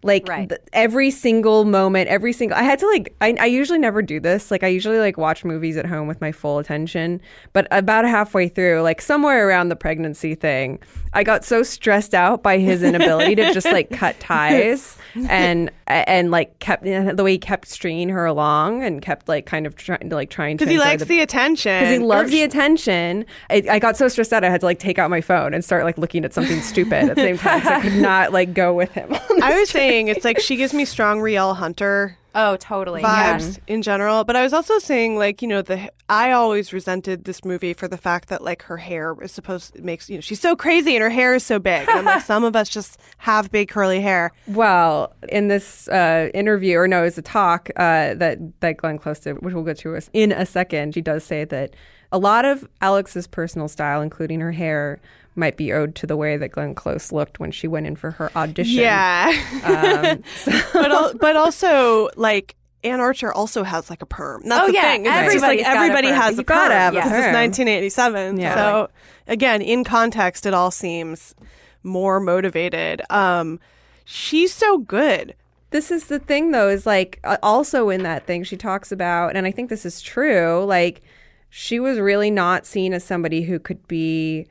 Like 0.03 0.27
Right. 0.27 0.49
th- 0.49 0.59
every 0.73 1.11
single 1.11 1.63
moment, 1.63 2.09
every 2.09 2.33
single. 2.33 2.57
I 2.57 2.63
had 2.63 2.79
to 2.79 2.87
like. 2.87 3.13
I, 3.21 3.35
I 3.39 3.45
usually 3.45 3.77
never 3.77 4.01
do 4.01 4.19
this. 4.19 4.49
Like 4.49 4.63
I 4.63 4.67
usually 4.67 4.97
like 4.97 5.15
watch 5.15 5.45
movies 5.45 5.77
at 5.77 5.85
home 5.85 6.07
with 6.07 6.19
my 6.19 6.31
full 6.31 6.57
attention. 6.57 7.21
But 7.53 7.67
about 7.69 8.05
halfway 8.05 8.47
through, 8.47 8.81
like 8.81 8.99
somewhere 8.99 9.47
around 9.47 9.69
the 9.69 9.75
pregnancy 9.75 10.33
thing, 10.33 10.79
I 11.13 11.23
got 11.23 11.45
so 11.45 11.61
stressed 11.61 12.15
out 12.15 12.41
by 12.41 12.57
his 12.57 12.81
inability 12.81 13.35
to 13.35 13.53
just 13.53 13.67
like 13.67 13.91
cut 13.91 14.19
ties 14.19 14.97
and 15.29 15.69
and 15.85 16.31
like 16.31 16.57
kept 16.57 16.83
the 16.83 17.21
way 17.23 17.33
he 17.33 17.37
kept 17.37 17.67
stringing 17.67 18.09
her 18.09 18.25
along 18.25 18.81
and 18.83 19.03
kept 19.03 19.27
like 19.29 19.45
kind 19.45 19.67
of 19.67 19.75
trying 19.75 20.09
to 20.09 20.15
like 20.15 20.31
trying 20.31 20.57
to 20.57 20.65
Because 20.65 20.71
he 20.71 20.79
likes 20.79 21.03
the, 21.03 21.19
attention. 21.19 21.79
because 21.79 21.91
he 21.93 21.99
loves 21.99 22.31
the 22.31 22.41
attention. 22.41 23.25
I, 23.51 23.61
I 23.69 23.77
got 23.77 23.97
so 23.97 24.07
stressed 24.07 24.33
out, 24.33 24.43
I 24.43 24.49
had 24.49 24.61
to 24.61 24.65
like 24.65 24.79
take 24.79 24.97
out 24.97 25.11
my 25.11 25.21
phone 25.21 25.53
and 25.53 25.63
start 25.63 25.83
like 25.83 25.99
looking 25.99 26.25
at 26.25 26.33
something 26.33 26.59
stupid 26.61 26.93
at 27.09 27.15
the 27.17 27.21
same 27.21 27.37
time. 27.37 27.61
I 27.67 27.81
could 27.81 28.01
not 28.01 28.31
like 28.33 28.55
go 28.55 28.70
with 28.73 28.91
him. 28.91 29.09
I 29.41 29.59
was 29.59 29.69
saying 29.69 30.07
it's 30.07 30.25
like 30.25 30.39
she 30.39 30.55
gives 30.55 30.73
me 30.73 30.85
strong 30.85 31.19
Rielle 31.19 31.55
Hunter 31.55 32.17
Oh, 32.33 32.55
totally. 32.55 33.01
vibes 33.01 33.59
in 33.67 33.81
general, 33.81 34.23
but 34.23 34.37
I 34.37 34.43
was 34.43 34.53
also 34.53 34.79
saying 34.79 35.17
like 35.17 35.41
you 35.41 35.49
know 35.49 35.61
the 35.61 35.91
I 36.07 36.31
always 36.31 36.71
resented 36.71 37.25
this 37.25 37.43
movie 37.43 37.73
for 37.73 37.89
the 37.89 37.97
fact 37.97 38.29
that 38.29 38.41
like 38.41 38.61
her 38.63 38.77
hair 38.77 39.15
is 39.21 39.33
supposed 39.33 39.75
it 39.75 39.83
makes 39.83 40.09
you 40.09 40.15
know 40.15 40.21
she's 40.21 40.39
so 40.39 40.55
crazy 40.55 40.95
and 40.95 41.03
her 41.03 41.09
hair 41.09 41.35
is 41.35 41.43
so 41.45 41.59
big. 41.59 41.89
And 41.89 42.05
like 42.05 42.21
some 42.25 42.45
of 42.45 42.55
us 42.55 42.69
just 42.69 42.97
have 43.17 43.51
big 43.51 43.67
curly 43.67 43.99
hair. 43.99 44.31
Well, 44.47 45.13
in 45.27 45.49
this 45.49 45.89
uh, 45.89 46.29
interview, 46.33 46.77
or 46.77 46.87
no, 46.87 47.03
it's 47.03 47.17
a 47.17 47.21
talk 47.21 47.69
uh, 47.75 48.13
that 48.13 48.37
that 48.61 48.77
Glenn 48.77 48.97
Close 48.97 49.19
did, 49.19 49.41
which 49.41 49.53
we'll 49.53 49.65
get 49.65 49.77
to 49.79 49.99
in 50.13 50.31
a 50.31 50.45
second. 50.45 50.93
She 50.93 51.01
does 51.01 51.25
say 51.25 51.43
that 51.43 51.75
a 52.13 52.17
lot 52.17 52.45
of 52.45 52.65
Alex's 52.81 53.27
personal 53.27 53.67
style, 53.67 54.01
including 54.01 54.39
her 54.39 54.51
hair, 54.53 54.99
might 55.35 55.57
be 55.57 55.71
owed 55.73 55.95
to 55.95 56.07
the 56.07 56.17
way 56.17 56.37
that 56.37 56.49
Glenn 56.49 56.75
Close 56.75 57.11
looked 57.11 57.39
when 57.39 57.51
she 57.51 57.67
went 57.67 57.87
in 57.87 57.95
for 57.95 58.11
her 58.11 58.29
audition. 58.35 58.81
Yeah, 58.81 59.31
Um, 59.63 60.23
so- 60.35 60.51
but 60.73 60.91
al- 60.91 61.13
but 61.19 61.35
also 61.35 62.09
like. 62.15 62.55
Anne 62.83 62.99
Archer 62.99 63.31
also 63.31 63.61
has 63.61 63.91
like 63.91 64.01
a 64.01 64.07
perm. 64.07 64.41
That's 64.43 64.63
Oh, 64.63 64.65
the 64.65 64.73
yeah, 64.73 64.81
thing. 64.81 65.05
It's 65.05 65.33
just 65.33 65.43
like 65.45 65.59
a 65.59 65.67
everybody 65.67 66.07
perm. 66.07 66.15
has 66.19 66.33
You 66.37 66.41
a 66.41 66.43
perm 66.45 66.71
a 66.71 66.89
because 66.89 67.11
it's 67.11 67.31
1987. 67.31 68.39
Yeah. 68.39 68.55
So 68.55 68.89
again, 69.27 69.61
in 69.61 69.83
context, 69.83 70.47
it 70.47 70.55
all 70.55 70.71
seems 70.71 71.35
more 71.83 72.19
motivated. 72.19 73.03
Um, 73.11 73.59
she's 74.03 74.51
so 74.51 74.79
good. 74.79 75.35
this 75.69 75.91
is 75.91 76.07
the 76.07 76.17
thing 76.17 76.49
though 76.49 76.69
is 76.69 76.87
like 76.87 77.19
also 77.43 77.89
in 77.89 78.01
that 78.01 78.25
thing 78.25 78.43
she 78.43 78.57
talks 78.57 78.91
about 78.91 79.35
and 79.35 79.45
i 79.45 79.51
think 79.51 79.69
this 79.69 79.85
is 79.85 80.01
true 80.01 80.63
like 80.65 81.01
she 81.51 81.79
was 81.79 81.99
really 81.99 82.31
not 82.31 82.65
seen 82.65 82.93
as 82.93 83.03
somebody 83.03 83.43
who 83.43 83.59
could 83.59 83.87
be 83.87 84.47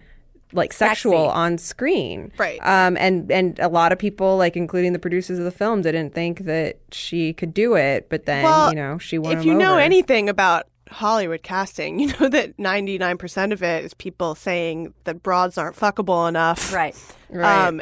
like 0.52 0.72
sexual 0.72 1.26
Sexy. 1.26 1.36
on 1.38 1.58
screen. 1.58 2.32
Right. 2.38 2.58
Um 2.62 2.96
and 2.98 3.30
and 3.30 3.58
a 3.60 3.68
lot 3.68 3.92
of 3.92 3.98
people 3.98 4.36
like 4.36 4.56
including 4.56 4.92
the 4.92 4.98
producers 4.98 5.38
of 5.38 5.44
the 5.44 5.50
film 5.50 5.82
didn't 5.82 6.10
think 6.14 6.40
that 6.40 6.78
she 6.92 7.32
could 7.32 7.54
do 7.54 7.74
it, 7.74 8.08
but 8.08 8.26
then, 8.26 8.44
Well, 8.44 8.70
you 8.70 8.76
know, 8.76 8.98
she 8.98 9.18
won 9.18 9.38
if 9.38 9.44
you 9.44 9.54
know 9.54 9.76
anything 9.76 10.28
about 10.28 10.66
Hollywood 10.90 11.42
casting, 11.44 12.00
you 12.00 12.08
know 12.18 12.28
that 12.28 12.56
99% 12.56 13.52
of 13.52 13.62
it 13.62 13.84
is 13.84 13.94
people 13.94 14.34
saying 14.34 14.92
that 15.04 15.22
broads 15.22 15.56
aren't 15.56 15.76
fuckable 15.76 16.28
enough. 16.28 16.72
Right. 16.72 16.96
Right. 17.32 17.68
Um, 17.68 17.80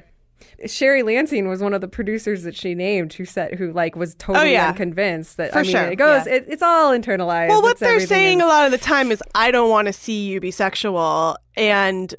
Sherry 0.67 1.03
Lansing 1.03 1.49
was 1.49 1.63
one 1.63 1.73
of 1.73 1.81
the 1.81 1.89
producers 1.89 2.43
that 2.43 2.55
she 2.55 2.75
named 2.75 3.15
who 3.15 3.25
said 3.25 3.55
who 3.55 3.73
like 3.73 3.97
was 3.97 4.15
totally 4.17 4.49
Oh, 4.51 4.53
yeah. 4.53 4.69
unconvinced 4.69 5.37
that 5.39 5.53
For 5.53 5.61
I 5.61 5.63
mean 5.63 5.71
sure. 5.71 5.83
it 5.85 5.97
goes 5.97 6.27
Yeah. 6.27 6.35
it, 6.35 6.45
it's 6.49 6.63
all 6.63 6.91
internalized. 6.93 7.49
well, 7.49 7.63
what 7.63 7.73
It's 7.73 7.81
they're 7.81 8.01
saying 8.01 8.39
is- 8.41 8.45
a 8.45 8.47
lot 8.47 8.67
of 8.67 8.73
the 8.73 8.79
time 8.79 9.11
is, 9.11 9.23
I 9.35 9.51
don't 9.53 9.71
want 9.71 9.87
to 9.87 9.93
see 9.93 10.27
you 10.29 10.39
be 10.41 10.51
sexual. 10.51 11.39
And 11.57 12.15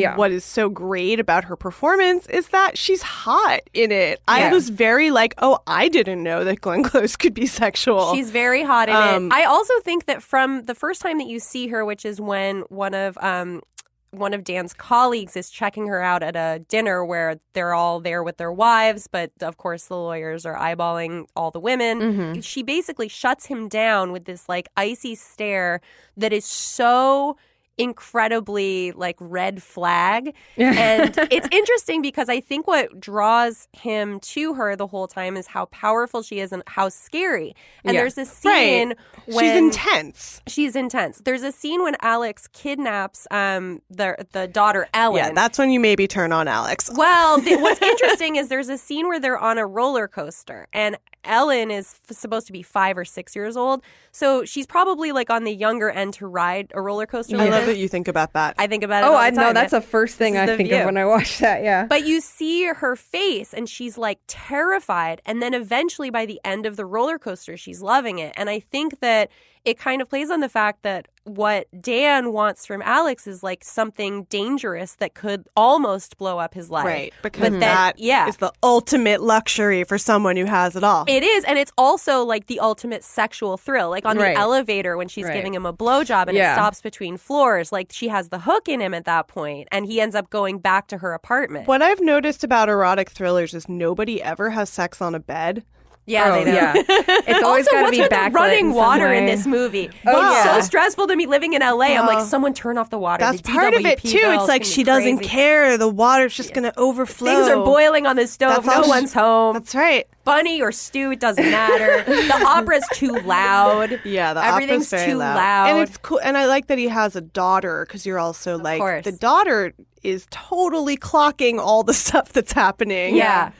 Yeah. 0.00 0.16
what 0.16 0.30
is 0.32 0.44
so 0.44 0.68
great 0.68 1.20
about 1.20 1.44
her 1.44 1.56
performance 1.56 2.26
is 2.28 2.48
that 2.48 2.76
she's 2.78 3.02
hot 3.02 3.60
in 3.74 3.92
it. 3.92 4.20
I 4.28 4.40
Yeah. 4.40 4.52
was 4.52 4.68
very 4.70 5.10
like, 5.10 5.34
oh, 5.38 5.58
I 5.66 5.88
didn't 5.88 6.22
know 6.22 6.44
that 6.44 6.60
Glenn 6.60 6.82
Close 6.82 7.16
could 7.16 7.34
be 7.34 7.46
sexual. 7.46 8.14
She's 8.14 8.30
very 8.30 8.62
hot 8.62 8.88
in 8.88 8.94
Um, 8.96 9.26
it. 9.26 9.34
I 9.34 9.44
also 9.44 9.74
think 9.84 10.06
that 10.06 10.22
from 10.22 10.64
the 10.64 10.74
first 10.74 11.00
time 11.02 11.18
that 11.18 11.26
you 11.26 11.38
see 11.40 11.68
her, 11.68 11.84
which 11.84 12.04
is 12.04 12.20
when 12.20 12.60
one 12.68 12.94
of 12.94 13.16
um 13.20 13.62
one 14.10 14.32
of 14.32 14.42
Dan's 14.42 14.72
colleagues 14.72 15.36
is 15.36 15.50
checking 15.50 15.86
her 15.86 16.00
out 16.02 16.22
at 16.22 16.34
a 16.34 16.60
dinner 16.68 17.04
where 17.04 17.38
they're 17.52 17.74
all 17.74 18.00
there 18.00 18.22
with 18.22 18.38
their 18.38 18.50
wives, 18.50 19.06
but 19.06 19.30
of 19.42 19.58
course 19.58 19.84
the 19.84 19.96
lawyers 19.98 20.46
are 20.46 20.56
eyeballing 20.56 21.26
all 21.36 21.50
the 21.50 21.60
women. 21.60 22.00
Mm-hmm. 22.00 22.40
She 22.40 22.62
basically 22.62 23.08
shuts 23.08 23.44
him 23.44 23.68
down 23.68 24.10
with 24.10 24.24
this 24.24 24.48
like 24.48 24.66
icy 24.78 25.14
stare 25.14 25.82
that 26.16 26.32
is 26.32 26.46
so 26.46 27.36
incredibly 27.78 28.92
like 28.92 29.16
red 29.20 29.62
flag 29.62 30.34
and 30.56 31.14
it's 31.30 31.48
interesting 31.50 32.02
because 32.02 32.28
i 32.28 32.40
think 32.40 32.66
what 32.66 32.98
draws 33.00 33.68
him 33.72 34.18
to 34.20 34.54
her 34.54 34.74
the 34.76 34.86
whole 34.86 35.06
time 35.06 35.36
is 35.36 35.46
how 35.46 35.66
powerful 35.66 36.22
she 36.22 36.40
is 36.40 36.52
and 36.52 36.62
how 36.66 36.88
scary 36.88 37.54
and 37.84 37.94
Yeah. 37.94 38.00
there's 38.00 38.14
this 38.14 38.30
scene 38.30 38.88
right. 38.88 38.96
when 39.26 39.44
she's 39.44 39.56
intense. 39.56 40.42
she's 40.46 40.76
intense 40.76 41.20
there's 41.24 41.42
a 41.42 41.52
scene 41.52 41.82
when 41.82 41.96
alex 42.00 42.48
kidnaps 42.52 43.26
um 43.30 43.80
the 43.90 44.16
the 44.32 44.48
daughter 44.48 44.86
ellen 44.94 45.16
Yeah, 45.16 45.32
that's 45.32 45.58
when 45.58 45.70
you 45.70 45.80
maybe 45.80 46.06
turn 46.06 46.32
on 46.32 46.48
Alex. 46.48 46.90
well, 46.94 47.40
what's 47.40 47.82
interesting 47.92 48.36
is 48.36 48.48
there's 48.48 48.68
a 48.68 48.78
scene 48.78 49.06
where 49.06 49.20
they're 49.20 49.38
on 49.38 49.58
a 49.58 49.66
roller 49.66 50.08
coaster, 50.08 50.66
and 50.72 50.96
Ellen 51.24 51.70
is 51.70 51.94
f- 52.08 52.16
supposed 52.16 52.46
to 52.46 52.52
be 52.52 52.62
five 52.62 52.96
or 52.96 53.04
six 53.04 53.34
years 53.36 53.56
old, 53.56 53.82
so 54.12 54.44
she's 54.44 54.66
probably 54.66 55.12
like 55.12 55.30
on 55.30 55.44
the 55.44 55.52
younger 55.52 55.90
end 55.90 56.14
to 56.14 56.26
ride 56.26 56.70
a 56.74 56.80
roller 56.80 57.06
coaster. 57.06 57.36
I 57.36 57.40
like 57.40 57.50
love 57.50 57.66
this. 57.66 57.74
that 57.76 57.80
you 57.80 57.88
think 57.88 58.08
about 58.08 58.32
that. 58.34 58.54
I 58.58 58.66
think 58.66 58.82
about 58.82 59.04
it. 59.04 59.06
Oh, 59.06 59.10
all 59.12 59.16
I 59.16 59.30
the 59.30 59.40
know 59.40 59.52
that's 59.52 59.72
the 59.72 59.80
first 59.80 60.16
thing 60.16 60.36
I 60.36 60.46
think 60.46 60.68
view. 60.68 60.78
of 60.78 60.86
when 60.86 60.96
I 60.96 61.04
watch 61.04 61.38
that. 61.38 61.62
Yeah. 61.62 61.86
But 61.86 62.06
you 62.06 62.20
see 62.20 62.64
her 62.66 62.96
face 62.96 63.52
and 63.52 63.68
she's 63.68 63.98
like 63.98 64.18
terrified. 64.26 65.20
And 65.26 65.42
then 65.42 65.54
eventually 65.54 66.10
by 66.10 66.26
the 66.26 66.40
end 66.44 66.66
of 66.66 66.76
the 66.76 66.84
roller 66.86 67.18
coaster, 67.18 67.56
she's 67.56 67.82
loving 67.82 68.18
it. 68.18 68.32
And 68.36 68.48
I 68.48 68.60
think 68.60 69.00
that 69.00 69.30
it 69.64 69.78
kind 69.78 70.00
of 70.02 70.08
plays 70.08 70.30
on 70.30 70.40
the 70.40 70.48
fact 70.48 70.82
that 70.82 71.08
what 71.24 71.66
Dan 71.78 72.32
wants 72.32 72.64
from 72.64 72.80
Alex 72.80 73.26
is 73.26 73.42
like 73.42 73.62
something 73.62 74.24
dangerous 74.30 74.94
that 74.94 75.12
could 75.12 75.46
almost 75.54 76.16
blow 76.16 76.38
up 76.38 76.54
his 76.54 76.70
life. 76.70 76.86
Right, 76.86 77.12
because 77.22 77.40
But 77.42 77.50
then- 77.50 77.60
that 77.60 77.98
yeah. 77.98 78.28
is 78.28 78.38
the 78.38 78.50
ultimate 78.62 79.20
luxury 79.22 79.84
for 79.84 79.98
someone 79.98 80.38
who 80.38 80.46
has 80.46 80.74
it 80.74 80.82
all. 80.84 81.04
It 81.06 81.22
is, 81.22 81.44
and 81.44 81.58
it's 81.58 81.72
also 81.76 82.22
like 82.24 82.46
the 82.46 82.60
ultimate 82.60 83.04
sexual 83.04 83.58
thrill. 83.58 83.90
Like 83.90 84.06
on 84.06 84.16
Right. 84.16 84.34
the 84.34 84.40
elevator 84.40 84.96
when 84.96 85.08
she's 85.08 85.24
Right. 85.26 85.34
giving 85.34 85.52
him 85.52 85.66
a 85.66 85.72
blowjob 85.74 86.28
and 86.28 86.36
Yeah. 86.36 86.52
it 86.52 86.54
stops 86.54 86.80
between 86.80 87.18
floors. 87.18 87.72
Like 87.72 87.88
she 87.92 88.08
has 88.08 88.30
the 88.30 88.38
hook 88.40 88.66
in 88.66 88.80
him 88.80 88.94
at 88.94 89.04
that 89.04 89.28
point, 89.28 89.68
and 89.70 89.84
he 89.84 90.00
ends 90.00 90.14
up 90.14 90.30
going 90.30 90.60
back 90.60 90.86
to 90.88 90.98
her 90.98 91.12
apartment. 91.12 91.68
what 91.68 91.82
I've 91.82 92.00
noticed 92.00 92.42
about 92.42 92.70
erotic 92.70 93.10
thrillers 93.10 93.52
is 93.52 93.68
nobody 93.68 94.22
ever 94.22 94.50
has 94.50 94.70
sex 94.70 95.02
on 95.02 95.14
a 95.14 95.20
bed. 95.20 95.62
Yeah, 96.08 96.30
oh, 96.30 96.32
they 96.32 96.44
know. 96.44 96.52
yeah. 96.54 96.72
It's 97.28 97.44
always 97.44 97.68
got 97.68 97.84
to 97.84 97.90
be 97.90 98.00
with 98.00 98.10
the 98.10 98.30
running 98.32 98.68
in 98.70 98.72
water 98.72 99.12
in 99.12 99.26
this 99.26 99.46
movie? 99.46 99.90
Oh, 100.06 100.10
it's 100.10 100.44
yeah. 100.46 100.54
so 100.54 100.60
stressful 100.62 101.06
to 101.06 101.14
me 101.16 101.26
living 101.26 101.52
in 101.52 101.60
LA. 101.60 101.86
I'm 101.96 102.06
like, 102.06 102.24
someone 102.26 102.54
turn 102.54 102.78
off 102.78 102.88
the 102.88 102.98
water. 102.98 103.20
That's 103.20 103.42
The 103.42 103.50
part 103.52 103.74
of 103.74 103.84
it 103.84 104.00
too. 104.00 104.18
It's 104.22 104.48
like 104.48 104.64
she 104.64 104.82
doesn't 104.84 105.18
care. 105.18 105.76
The 105.76 105.88
water's 105.88 106.34
just 106.34 106.54
going 106.54 106.64
to 106.64 106.78
overflow. 106.78 107.28
Things 107.28 107.48
are 107.48 107.62
boiling 107.64 108.06
on 108.06 108.16
the 108.16 108.26
stove. 108.26 108.64
That's 108.64 108.78
no 108.78 108.84
she- 108.84 108.88
one's 108.88 109.12
home. 109.12 109.54
That's 109.54 109.74
right. 109.74 110.06
Bunny 110.24 110.60
or 110.60 110.72
stew, 110.72 111.10
it 111.12 111.20
doesn't 111.20 111.50
matter. 111.50 112.02
the 112.04 112.34
opera's 112.46 112.84
too 112.92 113.12
loud. 113.12 114.00
Yeah, 114.04 114.32
the 114.34 114.44
everything's 114.44 114.86
opera's 114.86 115.02
very 115.02 115.12
too 115.12 115.18
loud. 115.18 115.36
loud. 115.36 115.70
and 115.70 115.78
it's 115.88 115.96
cool. 115.98 116.20
And 116.22 116.36
I 116.38 116.46
like 116.46 116.66
that 116.68 116.78
he 116.78 116.88
has 116.88 117.16
a 117.16 117.20
daughter 117.20 117.84
because 117.86 118.06
you're 118.06 118.18
also 118.18 118.56
like 118.58 118.78
course. 118.80 119.04
the 119.04 119.12
daughter 119.12 119.74
is 120.02 120.26
totally 120.30 120.96
clocking 120.96 121.58
all 121.58 121.82
the 121.82 121.94
stuff 121.94 122.32
that's 122.32 122.52
happening. 122.52 123.16
Yeah. 123.16 123.52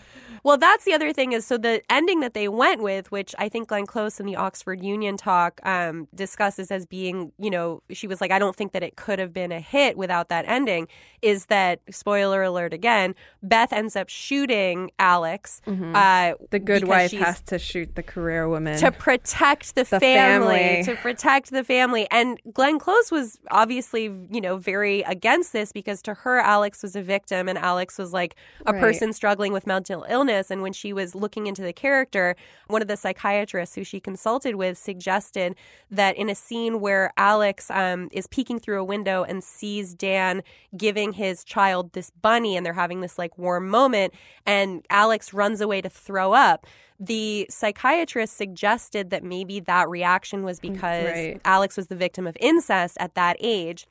Well, 0.45 0.57
that's 0.57 0.84
the 0.84 0.93
other 0.93 1.12
thing 1.12 1.32
is 1.32 1.47
so 1.47 1.59
the 1.59 1.82
ending 1.91 2.20
that 2.20 2.34
they 2.34 2.49
went 2.49 2.82
with, 2.82 3.11
which 3.11 3.34
I 3.39 3.49
think 3.49 3.68
Glenn 3.68 3.86
Close 3.86 4.20
in 4.20 4.26
the 4.26 4.36
Oxford 4.36 4.82
Union 4.82 5.16
talk 5.16 5.61
um, 5.66 6.09
discusses 6.14 6.70
as 6.70 6.86
being, 6.86 7.32
you 7.39 7.51
know, 7.51 7.82
she 7.91 8.07
was 8.07 8.20
like, 8.20 8.30
I 8.30 8.39
don't 8.39 8.55
think 8.57 8.72
that 8.72 8.82
it 8.82 8.97
could 8.97 9.18
have 9.18 9.32
been 9.32 9.53
a 9.53 9.61
hit 9.61 9.97
without 9.97 10.28
that 10.28 10.45
ending. 10.47 10.89
Is 11.22 11.47
that 11.47 11.80
spoiler 11.91 12.43
alert 12.43 12.72
again? 12.72 13.14
Beth 13.43 13.72
ends 13.72 13.97
up 13.97 14.09
shooting 14.09 14.91
Alex. 14.99 15.61
Uh, 15.66 15.70
Mm-hmm. 15.70 16.45
the 16.51 16.59
good 16.59 16.84
wife 16.86 17.12
has 17.12 17.41
to 17.43 17.59
shoot 17.59 17.95
the 17.95 18.03
career 18.03 18.49
woman. 18.49 18.78
to 18.78 18.91
protect 18.93 19.74
the, 19.74 19.84
The 19.84 19.99
family, 20.01 20.57
family. 20.57 20.82
to 20.84 20.95
protect 20.97 21.51
the 21.51 21.64
family. 21.64 22.07
And 22.11 22.39
Glenn 22.53 22.78
Close 22.78 23.11
was 23.11 23.39
obviously, 23.51 24.05
you 24.30 24.41
know, 24.41 24.57
very 24.59 25.03
against 25.03 25.53
this 25.53 25.72
because 25.72 26.01
to 26.03 26.14
her, 26.14 26.39
Alex 26.39 26.82
was 26.82 26.95
a 26.95 27.03
victim 27.03 27.49
and 27.49 27.59
Alex 27.59 27.99
was 27.99 28.12
like 28.12 28.34
a 28.66 28.72
Right. 28.72 28.80
person 28.80 29.12
struggling 29.12 29.53
with 29.53 29.66
mental 29.66 30.05
illness. 30.09 30.38
And 30.51 30.62
when 30.62 30.72
she 30.72 30.93
was 30.93 31.14
looking 31.14 31.47
into 31.47 31.62
the 31.62 31.72
character, 31.72 32.36
one 32.68 32.82
of 32.82 32.89
the 32.89 32.97
psychiatrists 32.97 33.74
who 33.74 33.84
she 33.84 34.01
consulted 34.01 34.55
with 34.55 34.78
suggested 34.78 35.55
that 35.91 36.16
in 36.16 36.28
a 36.28 36.34
scene 36.34 36.80
where 36.80 37.12
Alex 37.16 37.70
um, 37.70 38.09
is 38.12 38.26
peeking 38.26 38.59
through 38.59 38.80
a 38.80 38.84
window 38.84 39.24
and 39.24 39.43
sees 39.43 39.95
Dan 39.95 40.43
giving 40.76 41.12
his 41.12 41.45
child 41.45 41.93
this 41.93 42.11
bunny 42.11 42.57
and 42.57 42.64
they're 42.64 42.72
having 42.72 43.01
this 43.01 43.18
like 43.18 43.36
warm 43.36 43.68
moment, 43.68 44.14
and 44.47 44.86
Alex 44.91 45.32
runs 45.34 45.61
away 45.61 45.80
to 45.80 45.91
throw 45.91 46.32
up. 46.32 46.66
The 47.01 47.47
psychiatrist 47.49 48.36
suggested 48.36 49.11
that 49.11 49.22
maybe 49.22 49.61
that 49.61 49.89
reaction 49.89 50.43
was 50.45 50.59
because 50.59 51.05
Right. 51.05 51.41
Alex 51.45 51.76
was 51.76 51.86
the 51.86 51.95
victim 51.95 52.26
of 52.26 52.36
incest 52.41 52.97
at 52.99 53.14
that 53.14 53.36
age. 53.41 53.86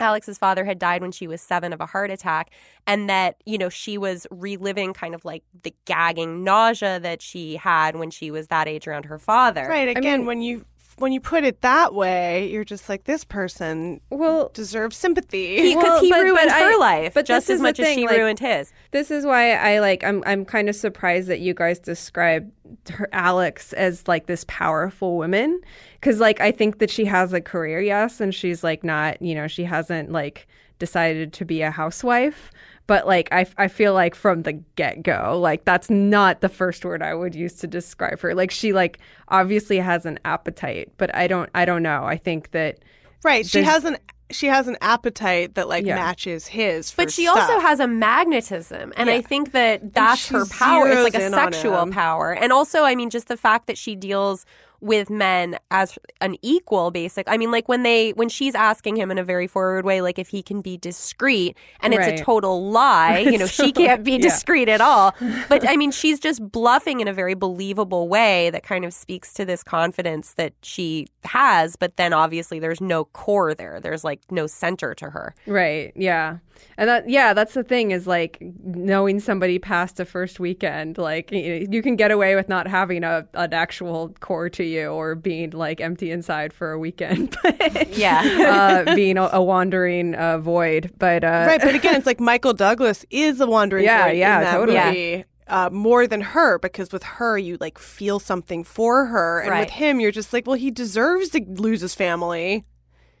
Alex's 0.00 0.38
father 0.38 0.64
had 0.64 0.78
died 0.78 1.02
when 1.02 1.12
she 1.12 1.26
was 1.26 1.40
seven 1.40 1.72
of 1.72 1.80
a 1.80 1.86
heart 1.86 2.10
attack, 2.10 2.50
and 2.86 3.08
that, 3.08 3.36
you 3.44 3.58
know, 3.58 3.68
she 3.68 3.98
was 3.98 4.26
reliving 4.30 4.92
kind 4.92 5.14
of 5.14 5.24
like 5.24 5.42
the 5.62 5.74
gagging 5.84 6.44
nausea 6.44 7.00
that 7.00 7.22
she 7.22 7.56
had 7.56 7.96
when 7.96 8.10
she 8.10 8.30
was 8.30 8.48
that 8.48 8.68
age 8.68 8.86
around 8.86 9.04
her 9.04 9.18
father. 9.18 9.66
Right. 9.68 9.88
Again, 9.88 10.26
when 10.26 10.42
you 10.42 10.64
when 10.98 11.12
you 11.12 11.20
put 11.20 11.44
it 11.44 11.60
that 11.62 11.94
way, 11.94 12.48
you're 12.50 12.64
just 12.64 12.88
like 12.88 13.04
this 13.04 13.24
person 13.24 14.00
well, 14.10 14.50
deserves 14.54 14.96
sympathy. 14.96 15.56
Because 15.74 15.82
Well, 15.84 16.00
he 16.00 16.10
but- 16.10 16.20
ruined 16.22 16.48
but 16.48 16.58
her 16.58 16.72
I- 16.72 16.76
life 16.76 17.14
but 17.14 17.26
just 17.26 17.48
as 17.48 17.54
is 17.54 17.58
the 17.60 17.62
much 17.62 17.80
as 17.80 17.94
she 17.94 18.06
like- 18.06 18.16
ruined 18.16 18.38
his. 18.38 18.72
This 18.90 19.10
is 19.10 19.24
why 19.24 19.52
I 19.54 19.80
like 19.80 20.04
I'm 20.04 20.22
I'm 20.26 20.44
kind 20.44 20.68
of 20.68 20.76
surprised 20.76 21.28
that 21.28 21.40
you 21.40 21.54
guys 21.54 21.78
describe 21.78 22.50
her 22.90 23.08
Alex 23.12 23.72
as 23.74 24.06
like 24.08 24.26
this 24.26 24.44
powerful 24.48 25.16
woman 25.16 25.60
cuz 26.00 26.20
like 26.20 26.40
I 26.40 26.52
think 26.52 26.78
that 26.78 26.90
she 26.90 27.04
has 27.06 27.32
a 27.32 27.40
career 27.40 27.80
yes 27.80 28.20
and 28.20 28.34
she's 28.34 28.62
like 28.64 28.82
not, 28.84 29.20
you 29.20 29.34
know, 29.34 29.46
she 29.48 29.64
hasn't 29.64 30.10
like 30.12 30.46
decided 30.78 31.32
to 31.34 31.44
be 31.44 31.62
a 31.62 31.70
housewife, 31.70 32.50
but 32.86 33.06
like 33.06 33.28
I 33.32 33.46
I 33.56 33.68
feel 33.68 33.94
like 33.94 34.14
from 34.14 34.42
the 34.42 34.52
get-go 34.52 35.38
like 35.40 35.64
that's 35.64 35.88
not 35.90 36.40
the 36.40 36.48
first 36.48 36.84
word 36.84 37.02
I 37.02 37.14
would 37.14 37.34
use 37.34 37.54
to 37.54 37.66
describe 37.66 38.20
her. 38.20 38.34
Like 38.34 38.50
she 38.50 38.72
like 38.72 38.98
obviously 39.28 39.78
has 39.78 40.06
an 40.06 40.18
appetite, 40.24 40.92
but 40.96 41.14
I 41.14 41.26
don't 41.26 41.50
I 41.54 41.64
don't 41.64 41.82
know. 41.82 42.04
I 42.04 42.16
think 42.16 42.50
that 42.50 42.80
right. 43.24 43.46
She 43.46 43.62
has 43.62 43.84
an 43.84 43.96
she 44.30 44.46
has 44.46 44.66
an 44.66 44.76
appetite 44.80 45.54
that 45.54 45.68
like 45.68 45.84
Yeah. 45.84 45.96
matches 45.96 46.46
his. 46.46 46.90
For 46.90 47.02
But 47.02 47.12
she 47.12 47.26
also 47.26 47.60
has 47.60 47.80
a 47.80 47.86
magnetism. 47.86 48.92
And 48.96 49.10
I 49.10 49.20
think 49.20 49.52
that 49.52 49.92
that's 49.92 50.28
her 50.28 50.46
power. 50.46 50.88
It's 50.88 51.02
like 51.02 51.14
a 51.14 51.18
zeroes 51.18 51.26
in 51.26 51.34
on 51.34 51.52
sexual 51.52 51.86
power. 51.92 52.32
And 52.32 52.52
also, 52.52 52.82
I 52.82 52.94
mean, 52.94 53.10
just 53.10 53.28
the 53.28 53.36
fact 53.36 53.66
that 53.66 53.76
she 53.78 53.94
deals 53.94 54.46
with 54.82 55.08
men 55.08 55.56
as 55.70 55.98
an 56.20 56.36
equal 56.42 56.90
basic 56.90 57.24
i 57.28 57.36
mean 57.36 57.50
like 57.50 57.68
when 57.68 57.84
they 57.84 58.10
when 58.14 58.28
she's 58.28 58.54
asking 58.54 58.96
him 58.96 59.10
in 59.10 59.16
a 59.16 59.24
very 59.24 59.46
forward 59.46 59.84
way 59.84 60.00
like 60.02 60.18
if 60.18 60.28
he 60.28 60.42
can 60.42 60.60
be 60.60 60.76
discreet 60.76 61.56
and 61.80 61.94
it's 61.94 62.06
a 62.20 62.24
total 62.24 62.68
lie 62.70 63.18
you 63.18 63.38
know 63.38 63.46
she 63.60 63.70
can't 63.72 64.02
be 64.04 64.12
Yeah. 64.12 64.18
discreet 64.18 64.68
at 64.68 64.80
all 64.80 65.14
but 65.48 65.66
i 65.68 65.76
mean 65.76 65.92
she's 65.92 66.18
just 66.18 66.42
bluffing 66.50 67.00
in 67.00 67.06
a 67.08 67.12
very 67.12 67.34
believable 67.34 68.08
way 68.08 68.50
that 68.50 68.64
kind 68.64 68.84
of 68.84 68.92
speaks 68.92 69.32
to 69.34 69.44
this 69.44 69.62
confidence 69.62 70.34
that 70.34 70.52
she 70.62 71.06
has 71.24 71.76
but 71.76 71.96
then 71.96 72.12
obviously 72.12 72.58
there's 72.58 72.80
no 72.80 73.04
core 73.04 73.54
there 73.54 73.78
there's 73.80 74.02
like 74.02 74.20
no 74.30 74.46
center 74.48 74.94
to 74.94 75.10
her 75.10 75.34
Right. 75.46 75.92
Yeah. 75.94 76.38
And 76.76 76.88
that 76.88 77.08
yeah, 77.08 77.34
that's 77.34 77.54
the 77.54 77.64
thing 77.64 77.90
is 77.90 78.06
like 78.06 78.38
knowing 78.62 79.18
somebody 79.20 79.58
past 79.58 79.98
a 80.00 80.04
first 80.04 80.38
weekend, 80.38 80.96
like 80.96 81.32
you, 81.32 81.66
you 81.70 81.82
can 81.82 81.96
get 81.96 82.10
away 82.10 82.34
with 82.36 82.48
not 82.48 82.66
having 82.68 83.02
a 83.04 83.26
an 83.34 83.52
actual 83.52 84.14
core 84.20 84.48
to 84.50 84.64
you 84.64 84.71
or 84.80 85.14
being 85.14 85.50
like 85.50 85.80
empty 85.80 86.10
inside 86.10 86.52
for 86.52 86.72
a 86.72 86.78
weekend, 86.78 87.36
but 87.42 87.96
Yeah. 87.96 88.84
uh, 88.86 88.94
being 88.94 89.18
a, 89.18 89.28
a 89.32 89.42
wandering 89.42 90.14
uh, 90.14 90.38
void. 90.38 90.92
But 90.98 91.24
uh, 91.24 91.44
right, 91.46 91.60
but 91.60 91.74
again, 91.74 91.94
it's 91.96 92.06
like 92.06 92.20
Michael 92.20 92.52
Douglas 92.52 93.04
is 93.10 93.40
a 93.40 93.46
wandering 93.46 93.84
Yeah, 93.84 94.06
void 94.08 94.16
yeah, 94.18 94.38
in 94.38 94.44
that 94.44 94.52
totally. 94.54 94.78
movie. 94.78 95.24
Uh, 95.48 95.68
more 95.70 96.06
than 96.06 96.20
her 96.20 96.58
because 96.60 96.92
with 96.92 97.02
her 97.02 97.36
you 97.36 97.58
like 97.60 97.76
feel 97.78 98.18
something 98.18 98.64
for 98.64 99.06
her 99.06 99.40
and 99.40 99.50
Right. 99.50 99.60
with 99.60 99.70
him 99.70 100.00
you're 100.00 100.12
just 100.12 100.32
like 100.32 100.46
well 100.46 100.56
he 100.56 100.70
deserves 100.70 101.28
to 101.30 101.40
lose 101.46 101.80
his 101.82 101.94
family 101.94 102.64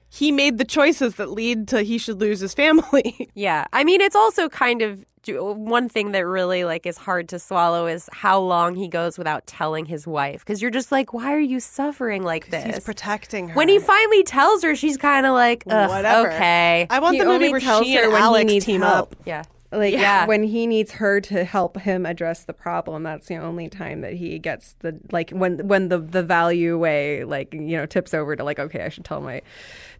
he 0.08 0.30
made 0.32 0.56
the 0.56 0.64
choices 0.64 1.16
that 1.16 1.30
lead 1.30 1.68
to 1.68 1.82
he 1.82 1.98
should 1.98 2.20
lose 2.20 2.40
his 2.40 2.54
family 2.54 3.28
Yeah. 3.34 3.66
I 3.72 3.82
mean, 3.84 4.00
it's 4.00 4.16
also 4.16 4.48
kind 4.48 4.80
of 4.82 5.04
one 5.28 5.88
thing 5.88 6.12
that 6.12 6.26
really 6.26 6.64
like 6.64 6.84
is 6.86 6.96
hard 6.98 7.28
to 7.30 7.38
swallow 7.38 7.86
is 7.86 8.08
how 8.12 8.38
long 8.40 8.74
he 8.74 8.88
goes 8.88 9.18
without 9.18 9.46
telling 9.46 9.84
his 9.86 10.06
wife 10.06 10.40
because 10.40 10.60
you're 10.60 10.70
just 10.70 10.90
like, 10.92 11.12
why 11.12 11.32
are 11.32 11.38
you 11.40 11.60
suffering 11.60 12.22
like 12.22 12.50
this? 12.50 12.64
he's 12.64 12.80
protecting 12.84 13.48
her 13.48 13.54
when 13.54 13.68
he 13.68 13.78
finally 13.78 14.22
tells 14.24 14.62
her, 14.62 14.74
she's 14.74 14.96
kind 14.96 15.24
of 15.26 15.32
like, 15.32 15.64
Ugh, 15.68 15.88
Whatever. 15.88 16.30
okay. 16.32 16.86
I 16.90 16.98
want 16.98 17.14
He 17.14 17.20
the 17.20 17.24
movie 17.26 17.34
only 17.36 17.50
where 17.50 17.60
tells 17.60 17.86
she 17.86 17.94
her 17.94 18.02
and 18.04 18.12
when 18.12 18.20
he 18.20 18.24
Alex 18.26 18.44
needs 18.46 18.64
team 18.66 18.80
help. 18.82 19.12
up 19.12 19.16
yeah. 19.24 19.42
like 19.70 19.92
Yeah. 19.94 20.26
when 20.26 20.42
he 20.42 20.66
needs 20.66 20.92
her 20.92 21.20
to 21.22 21.44
help 21.44 21.78
him 21.78 22.04
address 22.04 22.44
the 22.44 22.52
problem 22.52 23.04
that's 23.04 23.26
the 23.28 23.36
only 23.36 23.68
time 23.68 24.00
that 24.02 24.14
he 24.14 24.38
gets 24.38 24.74
the 24.80 24.98
like 25.12 25.30
when 25.30 25.66
when 25.68 25.88
the 25.88 25.98
the 25.98 26.22
value 26.22 26.76
way 26.78 27.24
like 27.24 27.54
you 27.54 27.76
know 27.76 27.86
tips 27.86 28.12
over 28.12 28.34
to 28.36 28.42
like 28.44 28.58
okay 28.58 28.82
i 28.84 28.88
should 28.88 29.04
tell 29.04 29.20
my 29.20 29.40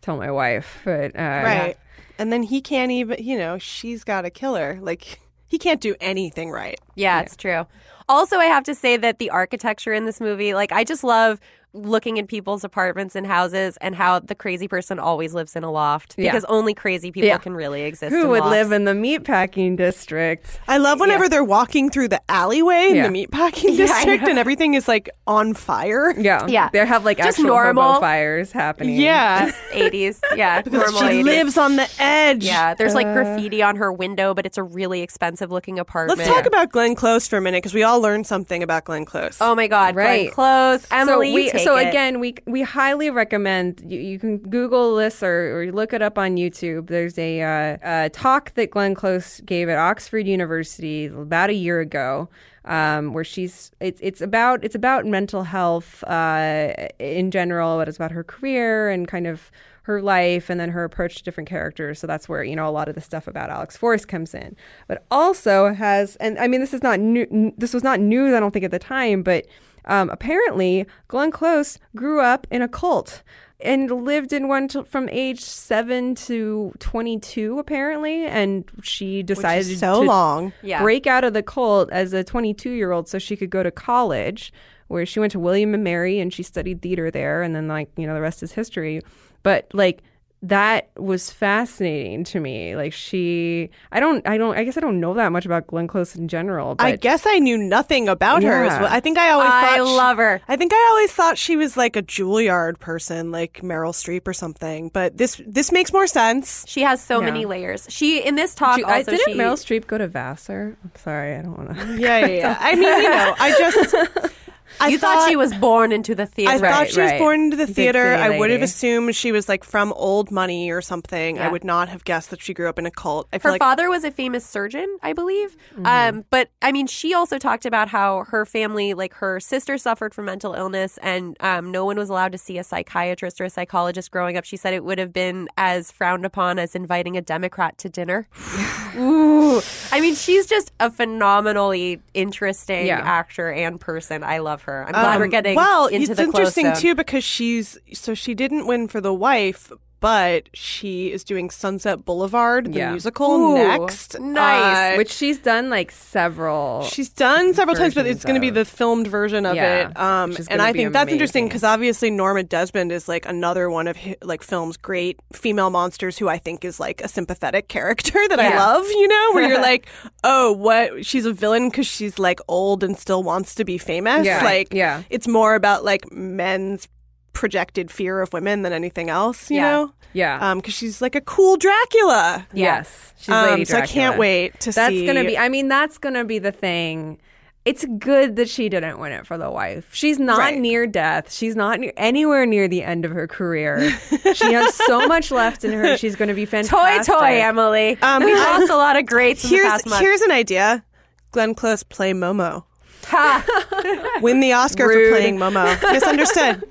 tell 0.02 0.16
my 0.16 0.30
wife 0.30 0.80
but 0.84 1.14
uh 1.16 1.42
right 1.44 1.76
and 2.22 2.32
then 2.32 2.42
he 2.44 2.60
can't 2.60 2.90
even 2.92 3.22
you 3.22 3.36
know 3.36 3.58
she's 3.58 4.04
got 4.04 4.24
a 4.24 4.30
killer. 4.30 4.78
like 4.80 5.20
he 5.48 5.58
can't 5.58 5.80
do 5.82 5.94
anything 6.00 6.50
right 6.50 6.80
Yeah, 6.94 7.20
it's 7.20 7.36
true. 7.36 7.66
Also, 8.08 8.36
I 8.38 8.46
have 8.46 8.64
to 8.64 8.74
say 8.74 8.96
that 8.96 9.18
the 9.18 9.30
architecture 9.30 9.92
in 9.92 10.04
this 10.06 10.20
movie, 10.20 10.54
like, 10.54 10.72
I 10.72 10.82
just 10.84 11.04
love 11.04 11.38
looking 11.74 12.18
in 12.18 12.26
people's 12.26 12.64
apartments 12.64 13.14
and 13.16 13.26
houses 13.26 13.78
and 13.80 13.94
how 13.94 14.18
the 14.18 14.34
crazy 14.34 14.68
person 14.68 14.98
always 14.98 15.32
lives 15.32 15.56
in 15.56 15.64
a 15.64 15.70
loft 15.70 16.14
Yeah. 16.18 16.30
because 16.30 16.44
only 16.46 16.74
crazy 16.74 17.10
people 17.10 17.28
Yeah. 17.28 17.38
can 17.38 17.54
really 17.54 17.82
exist. 17.82 18.12
who 18.14 18.22
in 18.24 18.28
would 18.28 18.40
lofts. 18.40 18.50
live 18.50 18.72
in 18.72 18.84
the 18.84 18.92
meatpacking 18.92 19.76
district 19.78 20.60
I 20.68 20.76
love 20.76 21.00
whenever 21.00 21.28
they're 21.30 21.42
walking 21.44 21.88
through 21.88 22.08
the 22.08 22.20
alleyway 22.28 22.88
in 22.90 22.96
Yeah. 22.96 23.08
the 23.08 23.26
meatpacking 23.26 23.70
Yeah, 23.78 23.86
district 23.86 24.24
know. 24.24 24.30
and 24.30 24.38
everything 24.38 24.74
is 24.74 24.86
like 24.86 25.08
on 25.26 25.54
fire. 25.54 26.12
yeah 26.18 26.44
Yeah. 26.46 26.68
they 26.72 26.84
have 26.84 27.04
like 27.06 27.16
Just 27.16 27.38
actual 27.38 27.46
normal. 27.46 28.00
fires 28.00 28.52
happening 28.52 28.96
Yeah. 28.96 29.50
80s? 29.72 30.20
Yeah, 30.36 30.60
normal 30.70 31.00
she 31.00 31.06
80s. 31.22 31.24
lives 31.24 31.56
on 31.58 31.76
the 31.76 31.88
edge. 31.98 32.44
Yeah, 32.44 32.74
there's 32.74 32.94
like 32.94 33.06
uh. 33.06 33.14
graffiti 33.14 33.62
on 33.62 33.76
her 33.76 33.90
window, 33.92 34.34
but 34.34 34.44
it's 34.44 34.58
a 34.58 34.62
really 34.62 35.00
expensive 35.00 35.50
looking 35.50 35.78
apartment. 35.78 36.18
Let's 36.18 36.30
talk 36.30 36.44
about 36.46 36.70
Glenn 36.70 36.94
Close 36.94 37.26
for 37.28 37.38
a 37.38 37.40
minute 37.40 37.58
because 37.62 37.72
we 37.74 37.82
all 37.82 38.00
learned 38.00 38.26
something 38.26 38.62
about 38.62 38.84
Glenn 38.84 39.04
Close. 39.06 39.38
Oh 39.40 39.54
my 39.54 39.68
God, 39.68 39.94
Glenn 39.94 40.06
Right. 40.06 40.32
Close, 40.32 40.86
Emily. 40.90 41.28
so 41.30 41.34
we 41.34 41.50
take 41.50 41.61
so 41.64 41.76
it. 41.76 41.88
again 41.88 42.20
we 42.20 42.34
we 42.46 42.62
highly 42.62 43.10
recommend 43.10 43.82
you, 43.86 44.00
you 44.00 44.18
can 44.18 44.38
google 44.38 44.96
this 44.96 45.22
or, 45.22 45.60
or 45.60 45.72
look 45.72 45.92
it 45.92 46.02
up 46.02 46.18
on 46.18 46.36
youtube 46.36 46.88
there's 46.88 47.18
a, 47.18 47.42
uh, 47.42 48.04
a 48.04 48.10
talk 48.10 48.54
that 48.54 48.70
glenn 48.70 48.94
close 48.94 49.40
gave 49.40 49.68
at 49.68 49.78
oxford 49.78 50.26
university 50.26 51.06
about 51.06 51.50
a 51.50 51.54
year 51.54 51.80
ago 51.80 52.28
um, 52.64 53.12
where 53.12 53.24
she's 53.24 53.72
it's 53.80 54.00
it's 54.02 54.20
about 54.20 54.64
it's 54.64 54.74
about 54.74 55.04
mental 55.04 55.42
health 55.42 56.04
uh, 56.04 56.72
in 56.98 57.30
general 57.30 57.76
but 57.78 57.88
it's 57.88 57.96
about 57.96 58.12
her 58.12 58.22
career 58.22 58.88
and 58.88 59.08
kind 59.08 59.26
of 59.26 59.50
her 59.82 60.00
life 60.00 60.48
and 60.48 60.60
then 60.60 60.70
her 60.70 60.84
approach 60.84 61.16
to 61.16 61.22
different 61.22 61.48
characters. 61.48 61.98
So 61.98 62.06
that's 62.06 62.28
where, 62.28 62.44
you 62.44 62.54
know, 62.54 62.68
a 62.68 62.70
lot 62.70 62.88
of 62.88 62.94
the 62.94 63.00
stuff 63.00 63.26
about 63.26 63.50
Alex 63.50 63.76
Forrest 63.76 64.08
comes 64.08 64.34
in. 64.34 64.56
But 64.86 65.04
also 65.10 65.74
has, 65.74 66.16
and 66.16 66.38
I 66.38 66.46
mean, 66.46 66.60
this 66.60 66.72
is 66.72 66.82
not 66.82 67.00
new, 67.00 67.52
this 67.58 67.74
was 67.74 67.82
not 67.82 68.00
news, 68.00 68.32
I 68.32 68.40
don't 68.40 68.52
think, 68.52 68.64
at 68.64 68.70
the 68.70 68.78
time, 68.78 69.22
but 69.22 69.46
um, 69.86 70.10
apparently 70.10 70.86
Glenn 71.08 71.30
Close 71.30 71.78
grew 71.96 72.20
up 72.20 72.46
in 72.50 72.62
a 72.62 72.68
cult 72.68 73.22
and 73.60 73.90
lived 73.90 74.32
in 74.32 74.48
one 74.48 74.68
t- 74.68 74.82
from 74.82 75.08
age 75.10 75.40
seven 75.40 76.14
to 76.16 76.72
22, 76.80 77.58
apparently. 77.58 78.26
And 78.26 78.64
she 78.82 79.22
decided 79.22 79.78
so 79.78 80.00
to 80.00 80.06
long. 80.06 80.52
Yeah. 80.62 80.82
break 80.82 81.06
out 81.06 81.24
of 81.24 81.32
the 81.32 81.42
cult 81.42 81.90
as 81.92 82.12
a 82.12 82.24
22 82.24 82.70
year 82.70 82.92
old 82.92 83.08
so 83.08 83.18
she 83.18 83.36
could 83.36 83.50
go 83.50 83.62
to 83.62 83.70
college 83.70 84.52
where 84.88 85.06
she 85.06 85.20
went 85.20 85.32
to 85.32 85.38
William 85.38 85.72
and 85.74 85.82
Mary 85.84 86.18
and 86.20 86.34
she 86.34 86.42
studied 86.42 86.82
theater 86.82 87.10
there 87.10 87.42
and 87.42 87.54
then 87.56 87.66
like 87.66 87.88
you 87.96 88.06
know 88.06 88.14
the 88.14 88.20
rest 88.20 88.42
is 88.42 88.52
history 88.52 89.00
but 89.42 89.66
like 89.72 90.02
that 90.44 90.90
was 90.96 91.30
fascinating 91.30 92.24
to 92.24 92.40
me 92.40 92.74
like 92.74 92.92
she 92.92 93.70
I 93.92 94.00
don't 94.00 94.26
I 94.26 94.36
don't 94.38 94.56
I 94.56 94.64
guess 94.64 94.76
I 94.76 94.80
don't 94.80 94.98
know 94.98 95.14
that 95.14 95.30
much 95.30 95.46
about 95.46 95.68
Glenn 95.68 95.86
Close 95.86 96.16
in 96.16 96.26
general 96.26 96.74
but 96.74 96.84
I 96.84 96.96
guess 96.96 97.24
I 97.26 97.38
knew 97.38 97.56
nothing 97.56 98.08
about 98.08 98.42
her. 98.42 98.64
Yeah. 98.64 98.82
well. 98.82 98.92
I 98.92 98.98
think 98.98 99.18
I 99.18 99.30
always 99.30 99.50
I 99.50 99.60
thought 99.78 99.86
she- 99.86 99.96
love 99.96 100.16
her. 100.16 100.40
I 100.48 100.56
think 100.56 100.72
I 100.72 100.86
always 100.90 101.12
thought 101.12 101.38
she 101.38 101.54
was 101.56 101.76
like 101.76 101.94
a 101.94 102.02
Juilliard 102.02 102.80
person, 102.80 103.30
like 103.30 103.60
Meryl 103.62 103.92
Streep 103.92 104.26
or 104.26 104.32
something. 104.32 104.88
But 104.88 105.16
this 105.16 105.40
this 105.46 105.70
makes 105.70 105.92
more 105.92 106.08
sense. 106.08 106.64
She 106.66 106.82
has 106.82 107.00
so 107.02 107.20
Yeah. 107.20 107.26
many 107.26 107.44
layers. 107.46 107.86
She 107.88 108.18
in 108.20 108.34
this 108.34 108.54
talk 108.54 108.78
Ju- 108.78 108.84
I- 108.84 108.98
also 108.98 109.12
didn't 109.12 109.32
she 109.34 109.38
Meryl 109.38 109.52
Streep 109.54 109.86
go 109.86 109.96
to 109.98 110.08
Vassar 110.08 110.76
I'm 110.82 110.90
sorry 110.96 111.36
I 111.36 111.42
don't 111.42 111.56
want 111.56 111.78
to 111.78 111.86
Yeah, 111.98 112.18
yeah. 112.18 112.26
yeah. 112.26 112.56
I 112.60 112.74
mean, 112.74 112.82
you 113.02 113.10
know, 113.10 113.34
I 113.38 113.50
just 113.58 114.34
I 114.80 114.88
you 114.88 114.98
thought, 114.98 115.28
she 115.28 115.36
was 115.36 115.54
born 115.54 115.92
into 115.92 116.14
the 116.14 116.26
theater. 116.26 116.52
I 116.52 116.58
thought 116.58 116.80
Right, 116.80 116.90
she 116.90 117.00
was 117.00 117.12
born 117.12 117.40
into 117.40 117.56
the 117.56 117.66
Big 117.66 117.74
theater. 117.76 118.14
I 118.14 118.38
would 118.38 118.50
have 118.50 118.62
assumed 118.62 119.14
she 119.14 119.32
was 119.32 119.48
like 119.48 119.64
from 119.64 119.92
old 119.94 120.30
money 120.30 120.70
or 120.70 120.80
something. 120.80 121.38
I 121.38 121.48
would 121.48 121.64
not 121.64 121.88
have 121.88 122.04
guessed 122.04 122.30
that 122.30 122.40
she 122.40 122.54
grew 122.54 122.68
up 122.68 122.78
in 122.78 122.86
a 122.86 122.90
cult. 122.90 123.28
Her 123.32 123.50
like 123.50 123.58
father 123.58 123.88
was 123.88 124.04
a 124.04 124.10
famous 124.10 124.44
surgeon, 124.46 124.98
I 125.02 125.12
believe. 125.12 125.56
Mm-hmm. 125.74 125.86
Um, 125.86 126.24
but 126.30 126.50
I 126.60 126.72
mean, 126.72 126.86
she 126.86 127.14
also 127.14 127.38
talked 127.38 127.66
about 127.66 127.88
how 127.88 128.24
her 128.28 128.44
family, 128.44 128.94
like 128.94 129.14
her 129.14 129.40
sister, 129.40 129.78
suffered 129.78 130.14
from 130.14 130.26
mental 130.26 130.54
illness, 130.54 130.98
and 131.02 131.36
um, 131.40 131.70
no 131.70 131.84
one 131.84 131.96
was 131.96 132.08
allowed 132.10 132.32
to 132.32 132.38
see 132.38 132.58
a 132.58 132.64
psychiatrist 132.64 133.40
or 133.40 133.44
a 133.44 133.50
psychologist 133.50 134.10
growing 134.10 134.36
up. 134.36 134.44
She 134.44 134.56
said 134.56 134.74
it 134.74 134.84
would 134.84 134.98
have 134.98 135.12
been 135.12 135.48
as 135.56 135.90
frowned 135.90 136.24
upon 136.24 136.58
as 136.58 136.74
inviting 136.74 137.16
a 137.16 137.22
Democrat 137.22 137.78
to 137.78 137.88
dinner. 137.88 138.28
Ooh, 138.96 139.60
I 139.90 140.00
mean, 140.00 140.14
she's 140.14 140.46
just 140.46 140.72
a 140.80 140.90
phenomenally 140.90 142.00
interesting 142.14 142.86
Yeah. 142.86 143.00
actor 143.00 143.50
and 143.50 143.80
person. 143.80 144.22
I 144.22 144.38
love 144.38 144.61
her. 144.62 144.84
I'm 144.86 144.92
glad 144.92 145.18
we're 145.18 145.24
Um, 145.24 145.30
getting 145.30 145.56
well. 145.56 145.86
into 145.86 146.10
it's 146.12 146.20
the 146.20 146.26
close 146.26 146.26
interesting 146.56 146.66
zone. 146.66 146.76
too 146.76 146.94
because 146.94 147.24
she's 147.24 147.78
so 147.92 148.14
she 148.14 148.34
didn't 148.34 148.66
win 148.66 148.88
for 148.88 149.00
the 149.00 149.14
wife, 149.14 149.70
but 150.02 150.48
she 150.52 151.10
is 151.12 151.24
doing 151.24 151.48
Sunset 151.48 152.04
Boulevard, 152.04 152.66
the 152.72 152.78
Yeah. 152.78 152.90
musical, 152.90 153.30
Ooh, 153.30 153.54
next. 153.54 154.20
nice. 154.20 154.94
Uh, 154.94 154.96
which 154.98 155.10
she's 155.10 155.38
done 155.38 155.70
like 155.70 155.90
several 155.90 156.82
She's 156.82 157.08
done 157.08 157.54
several 157.54 157.76
times, 157.76 157.94
but 157.94 158.04
it's 158.06 158.24
going 158.24 158.34
to 158.34 158.40
be 158.40 158.50
the 158.50 158.64
filmed 158.64 159.06
version 159.06 159.46
of 159.46 159.54
Yeah, 159.54 159.88
it. 159.90 159.96
Um, 159.98 160.36
and 160.50 160.60
I 160.60 160.72
think 160.72 160.92
that's 160.92 161.10
interesting 161.10 161.46
because 161.46 161.62
obviously 161.64 162.10
Norma 162.10 162.42
Desmond 162.42 162.92
is 162.92 163.08
like 163.08 163.24
another 163.26 163.70
one 163.70 163.86
of 163.88 163.96
hi- 163.96 164.16
like 164.22 164.42
film's 164.42 164.76
great 164.76 165.20
female 165.32 165.70
monsters 165.70 166.18
who 166.18 166.28
I 166.28 166.36
think 166.36 166.64
is 166.64 166.78
like 166.80 167.00
a 167.00 167.08
sympathetic 167.08 167.68
character 167.68 168.18
that 168.28 168.40
I 168.40 168.56
love. 168.56 168.84
You 168.88 169.06
know, 169.08 169.30
where 169.34 169.48
you're 169.48 169.60
like, 169.72 169.86
oh, 170.24 170.52
what? 170.52 171.06
She's 171.06 171.24
a 171.26 171.32
villain 171.32 171.68
because 171.70 171.86
she's 171.86 172.18
like 172.18 172.40
old 172.48 172.82
and 172.82 172.98
still 172.98 173.22
wants 173.22 173.54
to 173.54 173.64
be 173.64 173.78
famous. 173.78 174.26
Yeah, 174.26 174.42
like, 174.42 174.74
yeah. 174.74 175.04
it's 175.10 175.28
more 175.28 175.54
about 175.54 175.84
like 175.84 176.10
men's 176.12 176.88
projected 177.32 177.90
fear 177.90 178.20
of 178.20 178.32
women 178.32 178.62
than 178.62 178.72
anything 178.72 179.08
else. 179.10 179.50
You 179.50 179.56
Yeah. 179.56 179.70
know, 179.70 179.92
yeah 180.14 180.50
um, 180.50 180.58
because 180.58 180.74
she's 180.74 181.00
like 181.00 181.14
a 181.14 181.20
cool 181.22 181.56
Dracula. 181.56 182.46
yes 182.52 183.14
she's 183.18 183.30
Um, 183.30 183.50
Lady 183.50 183.64
so 183.64 183.78
I 183.78 183.86
can't 183.86 184.18
wait 184.18 184.58
to 184.60 184.72
that's 184.72 184.88
see. 184.88 185.06
That's 185.06 185.16
gonna 185.16 185.26
be 185.26 185.38
i 185.38 185.48
mean 185.48 185.68
that's 185.68 185.96
gonna 185.96 186.24
be 186.24 186.38
the 186.38 186.52
thing 186.52 187.18
it's 187.64 187.84
good 187.98 188.36
that 188.36 188.48
she 188.50 188.68
didn't 188.68 188.98
win 188.98 189.12
it 189.12 189.26
for 189.26 189.38
the 189.38 189.50
wife 189.50 189.88
she's 189.94 190.18
not 190.18 190.38
Right. 190.38 190.58
near 190.60 190.86
death 190.86 191.32
she's 191.32 191.56
not 191.56 191.80
near, 191.80 191.92
anywhere 191.96 192.44
near 192.44 192.68
the 192.68 192.82
end 192.82 193.06
of 193.06 193.12
her 193.12 193.26
career 193.26 193.90
she 194.34 194.52
has 194.52 194.74
so 194.74 195.06
much 195.14 195.30
left 195.30 195.64
in 195.64 195.72
her 195.72 195.96
she's 195.96 196.14
gonna 196.16 196.34
be 196.34 196.44
fantastic 196.44 197.06
toy, 197.14 197.18
toy, 197.20 197.40
Emily. 197.40 197.96
Um, 198.02 198.22
We've 198.24 198.36
lost 198.36 198.68
a 198.70 198.76
lot 198.76 198.98
of 198.98 199.06
greats 199.06 199.44
in 199.44 199.50
the 199.50 199.56
here's 199.56 199.68
past 199.70 199.86
month. 199.86 200.00
here's 200.02 200.20
an 200.20 200.30
idea. 200.32 200.84
Glenn 201.30 201.54
Close 201.54 201.82
play 201.84 202.12
Momo. 202.12 202.64
Ha. 203.12 204.18
Win 204.22 204.40
the 204.40 204.52
Oscar 204.52 204.88
Rude. 204.88 205.10
for 205.12 205.18
playing 205.18 205.36
Momo. 205.38 205.80
Misunderstood. 205.92 206.64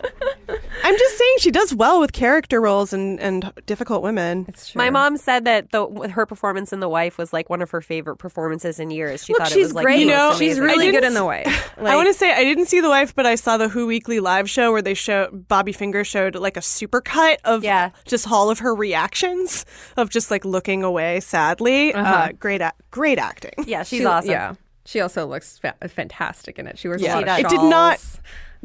I'm 0.83 0.97
just 0.97 1.17
saying 1.17 1.35
she 1.39 1.51
does 1.51 1.73
well 1.73 1.99
with 1.99 2.13
character 2.13 2.59
roles 2.59 2.91
and, 2.93 3.19
and 3.19 3.51
difficult 3.67 4.01
women. 4.01 4.45
It's 4.47 4.69
true. 4.71 4.79
My 4.79 4.89
mom 4.89 5.17
said 5.17 5.45
that 5.45 5.71
the 5.71 5.85
her 6.13 6.25
performance 6.25 6.73
in 6.73 6.79
The 6.79 6.89
Wife 6.89 7.17
was 7.19 7.31
like 7.31 7.49
one 7.49 7.61
of 7.61 7.69
her 7.71 7.81
favorite 7.81 8.15
performances 8.17 8.79
in 8.79 8.89
years. 8.89 9.23
She 9.23 9.33
Look, 9.33 9.41
thought 9.43 9.49
she's 9.49 9.57
it 9.57 9.61
was 9.69 9.73
like 9.75 9.85
great. 9.85 9.97
the 9.97 10.01
You 10.01 10.07
know, 10.07 10.33
she's 10.37 10.59
really 10.59 10.89
good 10.91 11.03
in 11.03 11.13
the 11.13 11.23
Wife. 11.23 11.45
way. 11.77 11.89
I 11.91 11.95
want 11.95 12.07
to 12.07 12.13
say 12.13 12.31
I 12.33 12.43
didn't 12.43 12.65
see 12.65 12.81
The 12.81 12.89
Wife, 12.89 13.13
but 13.15 13.25
I 13.27 13.35
saw 13.35 13.57
the 13.57 13.69
Who 13.69 13.85
Weekly 13.85 14.19
live 14.19 14.49
show 14.49 14.71
where 14.71 14.81
they 14.81 14.95
show 14.95 15.29
Bobby 15.31 15.71
Finger 15.71 16.03
showed 16.03 16.35
like 16.35 16.57
a 16.57 16.61
supercut 16.61 17.37
of 17.45 17.63
Yeah. 17.63 17.91
just 18.05 18.29
all 18.31 18.49
of 18.49 18.59
her 18.59 18.73
reactions 18.73 19.65
of 19.97 20.09
just 20.09 20.31
like 20.31 20.43
looking 20.43 20.83
away 20.83 21.19
sadly. 21.19 21.93
uh 21.93 22.31
great, 22.39 22.61
a- 22.61 22.73
great 22.89 23.19
acting. 23.19 23.53
Yeah, 23.67 23.83
she's 23.83 23.99
She- 23.99 24.05
awesome. 24.05 24.31
Yeah. 24.31 24.55
She 24.85 24.99
also 24.99 25.25
looks 25.25 25.57
fa- 25.59 25.75
fantastic 25.87 26.57
in 26.59 26.67
it. 26.67 26.77
She 26.79 26.87
wears 26.87 27.01
Yeah. 27.01 27.19
a 27.19 27.21
lot 27.21 27.37
She 27.39 27.45
of 27.45 27.51
shawls. 27.51 27.53
It 27.53 27.57
did 27.57 27.69
not- 27.69 27.99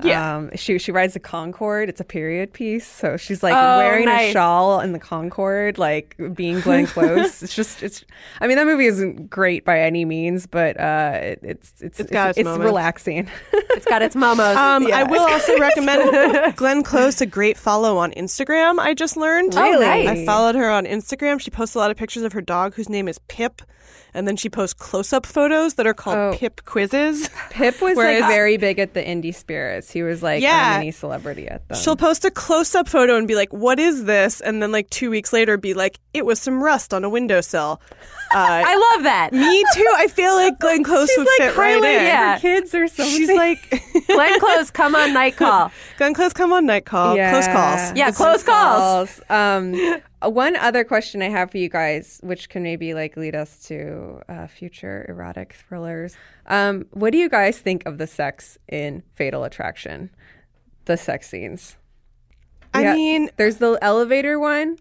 Yeah. 0.03 0.37
Um, 0.37 0.51
she 0.57 0.79
she 0.79 0.93
rides 0.93 1.15
the 1.15 1.21
Concorde. 1.21 1.89
It's 1.89 2.03
a 2.03 2.05
period 2.05 2.53
piece, 2.53 2.87
so 2.87 3.17
she's 3.17 3.43
like 3.43 3.55
Oh, 3.57 3.79
wearing 3.79 4.07
a 4.09 4.31
shawl 4.31 4.81
in 4.81 4.93
the 4.93 4.99
Concorde, 4.99 5.79
like 5.79 6.15
being 6.35 6.61
Glenn 6.61 6.87
Close. 6.95 7.43
it's 7.43 7.55
just 7.57 7.83
it's. 7.83 8.05
I 8.39 8.47
mean, 8.47 8.59
that 8.59 8.67
movie 8.67 8.85
isn't 8.85 9.31
great 9.31 9.65
by 9.65 9.81
any 9.81 10.05
means, 10.05 10.47
but 10.47 10.79
uh, 10.79 11.13
it, 11.23 11.39
it's 11.43 11.73
it's 11.81 11.99
It's 12.01 12.11
got 12.11 12.29
its 12.31 12.39
it's 12.41 12.45
moments. 12.45 12.65
relaxing. 12.67 13.31
It's 13.55 13.87
got 13.87 14.03
its 14.03 14.15
momos. 14.15 14.55
Um, 14.57 14.87
Yeah. 14.87 14.99
I 14.99 15.03
will 15.05 15.21
also 15.27 15.59
recommend 15.61 16.57
Glenn 16.57 16.83
Close, 16.83 17.23
a 17.23 17.27
great 17.27 17.57
follow 17.57 17.97
on 17.97 18.13
Instagram. 18.13 18.79
I 18.79 18.93
just 18.93 19.17
learned. 19.17 19.55
Oh, 19.57 19.79
nice. 19.81 20.09
I 20.11 20.27
followed 20.27 20.57
her 20.57 20.69
on 20.71 20.85
Instagram. 20.85 21.41
She 21.41 21.51
posts 21.51 21.75
a 21.75 21.79
lot 21.79 21.91
of 21.91 21.97
pictures 21.97 22.23
of 22.23 22.35
her 22.35 22.43
dog, 22.43 22.75
whose 22.75 22.91
name 22.91 23.09
is 23.09 23.19
Pip, 23.29 23.63
and 24.17 24.27
then 24.27 24.37
she 24.37 24.49
posts 24.49 24.75
close-up 24.75 25.27
photos 25.27 25.75
that 25.75 25.87
are 25.87 25.95
called 25.95 26.17
Oh. 26.17 26.33
Pip 26.37 26.65
quizzes. 26.65 27.29
Pip 27.51 27.81
was 27.81 27.97
Whereas- 27.97 28.23
like 28.23 28.31
very 28.31 28.57
big 28.57 28.79
at 28.79 28.95
the 28.95 29.03
indie 29.03 29.35
spirits. 29.35 29.91
He 29.91 30.03
was 30.03 30.23
like 30.23 30.43
Yeah. 30.43 30.77
a 30.77 30.79
mini 30.79 30.91
celebrity 30.91 31.47
at 31.49 31.69
them. 31.69 31.77
She'll 31.79 31.97
post 31.97 32.25
a 32.25 32.31
close-up 32.31 32.89
photo 32.89 33.17
and 33.17 33.29
be 33.29 33.35
like, 33.37 33.53
"What 33.53 33.79
is 33.79 34.05
this?" 34.05 34.41
And 34.41 34.63
then 34.63 34.73
like 34.73 34.91
two 34.91 35.11
weeks 35.11 35.33
later, 35.33 35.57
be 35.57 35.75
like, 35.75 35.99
"It 36.15 36.25
was 36.27 36.41
some 36.41 36.63
rust 36.63 36.93
on 36.95 37.05
a 37.05 37.09
windowsill." 37.09 37.81
Uh, 38.35 38.39
I 38.67 38.75
love 38.95 39.05
that. 39.05 39.33
me 39.33 39.65
too. 39.75 39.93
I 39.97 40.09
feel 40.09 40.35
like 40.35 40.59
Glenn 40.59 40.83
Close 40.91 41.09
would 41.17 41.29
fit 41.37 41.57
right 41.57 41.77
in. 41.77 41.83
Yeah. 41.85 42.37
for 42.37 42.41
kids 42.41 42.75
or 42.75 42.89
something. 42.89 43.15
She's 43.15 43.31
like, 43.31 43.59
Glenn 44.09 44.41
Close, 44.41 44.71
come 44.71 44.95
on 44.97 45.13
night 45.13 45.37
call. 45.37 45.71
Glenn 45.99 46.15
Close, 46.15 46.33
come 46.33 46.53
on, 46.53 46.67
night 46.67 46.87
call, 46.87 47.15
close 47.15 47.47
calls. 47.47 47.93
Yeah, 47.95 48.11
close 48.11 48.43
calls. 48.43 49.21
Um, 49.31 49.75
uh, 49.75 49.99
one 50.31 50.57
other 50.57 50.85
question 50.85 51.23
I 51.23 51.29
have 51.29 51.51
for 51.51 51.59
you 51.59 51.69
guys, 51.69 52.21
which 52.23 52.49
can 52.49 52.63
maybe 52.63 52.95
like 52.95 53.17
lead 53.17 53.35
us 53.35 53.67
to 53.69 54.21
uh, 54.29 54.47
future 54.47 55.07
erotic 55.09 55.55
thrillers. 55.55 56.17
Um, 56.47 56.87
what 56.93 57.13
do 57.13 57.19
you 57.19 57.29
guys 57.29 57.59
think 57.59 57.85
of 57.87 57.99
the 57.99 58.07
sex 58.07 58.59
in 58.69 59.03
Fatal 59.15 59.45
Attraction? 59.45 60.11
The 60.87 60.97
sex 60.97 61.29
scenes. 61.29 61.77
I 62.75 62.83
Yeah, 62.83 62.95
mean, 62.95 63.31
there's 63.37 63.57
the 63.57 63.79
elevator 63.83 64.39
one. 64.39 64.79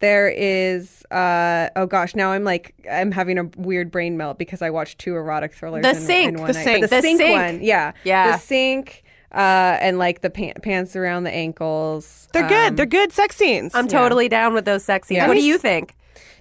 There 0.00 0.28
is, 0.28 1.04
uh, 1.10 1.70
oh 1.74 1.86
gosh, 1.86 2.14
now 2.14 2.30
I'm 2.30 2.44
like, 2.44 2.72
I'm 2.90 3.10
having 3.10 3.36
a 3.38 3.44
weird 3.56 3.90
brain 3.90 4.16
melt 4.16 4.38
because 4.38 4.62
I 4.62 4.70
watched 4.70 4.98
two 5.00 5.16
erotic 5.16 5.52
thrillers. 5.52 5.82
The 5.82 5.90
in, 5.90 5.94
sink. 5.96 6.28
in 6.34 6.38
one 6.40 6.46
The 6.46 6.52
night. 6.52 6.64
sink. 6.64 6.80
The, 6.82 6.86
The 6.88 7.02
sink, 7.02 7.18
sink. 7.18 7.36
one, 7.36 7.62
yeah, 7.62 7.92
Yeah. 8.04 8.32
the 8.32 8.38
sink, 8.38 9.02
uh, 9.32 9.76
and 9.80 9.98
like 9.98 10.20
the 10.22 10.30
pan- 10.30 10.54
pants 10.62 10.96
around 10.96 11.24
the 11.24 11.30
ankles. 11.34 12.28
they're 12.32 12.44
Um, 12.44 12.48
good. 12.48 12.76
They're 12.76 12.86
good 12.86 13.12
sex 13.12 13.36
scenes. 13.36 13.74
I'm 13.74 13.88
totally 13.88 14.28
down 14.28 14.54
with 14.54 14.64
those 14.64 14.84
sex 14.84 15.08
scenes. 15.08 15.16
Yeah. 15.18 15.28
What 15.28 15.34
do 15.34 15.42
you 15.42 15.58
think? 15.58 15.94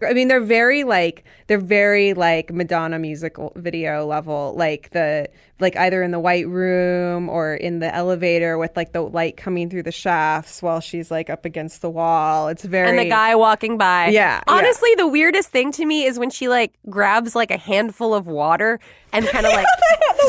I 0.08 0.14
mean, 0.14 0.28
they're 0.28 0.40
very 0.40 0.84
like 0.84 1.24
they're 1.48 1.58
very 1.58 2.14
like 2.14 2.52
Madonna 2.54 3.00
musical 3.00 3.52
video 3.56 4.06
level, 4.06 4.54
like 4.56 4.92
the 4.92 5.28
like 5.60 5.76
either 5.76 6.04
in 6.04 6.12
the 6.12 6.20
white 6.20 6.48
room 6.48 7.30
or 7.30 7.56
in 7.56 7.80
the 7.80 7.94
elevator 7.94 8.58
with 8.58 8.76
like 8.76 8.92
the 8.92 9.02
light 9.02 9.38
coming 9.38 9.70
through 9.70 9.84
the 9.84 9.92
shafts 9.92 10.62
while 10.62 10.80
she's 10.80 11.10
like 11.12 11.30
up 11.30 11.46
against 11.46 11.82
the 11.82 11.90
wall. 11.90 12.48
It's 12.48 12.64
very 12.64 12.90
And 12.90 13.00
the 13.00 13.10
guy 13.10 13.36
walking 13.36 13.78
by. 13.78 14.08
Yeah, 14.08 14.38
yeah. 14.38 14.42
Honestly, 14.48 14.90
the 14.98 15.08
weirdest 15.08 15.50
thing 15.50 15.72
to 15.74 15.86
me 15.86 16.06
is 16.06 16.20
when 16.20 16.30
she 16.30 16.48
like 16.48 16.74
grabs 16.90 17.36
like 17.36 17.52
a 17.52 17.58
handful 17.58 18.14
of 18.14 18.28
water 18.28 18.80
and 19.14 19.26
kind 19.30 19.46
of 19.46 19.54
like 19.54 19.66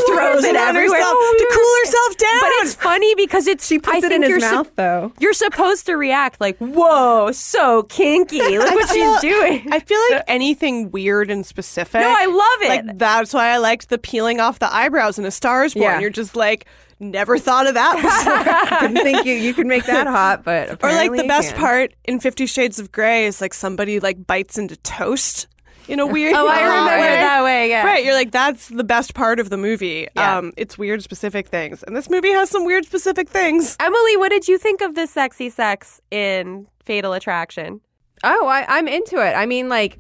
throws 0.07 0.45
it 0.45 0.57
everywhere 0.57 0.99
herself 0.99 1.14
oh, 1.16 1.35
to 1.39 1.55
cool 1.55 1.74
herself 1.85 2.16
down. 2.16 2.41
But 2.41 2.51
it's 2.62 2.74
funny 2.74 3.14
because 3.14 3.47
it's 3.47 3.66
She 3.66 3.79
puts 3.79 4.05
I 4.05 4.07
it 4.07 4.12
in 4.12 4.22
his 4.22 4.31
you're 4.31 4.41
sup- 4.41 4.53
mouth 4.53 4.76
though. 4.76 5.12
You're 5.18 5.33
supposed 5.33 5.87
to 5.87 5.97
react 5.97 6.41
like, 6.41 6.57
"Whoa, 6.59 7.33
so 7.33 7.85
kinky! 7.85 8.39
Look 8.59 8.70
what 8.70 8.89
she's 8.89 9.20
doing." 9.20 9.66
I 9.72 9.81
feel 9.81 10.01
like 10.11 10.24
anything 10.29 10.91
weird 10.91 11.31
and 11.31 11.45
specific. 11.45 12.01
No, 12.01 12.14
I 12.16 12.26
love 12.26 12.70
it. 12.70 12.87
Like 12.87 12.99
that's 12.99 13.35
why 13.35 13.49
I 13.49 13.59
liked 13.59 13.89
the 13.89 13.99
peeling 13.99 14.41
off 14.41 14.59
the 14.59 14.72
eyebrows 14.72 15.18
in 15.19 15.25
A 15.25 15.31
Star 15.31 15.64
Is 15.64 15.75
Born. 15.75 15.85
Yeah. 15.85 16.01
You're 16.01 16.11
just 16.11 16.37
like 16.37 16.66
never 17.01 17.39
thought 17.39 17.66
of 17.66 17.75
that 17.75 17.97
before. 17.97 18.81
Didn't 18.89 19.03
think 19.03 19.27
you 19.27 19.35
you 19.35 19.55
could 19.55 19.66
make 19.66 19.87
that 19.87 20.07
hot, 20.07 20.45
but 20.45 20.71
or 20.83 20.93
like 20.93 21.11
the 21.11 21.23
you 21.23 21.29
best 21.29 21.51
can. 21.51 21.61
part 21.61 21.95
in 22.05 22.21
Fifty 22.21 22.47
Shades 22.47 22.79
of 22.79 22.93
Grey 22.93 23.27
is 23.27 23.41
like 23.41 23.55
somebody 23.55 24.01
like 24.01 24.27
bites 24.27 24.59
into 24.59 24.77
toast 24.79 25.47
in 25.89 26.01
a 26.01 26.07
weird. 26.07 26.35
oh, 26.35 26.47
I 26.47 26.61
remember 26.62 26.91
way. 26.91 27.16
that 27.16 27.43
way. 27.45 27.71
Yeah. 27.71 27.85
Right, 27.85 28.05
you're 28.05 28.14
like 28.14 28.31
that's 28.31 28.69
the 28.69 28.85
best 28.85 29.14
part 29.14 29.41
of 29.41 29.51
the 29.51 29.57
movie. 29.57 30.07
Yeah. 30.14 30.39
Um, 30.39 30.53
it's 30.57 30.77
weird 30.77 31.03
specific 31.03 31.49
things, 31.49 31.83
and 31.83 31.97
this 31.97 32.11
movie 32.11 32.31
has 32.31 32.51
some 32.51 32.64
weird 32.64 32.85
specific 32.85 33.29
things. 33.29 33.77
Emily, 33.81 34.16
what 34.16 34.31
did 34.31 34.49
you 34.49 34.59
think 34.59 34.81
of 34.81 34.95
the 34.95 35.07
sexy 35.07 35.51
sex 35.51 36.01
in 36.11 36.66
Fatal 36.83 37.12
Attraction? 37.12 37.81
Oh, 38.25 38.49
I, 38.49 38.66
I'm 38.69 38.89
into 38.89 39.16
it. 39.25 39.33
I 39.35 39.47
mean, 39.47 39.69
like, 39.69 39.99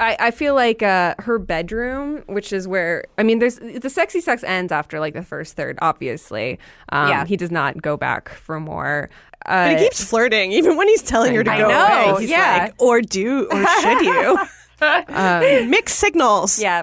I, 0.00 0.16
I 0.18 0.30
feel 0.32 0.54
like 0.54 0.82
uh, 0.82 1.14
her 1.20 1.38
bedroom, 1.38 2.22
which 2.26 2.52
is 2.52 2.66
where 2.66 3.04
I 3.16 3.22
mean, 3.22 3.38
there's 3.38 3.56
the 3.56 3.90
sexy 3.90 4.20
sex 4.20 4.42
ends 4.44 4.72
after 4.72 4.98
like 5.00 5.14
the 5.14 5.22
first 5.22 5.54
third. 5.56 5.78
Obviously, 5.80 6.58
um, 6.90 7.08
Yeah. 7.08 7.24
he 7.24 7.36
does 7.36 7.50
not 7.50 7.80
go 7.80 7.96
back 7.96 8.28
for 8.28 8.58
more. 8.60 9.08
Uh, 9.46 9.70
But 9.72 9.78
he 9.78 9.84
keeps 9.84 10.02
flirting, 10.04 10.52
even 10.52 10.76
when 10.76 10.88
he's 10.88 11.02
telling 11.02 11.34
her 11.34 11.44
to 11.44 11.50
I 11.52 11.58
go 11.58 11.68
know, 11.68 12.10
away. 12.12 12.20
He's 12.22 12.30
yeah. 12.30 12.58
like, 12.64 12.74
or 12.82 13.00
do, 13.00 13.46
or 13.50 13.66
should 13.80 14.00
you? 14.02 14.38
Mixed 15.68 15.96
signals. 15.96 16.60
Yeah. 16.60 16.82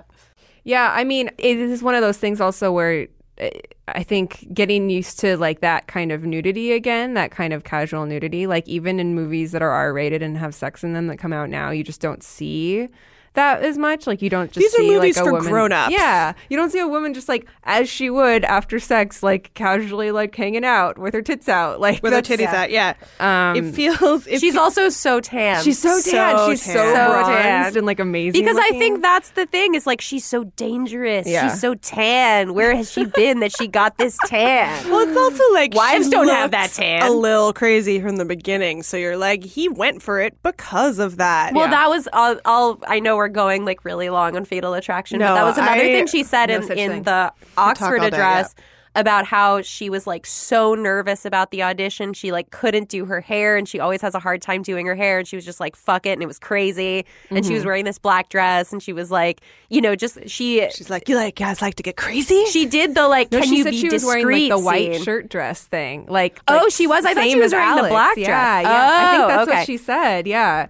Yeah, 0.64 0.92
I 0.96 1.04
mean, 1.04 1.30
it 1.38 1.58
is 1.60 1.84
one 1.84 1.94
of 1.96 2.02
those 2.02 2.18
things 2.18 2.42
also 2.42 2.72
where 2.72 3.08
I 3.38 4.04
think 4.04 4.48
getting 4.54 4.90
used 4.90 5.20
to 5.20 5.36
like 5.38 5.60
that 5.60 5.88
kind 5.88 6.12
of 6.12 6.24
nudity 6.24 6.72
again, 6.72 7.16
that 7.16 7.32
kind 7.32 7.54
of 7.54 7.64
casual 7.64 8.06
nudity, 8.06 8.48
like 8.48 8.68
even 8.68 9.00
in 9.00 9.14
movies 9.14 9.52
that 9.52 9.62
are 9.62 9.72
R 9.72 9.92
rated 9.94 10.22
and 10.22 10.38
have 10.38 10.56
sex 10.56 10.84
in 10.84 10.94
them 10.94 11.08
that 11.08 11.18
come 11.18 11.34
out 11.34 11.50
now, 11.50 11.70
you 11.72 11.84
just 11.84 12.02
don't 12.02 12.24
see 12.24 12.88
that 13.36 13.64
as 13.64 13.78
much. 13.78 14.08
Like 14.08 14.22
you 14.22 14.30
don't 14.30 14.52
just 14.52 14.60
These 14.60 14.76
are 14.80 14.84
movies 14.84 15.16
like 15.18 15.24
a 15.26 15.30
for 15.30 15.34
woman. 15.34 15.50
grown-ups. 15.52 15.92
Yeah, 15.92 16.34
you 16.50 16.58
don't 16.58 16.70
see 16.72 16.80
a 16.80 16.88
woman 16.88 17.14
just 17.14 17.30
like 17.30 17.48
as 17.64 17.90
she 17.90 18.10
would 18.10 18.44
after 18.46 18.80
sex, 18.80 19.22
like 19.24 19.54
casually 19.54 20.12
like 20.12 20.36
hanging 20.36 20.66
out 20.66 20.98
with 20.98 21.14
her 21.14 21.22
tits 21.22 21.48
out, 21.50 21.80
like 21.80 22.02
With 22.04 22.14
her 22.14 22.22
that's- 22.22 22.40
titties 22.40 22.54
out, 22.54 22.72
yeah. 22.72 22.94
Um, 23.20 23.56
it 23.56 23.74
feels. 23.76 24.28
It 24.28 24.40
She's 24.40 24.54
fe- 24.54 24.60
also 24.60 24.90
so 24.90 25.20
tan. 25.20 25.64
She's 25.64 25.80
so 25.80 25.90
tan. 26.02 26.38
So 26.38 26.50
she's 26.52 26.64
so 26.64 26.74
tan. 26.74 26.96
So 26.96 27.24
bronzed 27.24 27.78
and 27.78 27.86
like 27.86 28.00
amazing. 28.00 28.42
because 28.42 28.58
I 28.58 28.72
think 28.72 29.02
that's 29.02 29.30
the 29.32 29.46
thing 29.46 29.76
is 29.76 29.86
like 29.88 30.02
she's 30.02 30.26
so 30.26 30.44
dangerous. 30.56 31.28
Yeah. 31.28 31.50
She's 31.50 31.60
so 31.62 31.76
tan. 31.76 32.54
Where 32.54 32.76
has 32.76 32.92
she 32.92 33.06
been 33.06 33.40
that 33.42 33.56
she 33.56 33.68
got 33.68 33.98
this 33.98 34.18
tan? 34.26 34.90
Well, 34.90 35.08
it's 35.08 35.18
also 35.18 35.44
like 35.54 35.74
Wives 35.76 36.10
don't 36.10 36.28
have 36.28 36.52
that 36.52 36.72
tan. 36.72 37.02
A 37.04 37.12
little 37.12 37.54
crazy 37.54 38.00
from 38.00 38.18
the 38.18 38.26
beginning, 38.26 38.84
so 38.84 38.98
you're 38.98 39.18
like, 39.18 39.44
he 39.44 39.68
went 39.70 40.02
for 40.02 40.20
it 40.20 40.42
because 40.44 41.00
of 41.00 41.18
that. 41.18 41.54
Well, 41.54 41.70
that 41.70 41.90
was 41.90 42.08
all, 42.14 42.38
all. 42.46 42.80
I 42.88 43.00
know 43.00 43.16
we're 43.18 43.25
going 43.30 43.66
like 43.66 43.84
really 43.86 44.10
long 44.10 44.36
on 44.36 44.46
Fatal 44.46 44.74
Attraction, 44.74 45.20
but 45.20 45.34
that 45.34 45.44
was 45.44 45.58
another 45.58 45.74
I- 45.82 45.86
thing 45.86 46.08
she 46.08 46.24
said 46.24 46.50
No 46.50 46.58
in, 46.58 46.72
in 46.78 47.04
the 47.04 47.32
Oxford 47.58 48.00
day, 48.02 48.08
address 48.08 48.56
about 48.98 49.26
how 49.26 49.62
she 49.62 49.90
was 49.90 50.08
like 50.08 50.26
so 50.26 50.74
nervous 50.74 51.26
about 51.26 51.52
the 51.52 51.62
audition. 51.62 52.14
She 52.14 52.32
like 52.32 52.50
couldn't 52.52 52.88
do 52.88 53.04
her 53.04 53.20
hair, 53.20 53.58
and 53.58 53.68
she 53.68 53.78
always 53.78 54.02
has 54.02 54.16
a 54.16 54.20
hard 54.20 54.42
time 54.42 54.62
doing 54.62 54.86
her 54.86 54.96
hair. 54.96 55.20
And 55.20 55.28
she 55.28 55.36
was 55.36 55.44
just 55.44 55.60
like, 55.60 55.76
"Fuck 55.76 56.06
it," 56.06 56.12
and 56.14 56.24
it 56.24 56.28
was 56.28 56.40
crazy. 56.40 57.06
And 57.30 57.40
she 57.44 57.50
Mm-hmm. 57.50 57.56
was 57.56 57.66
wearing 57.66 57.84
this 57.84 57.98
black 58.00 58.30
dress, 58.30 58.72
and 58.72 58.82
she 58.82 58.94
was 58.94 59.12
like, 59.12 59.42
you 59.70 59.82
know, 59.82 59.98
just 59.98 60.30
she. 60.30 60.66
she's 60.72 60.90
like, 60.90 61.10
you 61.10 61.18
like 61.18 61.36
guys 61.36 61.62
like 61.62 61.76
to 61.76 61.84
get 61.84 61.98
crazy. 61.98 62.46
She 62.46 62.66
did 62.66 62.96
the 62.96 63.10
like, 63.10 63.34
No, 63.34 63.40
can 63.42 63.50
she 63.50 63.58
you 63.58 63.64
said 63.66 63.72
be 63.72 63.78
she 63.80 63.90
was 63.90 64.02
discreet 64.04 64.24
wearing 64.26 64.50
like 64.50 64.60
the 64.60 64.66
white 64.66 64.94
scene. 64.96 65.04
shirt 65.04 65.28
dress 65.30 65.64
thing. 65.64 66.06
Like, 66.08 66.40
Oh, 66.48 66.70
she 66.70 66.88
was? 66.88 67.04
I 67.04 67.14
thought 67.14 67.26
she 67.26 67.36
was 67.36 67.52
as 67.52 67.58
wearing 67.58 67.84
the 67.84 67.90
black 67.90 68.16
Yeah, 68.16 68.62
dress. 68.62 68.72
yeah. 68.72 68.88
I 68.88 69.12
think 69.12 69.24
Oh, 69.24 69.28
that's 69.28 69.50
okay. 69.50 69.58
what 69.58 69.66
she 69.66 69.76
said. 69.76 70.26
Yeah. 70.26 70.68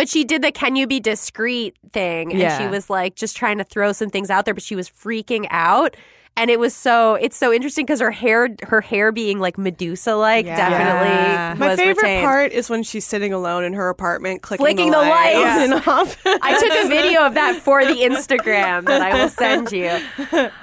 But 0.00 0.08
she 0.08 0.24
did 0.24 0.40
the 0.40 0.50
can 0.50 0.76
you 0.76 0.86
be 0.86 0.98
discreet 0.98 1.76
thing. 1.92 2.30
And 2.30 2.40
Yeah. 2.40 2.56
she 2.58 2.66
was 2.66 2.88
like 2.88 3.16
just 3.16 3.36
trying 3.36 3.58
to 3.58 3.64
throw 3.64 3.92
some 3.92 4.08
things 4.08 4.30
out 4.30 4.46
there, 4.46 4.54
but 4.54 4.62
she 4.62 4.74
was 4.74 4.88
freaking 4.88 5.46
out. 5.50 5.94
And 6.36 6.50
it 6.50 6.58
was 6.58 6.74
so 6.74 7.16
it's 7.16 7.36
so 7.36 7.52
interesting 7.52 7.84
because 7.84 8.00
her 8.00 8.10
hair 8.10 8.48
her 8.62 8.80
hair 8.80 9.12
being 9.12 9.40
like 9.40 9.58
Medusa 9.58 10.14
like 10.16 10.46
Yeah. 10.46 10.56
definitely 10.56 11.08
Yeah. 11.10 11.54
My 11.58 11.76
favorite 11.76 11.96
retained. 11.98 12.24
part 12.24 12.52
is 12.52 12.70
when 12.70 12.82
she's 12.82 13.04
sitting 13.04 13.34
alone 13.34 13.62
in 13.64 13.74
her 13.74 13.90
apartment, 13.90 14.40
clicking 14.40 14.64
Flicking 14.64 14.90
the 14.90 15.00
the, 15.02 15.08
lights 15.08 15.34
lights. 15.36 15.56
on 15.60 15.72
and 15.72 15.88
off. 15.88 16.16
I 16.24 16.58
took 16.58 16.84
a 16.84 16.88
video 16.88 17.26
of 17.26 17.34
that 17.34 17.56
for 17.56 17.84
the 17.84 17.92
Instagram 17.94 18.86
that 18.86 19.02
I 19.02 19.20
will 19.20 19.28
send 19.44 19.70
you. 19.72 19.90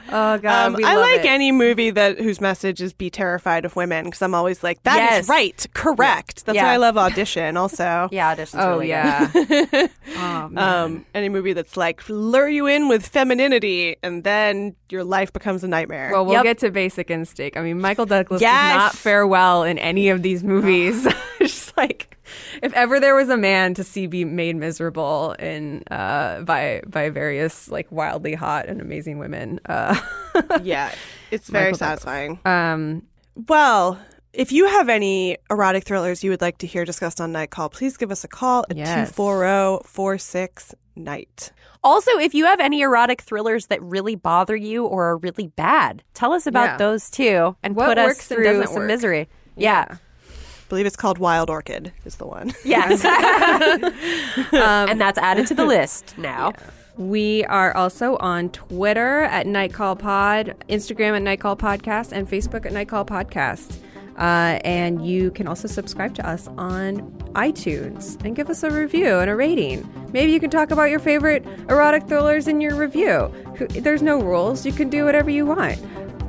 Oh 0.10 0.38
God, 0.40 0.46
Um, 0.68 0.74
we 0.74 0.84
I 0.84 0.96
love 0.96 1.02
like 1.12 1.20
it. 1.20 1.26
any 1.28 1.52
movie 1.52 1.92
that 1.92 2.20
whose 2.20 2.42
message 2.42 2.82
is 2.82 2.94
be 2.94 3.10
terrified 3.12 3.64
of 3.66 3.76
women 3.76 4.06
because 4.06 4.22
I'm 4.24 4.34
always 4.34 4.64
like 4.64 4.82
that 4.84 4.98
is 5.12 5.28
Yes. 5.28 5.30
right, 5.30 5.66
correct. 5.76 6.46
That's 6.48 6.56
Yeah. 6.56 6.64
why 6.68 6.74
I 6.74 6.78
love 6.78 6.98
Audition. 6.98 7.56
Also, 7.56 8.08
Yeah, 8.12 8.30
audition. 8.32 8.60
Oh 8.60 8.70
really 8.80 8.88
good. 8.88 8.90
yeah. 8.94 9.30
oh 10.16 10.50
man. 10.50 10.58
um, 10.58 11.06
any 11.14 11.30
movie 11.30 11.54
that's 11.54 11.78
like 11.78 12.02
lure 12.10 12.50
you 12.50 12.66
in 12.66 12.88
with 12.88 13.06
femininity 13.06 13.98
and 14.02 14.24
then 14.24 14.76
your 14.90 15.04
life 15.04 15.34
becomes 15.34 15.64
a 15.64 15.68
nightmare. 15.68 16.10
well, 16.12 16.26
we'll 16.26 16.36
Yep. 16.36 16.44
get 16.44 16.58
to 16.60 16.72
Basic 16.72 17.10
Instinct. 17.12 17.58
I 17.58 17.62
mean, 17.62 17.80
Michael 17.82 18.06
Douglas 18.06 18.42
Yes. 18.42 18.74
does 18.74 18.78
not 18.78 18.96
fare 18.96 19.26
well 19.28 19.64
in 19.64 19.78
any 19.80 20.10
of 20.10 20.22
these 20.22 20.44
movies. 20.44 21.08
It's 21.40 21.54
just 21.54 21.78
like 21.78 22.18
if 22.64 22.74
ever 22.74 23.00
there 23.00 23.14
was 23.16 23.30
a 23.30 23.38
man 23.38 23.76
to 23.76 23.84
see 23.84 24.08
be 24.08 24.26
made 24.26 24.56
miserable 24.56 25.34
in 25.38 25.84
uh, 25.92 26.42
by 26.42 26.82
by 26.88 27.10
various 27.12 27.70
like 27.70 27.92
wildly 27.92 28.34
hot 28.34 28.66
and 28.66 28.82
amazing 28.82 29.20
women. 29.20 29.60
Uh, 29.68 29.96
yeah, 30.64 30.92
it's 31.32 31.48
very 31.48 31.66
Michael 31.66 31.78
satisfying. 31.78 32.40
um, 32.44 33.04
Well, 33.48 34.00
If 34.34 34.52
you 34.52 34.66
have 34.68 34.90
any 34.90 35.38
erotic 35.50 35.84
thrillers 35.86 36.24
you 36.24 36.32
would 36.32 36.42
like 36.42 36.58
to 36.60 36.68
hear 36.68 36.86
discussed 36.86 37.22
on 37.22 37.32
Night 37.32 37.50
Call, 37.52 37.70
please 37.70 37.98
give 37.98 38.12
us 38.12 38.24
a 38.24 38.28
call 38.28 38.66
at 38.70 38.76
Yes. 38.78 39.12
240 39.16 39.88
46 39.88 40.74
Night. 40.96 41.52
Also, 41.88 42.12
if 42.20 42.34
you 42.34 42.46
have 42.46 42.60
any 42.60 42.82
erotic 42.82 43.22
thrillers 43.22 43.68
that 43.68 43.82
really 43.82 44.16
bother 44.16 44.56
you 44.56 44.86
or 44.86 45.06
are 45.12 45.18
really 45.18 45.48
bad, 45.48 46.04
tell 46.14 46.34
us 46.34 46.46
about 46.46 46.66
Yeah. 46.72 46.78
those 46.78 47.10
too 47.10 47.56
and 47.64 47.76
What 47.76 47.86
put 47.88 47.98
us 47.98 48.06
works 48.08 48.32
and 48.32 48.38
through 48.44 48.66
some 48.66 48.76
work. 48.76 48.88
misery. 48.88 49.30
Yeah. 49.56 49.86
I 49.90 49.96
believe 50.70 50.86
it's 50.86 50.98
called 50.98 51.18
Wild 51.18 51.50
Orchid, 51.50 51.94
is 52.04 52.18
the 52.18 52.28
one. 52.28 52.52
Yes. 52.66 53.04
Um, 54.54 54.90
and 54.90 55.00
that's 55.02 55.18
added 55.18 55.48
to 55.48 55.54
the 55.56 55.66
list 55.66 56.16
now. 56.18 56.54
We 56.98 57.44
are 57.46 57.76
also 57.76 58.18
on 58.18 58.50
Twitter 58.50 59.22
at 59.24 59.46
Nightcall 59.48 59.96
Pod, 59.98 60.56
Instagram 60.70 61.16
at 61.16 61.22
Nightcall 61.22 61.56
Podcast, 61.56 62.12
and 62.12 62.28
Facebook 62.30 62.66
at 62.66 62.74
Nightcall 62.74 63.06
Podcast. 63.06 63.78
Uh, 64.18 64.60
and 64.64 65.06
you 65.06 65.30
can 65.32 65.48
also 65.48 65.68
subscribe 65.68 66.16
to 66.16 66.28
us 66.28 66.48
on 66.58 67.00
iTunes 67.36 68.24
and 68.26 68.36
give 68.36 68.50
us 68.50 68.64
a 68.64 68.72
review 68.72 69.20
and 69.20 69.30
a 69.30 69.36
rating. 69.36 69.88
Maybe 70.12 70.32
you 70.32 70.40
can 70.40 70.50
talk 70.50 70.72
about 70.72 70.90
your 70.90 71.00
favorite 71.00 71.46
erotic 71.70 72.08
thrillers 72.08 72.48
in 72.48 72.60
your 72.60 72.76
review. 72.76 73.32
There's 73.70 74.02
no 74.02 74.20
rules. 74.20 74.66
You 74.66 74.72
can 74.72 74.90
do 74.90 75.06
whatever 75.06 75.30
you 75.30 75.46
want. 75.46 75.80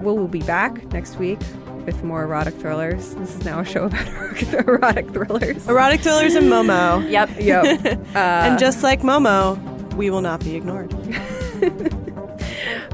We'll, 0.02 0.16
we'll 0.16 0.28
be 0.28 0.42
back 0.42 0.84
next 0.92 1.16
week 1.16 1.38
with 1.86 2.04
more 2.04 2.22
erotic 2.24 2.54
thrillers. 2.54 3.14
This 3.14 3.34
is 3.36 3.44
now 3.44 3.60
a 3.60 3.64
show 3.64 3.84
about 3.84 4.06
erotic 4.68 5.08
thrillers. 5.10 5.66
Erotic 5.66 6.02
thrillers 6.02 6.34
and 6.34 6.46
Momo. 6.46 6.98
Yep. 7.10 7.40
Yo. 7.40 7.62
and 8.14 8.58
just 8.58 8.82
like 8.82 9.00
Momo, 9.00 9.56
we 9.94 10.10
will 10.10 10.20
not 10.20 10.40
be 10.40 10.54
ignored. 10.54 10.90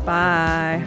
Bye. 0.04 0.86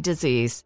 disease. 0.00 0.65